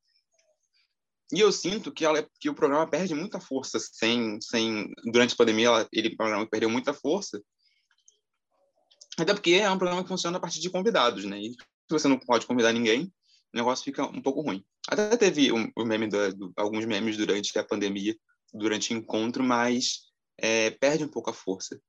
E 1.33 1.39
eu 1.39 1.51
sinto 1.51 1.91
que, 1.91 2.05
ela, 2.05 2.27
que 2.39 2.49
o 2.49 2.53
programa 2.53 2.87
perde 2.87 3.15
muita 3.15 3.39
força 3.39 3.79
sem, 3.79 4.39
sem 4.39 4.91
durante 5.11 5.33
a 5.33 5.37
pandemia 5.37 5.67
ela, 5.67 5.89
ele 5.91 6.09
o 6.09 6.17
programa 6.17 6.47
perdeu 6.47 6.69
muita 6.69 6.93
força 6.93 7.41
Até 9.17 9.33
porque 9.33 9.53
é 9.53 9.69
um 9.69 9.77
programa 9.77 10.03
que 10.03 10.09
funciona 10.09 10.37
a 10.37 10.39
partir 10.39 10.59
de 10.59 10.69
convidados, 10.69 11.25
né? 11.25 11.39
E 11.39 11.51
se 11.51 11.57
você 11.89 12.07
não 12.07 12.19
pode 12.19 12.45
convidar 12.45 12.71
ninguém, 12.71 13.11
o 13.53 13.57
negócio 13.57 13.83
fica 13.83 14.03
um 14.05 14.21
pouco 14.21 14.41
ruim. 14.41 14.63
Até 14.87 15.15
teve 15.17 15.51
um, 15.51 15.71
um 15.77 15.85
meme 15.85 16.07
do, 16.07 16.35
do, 16.35 16.53
alguns 16.55 16.85
memes 16.85 17.17
durante 17.17 17.57
a 17.57 17.63
pandemia, 17.63 18.15
durante 18.53 18.93
o 18.93 18.97
encontro, 18.97 19.43
mas 19.43 20.01
é, 20.37 20.69
perde 20.71 21.03
um 21.03 21.09
pouco 21.09 21.29
a 21.29 21.33
força. 21.33 21.79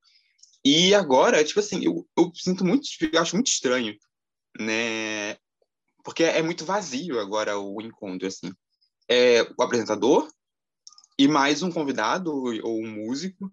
E 0.63 0.95
agora, 0.95 1.43
tipo 1.43 1.59
assim, 1.59 1.85
eu, 1.85 2.07
eu 2.17 2.31
sinto 2.33 2.65
muito, 2.65 2.87
eu 3.11 3.21
acho 3.21 3.35
muito 3.35 3.47
estranho, 3.47 3.95
né? 4.59 5.37
Porque 6.05 6.23
é 6.23 6.41
muito 6.43 6.63
vazio 6.63 7.19
agora 7.19 7.57
o 7.57 7.81
encontro, 7.81 8.27
assim. 8.27 8.53
É 9.09 9.41
o 9.57 9.63
apresentador 9.63 10.31
e 11.17 11.27
mais 11.27 11.63
um 11.63 11.71
convidado 11.71 12.31
ou 12.31 12.79
um 12.79 12.87
músico. 12.87 13.51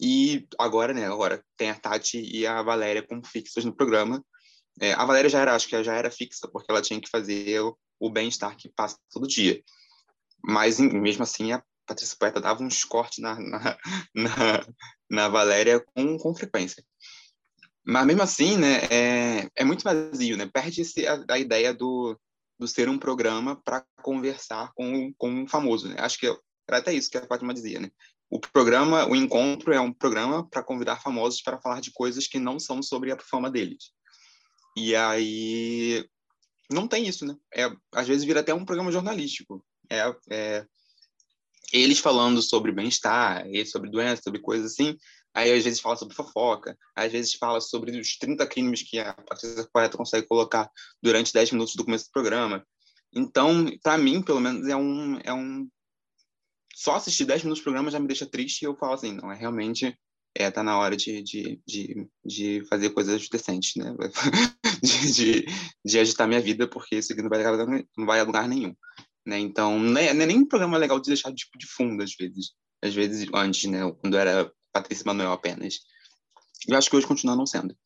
E 0.00 0.46
agora, 0.58 0.94
né, 0.94 1.06
agora 1.06 1.44
tem 1.56 1.70
a 1.70 1.74
Tati 1.74 2.20
e 2.20 2.46
a 2.46 2.62
Valéria 2.62 3.02
como 3.02 3.26
fixas 3.26 3.64
no 3.64 3.74
programa. 3.74 4.24
É, 4.80 4.92
a 4.92 5.04
Valéria 5.04 5.28
já 5.28 5.40
era, 5.40 5.54
acho 5.54 5.68
que 5.68 5.82
já 5.82 5.94
era 5.94 6.10
fixa, 6.10 6.48
porque 6.48 6.70
ela 6.70 6.80
tinha 6.80 7.00
que 7.00 7.10
fazer 7.10 7.60
o, 7.60 7.76
o 8.00 8.10
bem-estar 8.10 8.56
que 8.56 8.68
passa 8.68 8.96
todo 9.10 9.26
dia. 9.26 9.60
Mas, 10.44 10.78
mesmo 10.78 11.24
assim, 11.24 11.52
a 11.52 11.62
Patrícia 11.84 12.16
Poeta 12.18 12.40
dava 12.40 12.62
uns 12.62 12.84
cortes 12.84 13.18
na, 13.18 13.38
na, 13.38 13.78
na, 14.14 14.66
na 15.10 15.28
Valéria 15.28 15.80
com, 15.80 16.16
com 16.16 16.34
frequência. 16.34 16.84
Mas, 17.84 18.06
mesmo 18.06 18.22
assim, 18.22 18.56
né, 18.56 18.84
é, 18.90 19.48
é 19.56 19.64
muito 19.64 19.82
vazio, 19.82 20.36
né? 20.36 20.48
Perde-se 20.52 21.06
a, 21.06 21.24
a 21.28 21.38
ideia 21.38 21.74
do, 21.74 22.18
do 22.58 22.68
ser 22.68 22.88
um 22.88 22.98
programa 22.98 23.60
para 23.64 23.84
conversar 24.02 24.72
com, 24.74 25.12
com 25.14 25.30
um 25.30 25.48
famoso, 25.48 25.88
né? 25.88 25.96
Acho 25.98 26.18
que 26.18 26.26
era 26.26 26.78
até 26.78 26.92
isso 26.92 27.10
que 27.10 27.18
a 27.18 27.26
Fátima 27.26 27.52
dizia, 27.52 27.80
né? 27.80 27.90
O 28.30 28.40
programa, 28.40 29.06
o 29.06 29.14
encontro 29.16 29.72
é 29.72 29.80
um 29.80 29.92
programa 29.92 30.48
para 30.48 30.62
convidar 30.62 31.02
famosos 31.02 31.42
para 31.42 31.60
falar 31.60 31.80
de 31.80 31.92
coisas 31.92 32.26
que 32.26 32.38
não 32.38 32.58
são 32.58 32.82
sobre 32.82 33.12
a 33.12 33.18
fama 33.18 33.50
deles. 33.50 33.90
E 34.76 34.96
aí 34.96 36.08
não 36.70 36.88
tem 36.88 37.06
isso, 37.06 37.26
né? 37.26 37.36
É, 37.54 37.70
às 37.92 38.08
vezes 38.08 38.24
vira 38.24 38.40
até 38.40 38.54
um 38.54 38.64
programa 38.64 38.92
jornalístico. 38.92 39.62
É, 39.90 40.14
é 40.30 40.66
eles 41.72 41.98
falando 41.98 42.42
sobre 42.42 42.70
bem-estar, 42.70 43.44
sobre 43.66 43.90
doença, 43.90 44.22
sobre 44.22 44.40
coisas 44.40 44.72
assim. 44.72 44.96
Aí 45.34 45.50
às 45.50 45.64
vezes 45.64 45.80
fala 45.80 45.96
sobre 45.96 46.14
fofoca, 46.14 46.76
às 46.94 47.10
vezes 47.10 47.34
fala 47.34 47.60
sobre 47.60 47.98
os 47.98 48.16
30 48.18 48.46
crimes 48.46 48.82
que 48.82 48.98
a 48.98 49.14
Patrícia 49.14 49.68
Poeta 49.72 49.96
consegue 49.96 50.26
colocar 50.26 50.70
durante 51.02 51.32
10 51.32 51.52
minutos 51.52 51.74
do 51.74 51.84
começo 51.84 52.06
do 52.06 52.12
programa. 52.12 52.66
Então, 53.14 53.66
para 53.82 53.98
mim, 53.98 54.22
pelo 54.22 54.40
menos, 54.40 54.66
é 54.68 54.76
um, 54.76 55.18
é 55.24 55.32
um 55.32 55.68
só 56.74 56.96
assistir 56.96 57.24
10 57.24 57.44
minutos 57.44 57.60
do 57.60 57.64
programa 57.64 57.90
já 57.90 58.00
me 58.00 58.06
deixa 58.06 58.26
triste 58.26 58.62
e 58.62 58.64
eu 58.64 58.76
falo 58.76 58.94
assim, 58.94 59.12
não, 59.12 59.30
é 59.30 59.36
realmente 59.36 59.96
é, 60.34 60.50
tá 60.50 60.62
na 60.62 60.78
hora 60.78 60.96
de, 60.96 61.22
de, 61.22 61.60
de, 61.66 62.08
de 62.24 62.64
fazer 62.68 62.90
coisas 62.90 63.28
decentes, 63.28 63.74
né? 63.76 63.94
de, 64.82 65.12
de, 65.12 65.46
de, 65.84 65.98
agitar 65.98 66.26
minha 66.26 66.40
vida, 66.40 66.66
porque 66.66 66.96
isso 66.96 67.12
aqui 67.12 67.22
não 67.22 67.28
vai, 67.28 67.42
não 67.96 68.06
vai 68.06 68.20
a 68.20 68.24
lugar 68.24 68.48
nenhum. 68.48 68.74
Né? 69.26 69.38
Então, 69.38 69.78
não 69.78 70.00
é, 70.00 70.12
não 70.12 70.22
é 70.22 70.26
nem 70.26 70.38
um 70.38 70.48
programa 70.48 70.78
legal 70.78 70.98
de 70.98 71.08
deixar 71.08 71.32
tipo, 71.34 71.58
de 71.58 71.66
fundo, 71.66 72.02
às 72.02 72.14
vezes. 72.14 72.52
Às 72.82 72.94
vezes, 72.94 73.28
antes, 73.32 73.70
né? 73.70 73.80
Quando 74.00 74.16
era 74.16 74.50
Patrícia 74.72 75.04
Manuel 75.06 75.32
apenas. 75.32 75.80
Eu 76.66 76.76
acho 76.76 76.88
que 76.88 76.96
hoje 76.96 77.06
continua 77.06 77.36
não 77.36 77.46
sendo. 77.46 77.76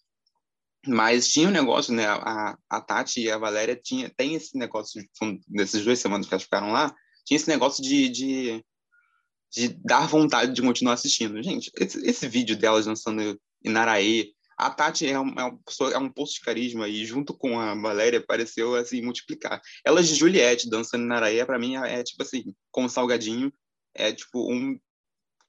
Mas 0.87 1.29
tinha 1.29 1.49
um 1.49 1.53
negócio, 1.53 1.93
né? 1.93 2.07
A, 2.07 2.57
a 2.71 2.81
Tati 2.81 3.23
e 3.23 3.31
a 3.31 3.39
Valéria 3.39 3.75
tinha, 3.75 4.11
tem 4.17 4.35
esse 4.35 4.57
negócio, 4.57 5.03
nessas 5.49 5.85
duas 5.85 5.99
semanas 5.99 6.27
que 6.27 6.35
elas 6.35 6.45
ficaram 6.45 6.71
lá, 6.71 6.95
tinha 7.25 7.37
esse 7.37 7.49
negócio 7.49 7.83
de, 7.83 8.09
de 8.09 8.65
de 9.53 9.69
dar 9.69 10.07
vontade 10.07 10.53
de 10.53 10.61
continuar 10.61 10.95
assistindo. 10.95 11.43
Gente, 11.43 11.71
esse, 11.79 11.99
esse 12.07 12.29
vídeo 12.29 12.57
delas 12.57 12.85
dançando 12.85 13.41
Inaraê, 13.65 14.33
a 14.59 14.71
Tati 14.71 15.07
é, 15.07 15.19
uma, 15.19 15.41
é, 15.41 15.45
uma 15.45 15.59
pessoa, 15.65 15.93
é 15.93 15.99
um 15.99 16.11
posto 16.11 16.35
de 16.35 16.41
carisma 16.41 16.89
e 16.89 17.05
junto 17.05 17.35
com 17.35 17.59
a 17.59 17.75
Valéria 17.75 18.25
pareceu 18.25 18.75
assim 18.75 19.01
multiplicar. 19.03 19.61
Elas 19.85 20.09
de 20.09 20.15
Juliette 20.15 20.69
dançando 20.69 21.05
Inaraê, 21.05 21.45
para 21.45 21.59
mim 21.59 21.77
é, 21.77 22.01
é 22.01 22.03
tipo 22.03 22.23
assim, 22.23 22.55
com 22.71 22.89
salgadinho, 22.89 23.53
é 23.95 24.13
tipo 24.13 24.53
um 24.53 24.79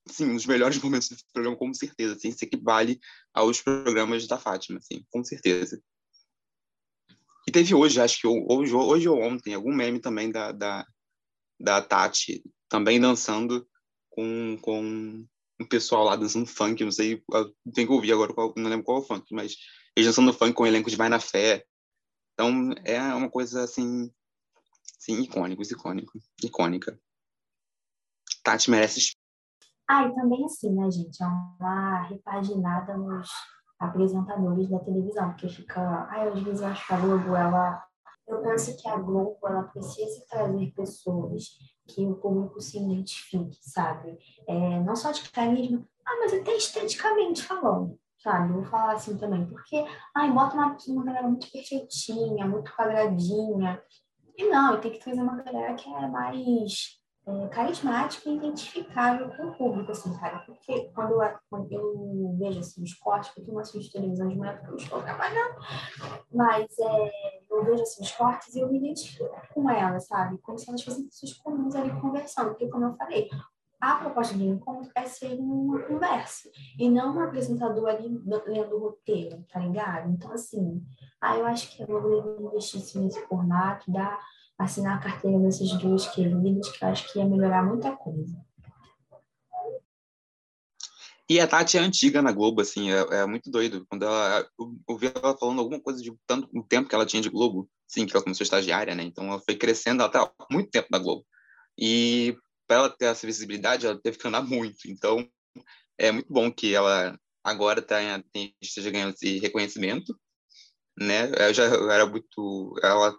sim, 0.10 0.26
um 0.26 0.36
dos 0.36 0.46
melhores 0.46 0.78
momentos 0.82 1.10
desse 1.10 1.24
programa, 1.32 1.58
com 1.58 1.74
certeza, 1.74 2.16
assim, 2.16 2.32
se 2.32 2.46
equivale 2.46 3.00
aos 3.34 3.62
programas 3.62 4.28
da 4.28 4.38
Fátima, 4.38 4.80
assim, 4.80 5.06
com 5.10 5.24
certeza. 5.24 5.82
E 7.48 7.52
teve 7.52 7.74
hoje, 7.74 8.02
acho 8.02 8.20
que 8.20 8.28
hoje, 8.28 8.74
hoje 8.74 9.08
ou 9.08 9.22
ontem, 9.22 9.54
algum 9.54 9.74
meme 9.74 10.00
também 10.00 10.30
da, 10.30 10.52
da, 10.52 10.86
da 11.60 11.82
Tati, 11.82 12.44
também 12.68 13.00
dançando 13.00 13.68
com, 14.10 14.58
com 14.62 15.26
um 15.60 15.66
pessoal 15.66 16.04
lá 16.04 16.16
dançando 16.16 16.46
funk, 16.46 16.84
não 16.84 16.92
sei, 16.92 17.24
tem 17.74 17.86
que 17.86 17.92
ouvir 17.92 18.12
agora, 18.12 18.34
qual, 18.34 18.54
não 18.58 18.70
lembro 18.70 18.86
qual 18.86 18.98
é 18.98 19.02
o 19.02 19.04
funk, 19.04 19.34
mas 19.34 19.56
eles 19.96 20.08
dançando 20.08 20.34
funk 20.34 20.54
com 20.54 20.64
o 20.64 20.68
elenco 20.68 20.90
de 20.90 20.96
Vai 20.96 21.10
na 21.10 21.20
Fé. 21.20 21.66
Então, 22.34 22.72
é 22.84 23.02
uma 23.16 23.30
coisa, 23.30 23.64
assim, 23.64 24.12
sim, 25.00 25.22
icônico, 25.22 25.64
icônico, 25.64 26.20
icônica. 26.44 27.00
Tati 28.44 28.70
merece. 28.70 29.16
Ah, 29.90 30.06
e 30.06 30.14
também 30.14 30.44
assim, 30.44 30.74
né, 30.74 30.92
gente, 30.92 31.24
é 31.24 31.26
uma 31.26 32.02
repaginada 32.02 32.98
nos 32.98 33.30
apresentadores 33.80 34.68
da 34.70 34.80
televisão, 34.80 35.30
porque 35.30 35.48
fica, 35.48 36.08
ai, 36.10 36.28
às 36.28 36.40
vezes 36.42 36.62
eu 36.62 36.68
acho 36.68 36.86
que 36.86 36.94
a 36.94 37.00
Globo, 37.00 37.36
ela, 37.36 37.84
eu 38.28 38.42
penso 38.42 38.76
que 38.76 38.88
a 38.90 38.98
Globo, 38.98 39.38
ela 39.46 39.64
precisa 39.64 40.26
trazer 40.30 40.74
pessoas 40.76 41.44
que 41.88 42.06
o 42.06 42.16
público 42.16 42.60
se 42.60 42.78
identifique, 42.80 43.58
sabe? 43.62 44.18
É, 44.48 44.80
não 44.82 44.96
só 44.96 45.12
de 45.12 45.30
carisma, 45.30 45.88
ah, 46.06 46.18
mas 46.20 46.34
até 46.34 46.56
esteticamente 46.56 47.44
falando, 47.44 47.98
sabe? 48.18 48.52
Vou 48.52 48.66
falar 48.66 48.94
assim 48.94 49.18
também, 49.18 49.46
porque, 49.46 49.86
ai, 50.16 50.32
bota 50.32 50.56
uma, 50.56 50.76
uma 50.88 51.06
galera 51.06 51.28
muito 51.28 51.50
perfeitinha, 51.50 52.46
muito 52.46 52.76
quadradinha, 52.76 53.82
e 54.38 54.50
não, 54.50 54.80
tem 54.80 54.92
que 54.92 55.00
trazer 55.00 55.22
uma 55.22 55.42
galera 55.42 55.74
que 55.74 55.90
é 55.90 56.08
mais 56.08 56.97
é, 57.28 57.48
carismática 57.50 58.30
e 58.30 58.38
identificável 58.38 59.30
com 59.36 59.48
o 59.48 59.54
público, 59.54 59.92
assim, 59.92 60.18
cara. 60.18 60.40
Porque 60.40 60.90
quando 60.96 61.22
eu, 61.22 61.38
quando 61.50 61.72
eu 61.72 62.36
vejo, 62.40 62.62
assim, 62.62 62.82
os 62.82 62.94
cortes, 62.94 63.32
porque 63.32 63.50
eu 63.50 63.54
não 63.54 63.62
assisto 63.62 63.92
televisão 63.92 64.30
de 64.30 64.38
manhã 64.38 64.56
porque 64.56 64.72
eu 64.72 64.78
estou 64.78 65.02
trabalhando, 65.02 65.56
mas 66.34 66.68
é, 66.80 67.12
eu 67.52 67.66
vejo, 67.66 67.84
assim, 67.84 68.02
os 68.02 68.12
cortes 68.12 68.56
e 68.56 68.62
eu 68.62 68.72
me 68.72 68.78
identifico 68.78 69.30
com 69.54 69.70
elas, 69.70 70.08
sabe? 70.08 70.38
Como 70.38 70.58
se 70.58 70.70
elas 70.70 70.82
fossem 70.82 71.04
pessoas 71.04 71.34
comuns 71.34 71.76
ali 71.76 71.92
conversando. 72.00 72.52
Porque, 72.52 72.70
como 72.70 72.86
eu 72.86 72.96
falei, 72.96 73.30
a 73.82 73.96
proposta 73.96 74.34
de 74.34 74.46
encontro 74.46 74.90
é 74.96 75.06
ser 75.06 75.38
uma 75.38 75.80
conversa 75.84 76.50
e 76.80 76.90
não 76.90 77.16
um 77.16 77.20
apresentador 77.20 77.90
ali 77.90 78.08
lendo 78.48 78.76
o 78.76 78.80
roteiro, 78.80 79.46
tá 79.52 79.60
ligado? 79.60 80.10
Então, 80.10 80.32
assim, 80.32 80.82
aí 81.22 81.40
eu 81.40 81.46
acho 81.46 81.76
que 81.76 81.84
a 81.84 81.86
Globo 81.86 82.10
deve 82.10 82.42
investir 82.42 83.02
nesse 83.02 83.20
formato, 83.28 83.92
dar 83.92 84.18
assinar 84.58 84.98
a 84.98 85.02
carteira 85.02 85.40
dessas 85.40 85.72
duas 85.74 86.08
queridas, 86.08 86.70
que 86.72 86.84
eu 86.84 86.88
acho 86.90 87.12
que 87.12 87.20
ia 87.20 87.26
melhorar 87.26 87.64
muita 87.64 87.96
coisa. 87.96 88.36
E 91.30 91.42
a 91.42 91.48
Tati 91.48 91.78
é 91.78 91.82
antiga 91.82 92.22
na 92.22 92.32
Globo, 92.32 92.62
assim, 92.62 92.90
é, 92.90 93.00
é 93.18 93.26
muito 93.26 93.52
doido. 93.52 93.86
Quando 93.90 94.04
ela, 94.04 94.50
eu 94.58 94.76
ouvi 94.88 95.12
ela 95.14 95.38
falando 95.38 95.60
alguma 95.60 95.80
coisa 95.80 96.02
de 96.02 96.14
tanto 96.26 96.48
o 96.58 96.64
tempo 96.64 96.88
que 96.88 96.96
ela 96.96 97.06
tinha 97.06 97.22
de 97.22 97.30
Globo, 97.30 97.70
sim, 97.86 98.06
que 98.06 98.16
ela 98.16 98.24
começou 98.24 98.46
estagiária, 98.46 98.96
né? 98.96 99.04
Então 99.04 99.26
ela 99.28 99.42
foi 99.42 99.56
crescendo, 99.56 100.02
ela 100.02 100.12
tá 100.12 100.32
muito 100.50 100.70
tempo 100.70 100.88
na 100.90 101.00
Globo. 101.00 101.26
E 101.78 102.38
para 102.66 102.78
ela 102.78 102.90
ter 102.90 103.06
essa 103.06 103.28
visibilidade, 103.28 103.86
ela 103.86 104.00
teve 104.02 104.18
que 104.18 104.28
andar 104.28 104.42
muito. 104.42 104.88
Então 104.88 105.28
é 105.98 106.12
muito 106.14 106.32
bom 106.32 106.50
que 106.50 106.74
ela 106.74 107.20
agora 107.44 107.82
tá, 107.82 107.98
esteja 108.62 108.90
ganhando 108.90 109.14
esse 109.14 109.40
reconhecimento, 109.40 110.18
né? 110.98 111.30
Eu 111.50 111.54
já 111.54 111.66
era 111.66 112.06
muito, 112.06 112.74
ela 112.82 113.14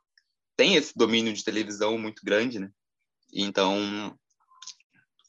tem 0.58 0.74
esse 0.74 0.92
domínio 0.96 1.32
de 1.32 1.44
televisão 1.44 1.96
muito 1.96 2.20
grande, 2.24 2.58
né? 2.58 2.68
Então, 3.32 4.18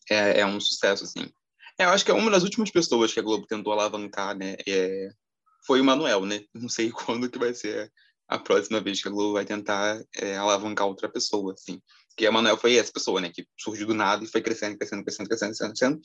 é, 0.10 0.40
é 0.40 0.46
um 0.46 0.60
sucesso, 0.60 1.04
assim. 1.04 1.32
É, 1.78 1.86
eu 1.86 1.90
acho 1.90 2.04
que 2.04 2.10
é 2.10 2.16
uma 2.16 2.32
das 2.32 2.42
últimas 2.42 2.72
pessoas 2.72 3.14
que 3.14 3.20
a 3.20 3.24
Globo 3.24 3.46
tentou 3.46 3.72
alavancar, 3.72 4.36
né? 4.36 4.58
É, 4.68 5.10
foi 5.68 5.80
o 5.80 5.86
Manuel, 5.86 6.26
né? 6.26 6.44
Não 6.52 6.68
sei 6.68 6.90
quando 6.90 7.30
que 7.30 7.38
vai 7.38 7.54
ser 7.54 7.94
a 8.28 8.40
próxima 8.40 8.82
vez 8.82 9.04
que 9.04 9.08
a 9.08 9.12
Globo 9.12 9.34
vai 9.34 9.46
tentar 9.46 10.04
é, 10.16 10.36
alavancar 10.36 10.88
outra 10.88 11.08
pessoa, 11.08 11.54
assim. 11.54 11.80
Porque 12.08 12.26
a 12.26 12.32
Manuel 12.32 12.58
foi 12.58 12.78
essa 12.78 12.92
pessoa, 12.92 13.22
né? 13.22 13.30
Que 13.30 13.46
surgiu 13.56 13.86
do 13.86 13.94
nada 13.94 14.24
e 14.24 14.28
foi 14.28 14.42
crescendo, 14.42 14.80
crescendo, 14.80 15.04
crescendo, 15.04 15.30
crescendo, 15.30 15.50
crescendo, 15.52 15.74
crescendo. 15.74 16.02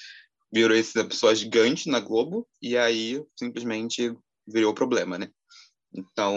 Virou 0.52 0.76
essa 0.76 1.02
pessoa 1.02 1.34
gigante 1.34 1.88
na 1.88 1.98
Globo 1.98 2.46
e 2.60 2.76
aí 2.76 3.24
simplesmente 3.38 4.14
virou 4.46 4.74
problema, 4.74 5.18
né? 5.18 5.30
Então, 5.94 6.36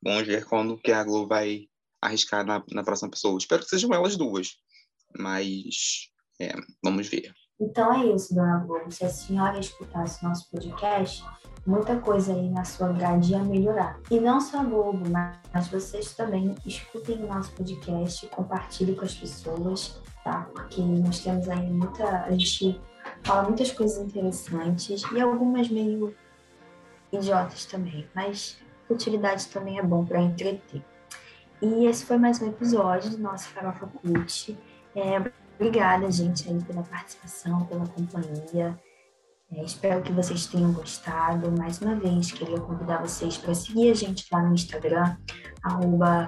vamos 0.00 0.24
ver 0.24 0.44
quando 0.44 0.78
que 0.78 0.92
a 0.92 1.02
Globo 1.02 1.26
vai 1.26 1.68
arriscar 2.00 2.44
na, 2.44 2.62
na 2.72 2.82
próxima 2.82 3.10
pessoa. 3.10 3.38
Espero 3.38 3.62
que 3.62 3.68
sejam 3.68 3.92
elas 3.92 4.16
duas, 4.16 4.56
mas 5.18 6.10
é, 6.40 6.52
vamos 6.82 7.08
ver. 7.08 7.32
Então 7.60 7.92
é 7.92 8.06
isso, 8.06 8.34
dona 8.34 8.58
Globo. 8.58 8.90
Se 8.90 9.04
a 9.04 9.10
senhora 9.10 9.58
escutasse 9.58 10.24
nosso 10.24 10.50
podcast, 10.50 11.22
muita 11.66 11.98
coisa 12.00 12.32
aí 12.32 12.48
na 12.48 12.64
sua 12.64 12.90
grade 12.92 13.32
ia 13.32 13.44
melhorar. 13.44 14.00
E 14.10 14.18
não 14.18 14.40
só 14.40 14.60
a 14.60 14.64
Globo, 14.64 15.02
mas 15.10 15.68
vocês 15.68 16.14
também 16.14 16.54
escutem 16.64 17.22
o 17.22 17.26
nosso 17.26 17.52
podcast, 17.52 18.26
compartilhem 18.28 18.94
com 18.94 19.04
as 19.04 19.14
pessoas, 19.14 20.00
tá? 20.24 20.48
Porque 20.54 20.80
nós 20.80 21.20
temos 21.20 21.48
aí 21.50 21.68
muita. 21.70 22.24
A 22.24 22.30
gente 22.30 22.80
fala 23.22 23.42
muitas 23.42 23.70
coisas 23.72 23.98
interessantes 23.98 25.02
e 25.12 25.20
algumas 25.20 25.68
meio 25.68 26.14
idiotas 27.12 27.66
também, 27.66 28.08
mas 28.14 28.56
utilidade 28.88 29.46
também 29.48 29.78
é 29.78 29.82
bom 29.82 30.04
para 30.04 30.22
entreter. 30.22 30.82
E 31.62 31.84
esse 31.84 32.06
foi 32.06 32.16
mais 32.16 32.40
um 32.40 32.48
episódio 32.48 33.10
do 33.10 33.18
nosso 33.18 33.48
Farofa 33.48 33.86
Cult. 33.86 34.58
É, 34.94 35.18
obrigada, 35.56 36.10
gente, 36.10 36.48
aí, 36.48 36.58
pela 36.64 36.82
participação, 36.82 37.66
pela 37.66 37.86
companhia. 37.86 38.80
É, 39.52 39.62
espero 39.62 40.00
que 40.00 40.10
vocês 40.10 40.46
tenham 40.46 40.72
gostado. 40.72 41.52
Mais 41.52 41.78
uma 41.82 41.96
vez, 41.96 42.32
queria 42.32 42.58
convidar 42.60 43.02
vocês 43.02 43.36
para 43.36 43.52
seguir 43.54 43.90
a 43.90 43.94
gente 43.94 44.26
lá 44.32 44.42
no 44.42 44.54
Instagram, 44.54 45.18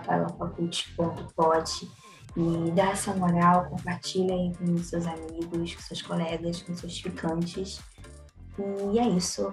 farofacult.pod 0.05 1.91
e 2.37 2.71
dar 2.73 2.93
essa 2.93 3.15
moral, 3.15 3.71
compartilha 3.71 4.35
aí 4.35 4.53
com 4.55 4.77
seus 4.79 5.07
amigos, 5.07 5.75
com 5.75 5.83
seus 5.83 6.03
colegas, 6.03 6.61
com 6.61 6.75
seus 6.75 7.01
ficantes. 7.01 7.81
E 8.93 8.99
é 8.99 9.09
isso. 9.09 9.51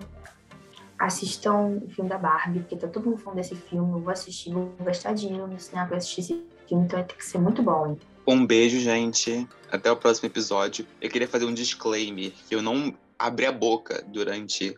Assistam 0.99 1.79
o 1.81 1.89
filme 1.89 2.09
da 2.09 2.17
Barbie, 2.17 2.59
porque 2.59 2.75
tá 2.75 2.87
todo 2.87 3.09
mundo 3.09 3.19
falando 3.19 3.37
desse 3.37 3.55
filme. 3.55 3.93
Eu 3.93 3.99
vou 4.01 4.11
assistir, 4.11 4.51
vou 4.51 4.73
gastar 4.83 5.13
dinheiro 5.13 5.47
no 5.47 5.57
cinema 5.57 5.87
pra 5.87 5.97
assistir 5.97 6.21
esse 6.21 6.45
filme, 6.67 6.85
então 6.85 6.99
vai 6.99 7.03
ter 7.05 7.15
que 7.15 7.25
ser 7.25 7.37
muito 7.37 7.63
bom, 7.63 7.87
hein? 7.87 7.99
Um 8.27 8.45
beijo, 8.45 8.79
gente. 8.79 9.47
Até 9.71 9.89
o 9.89 9.95
próximo 9.95 10.27
episódio. 10.27 10.85
Eu 11.01 11.09
queria 11.09 11.27
fazer 11.27 11.45
um 11.45 11.53
disclaimer 11.53 12.31
que 12.47 12.53
eu 12.53 12.61
não 12.61 12.93
abri 13.17 13.45
a 13.45 13.51
boca 13.51 14.03
durante 14.07 14.77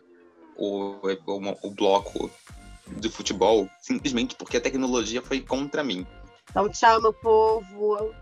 o, 0.56 0.96
o, 1.26 1.56
o 1.62 1.70
bloco 1.70 2.30
do 2.86 3.10
futebol, 3.10 3.68
simplesmente 3.80 4.36
porque 4.36 4.56
a 4.56 4.60
tecnologia 4.60 5.20
foi 5.20 5.40
contra 5.40 5.82
mim. 5.82 6.06
Então, 6.50 6.68
tchau, 6.68 7.00
meu 7.02 7.12
povo. 7.12 8.14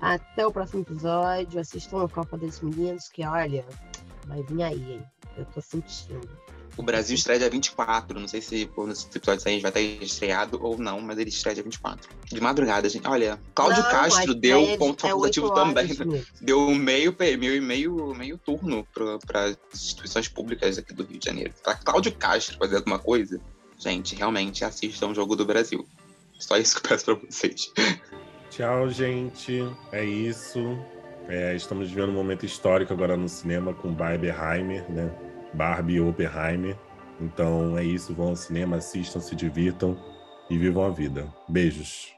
Até 0.00 0.46
o 0.46 0.52
próximo 0.52 0.82
episódio. 0.82 1.60
Assistam 1.60 2.04
a 2.04 2.08
Copa 2.08 2.36
dos 2.36 2.60
Meninos, 2.60 3.08
que 3.08 3.24
olha, 3.24 3.64
vai 4.26 4.42
vir 4.42 4.62
aí, 4.62 4.92
hein? 4.92 5.02
Eu 5.36 5.44
tô 5.46 5.60
sentindo. 5.60 6.28
O 6.76 6.82
Brasil 6.82 7.14
estreia 7.14 7.38
dia 7.38 7.50
24. 7.50 8.20
Não 8.20 8.28
sei 8.28 8.40
se 8.40 8.66
quando 8.66 8.92
esse 8.92 9.06
episódio 9.14 9.42
sair 9.42 9.60
vai 9.60 9.70
estar 9.70 9.80
estreado 9.80 10.58
ou 10.62 10.78
não, 10.78 11.00
mas 11.00 11.18
ele 11.18 11.30
estreia 11.30 11.54
dia 11.54 11.64
24. 11.64 12.08
De 12.26 12.40
madrugada, 12.40 12.88
gente. 12.88 13.06
Olha, 13.06 13.40
Cláudio 13.54 13.82
não, 13.82 13.90
Castro 13.90 14.34
deu 14.34 14.76
ponto 14.76 15.06
é 15.06 15.08
facultativo 15.08 15.54
também. 15.54 15.86
Né? 15.86 16.24
Deu 16.40 16.70
meio, 16.74 17.14
meio, 17.18 17.62
meio, 17.62 18.14
meio 18.14 18.38
turno 18.38 18.86
para 18.92 19.44
as 19.44 19.56
instituições 19.74 20.28
públicas 20.28 20.76
aqui 20.76 20.92
do 20.92 21.04
Rio 21.04 21.18
de 21.18 21.26
Janeiro. 21.26 21.54
Para 21.62 21.74
Cláudio 21.76 22.12
Castro 22.14 22.58
fazer 22.58 22.76
alguma 22.76 22.98
coisa, 22.98 23.40
gente, 23.78 24.14
realmente 24.14 24.64
assistam 24.64 25.08
o 25.08 25.14
Jogo 25.14 25.34
do 25.34 25.46
Brasil. 25.46 25.86
Só 26.38 26.58
isso 26.58 26.78
que 26.78 26.86
eu 26.86 26.90
peço 26.90 27.04
para 27.06 27.14
vocês. 27.14 27.72
Tchau, 28.50 28.90
gente. 28.90 29.62
É 29.90 30.04
isso. 30.04 30.78
É, 31.28 31.56
estamos 31.56 31.88
vivendo 31.88 32.10
um 32.10 32.14
momento 32.14 32.46
histórico 32.46 32.92
agora 32.92 33.16
no 33.16 33.28
cinema 33.28 33.74
com 33.74 33.92
Barbenheimer, 33.92 34.88
né? 34.90 35.10
Barbie 35.56 35.94
e 35.94 36.00
Oppenheimer. 36.00 36.76
Então 37.20 37.76
é 37.78 37.84
isso, 37.84 38.14
vão 38.14 38.28
ao 38.28 38.36
cinema, 38.36 38.76
assistam, 38.76 39.20
se 39.20 39.34
divirtam 39.34 39.98
e 40.50 40.58
vivam 40.58 40.84
a 40.84 40.90
vida. 40.90 41.26
Beijos. 41.48 42.15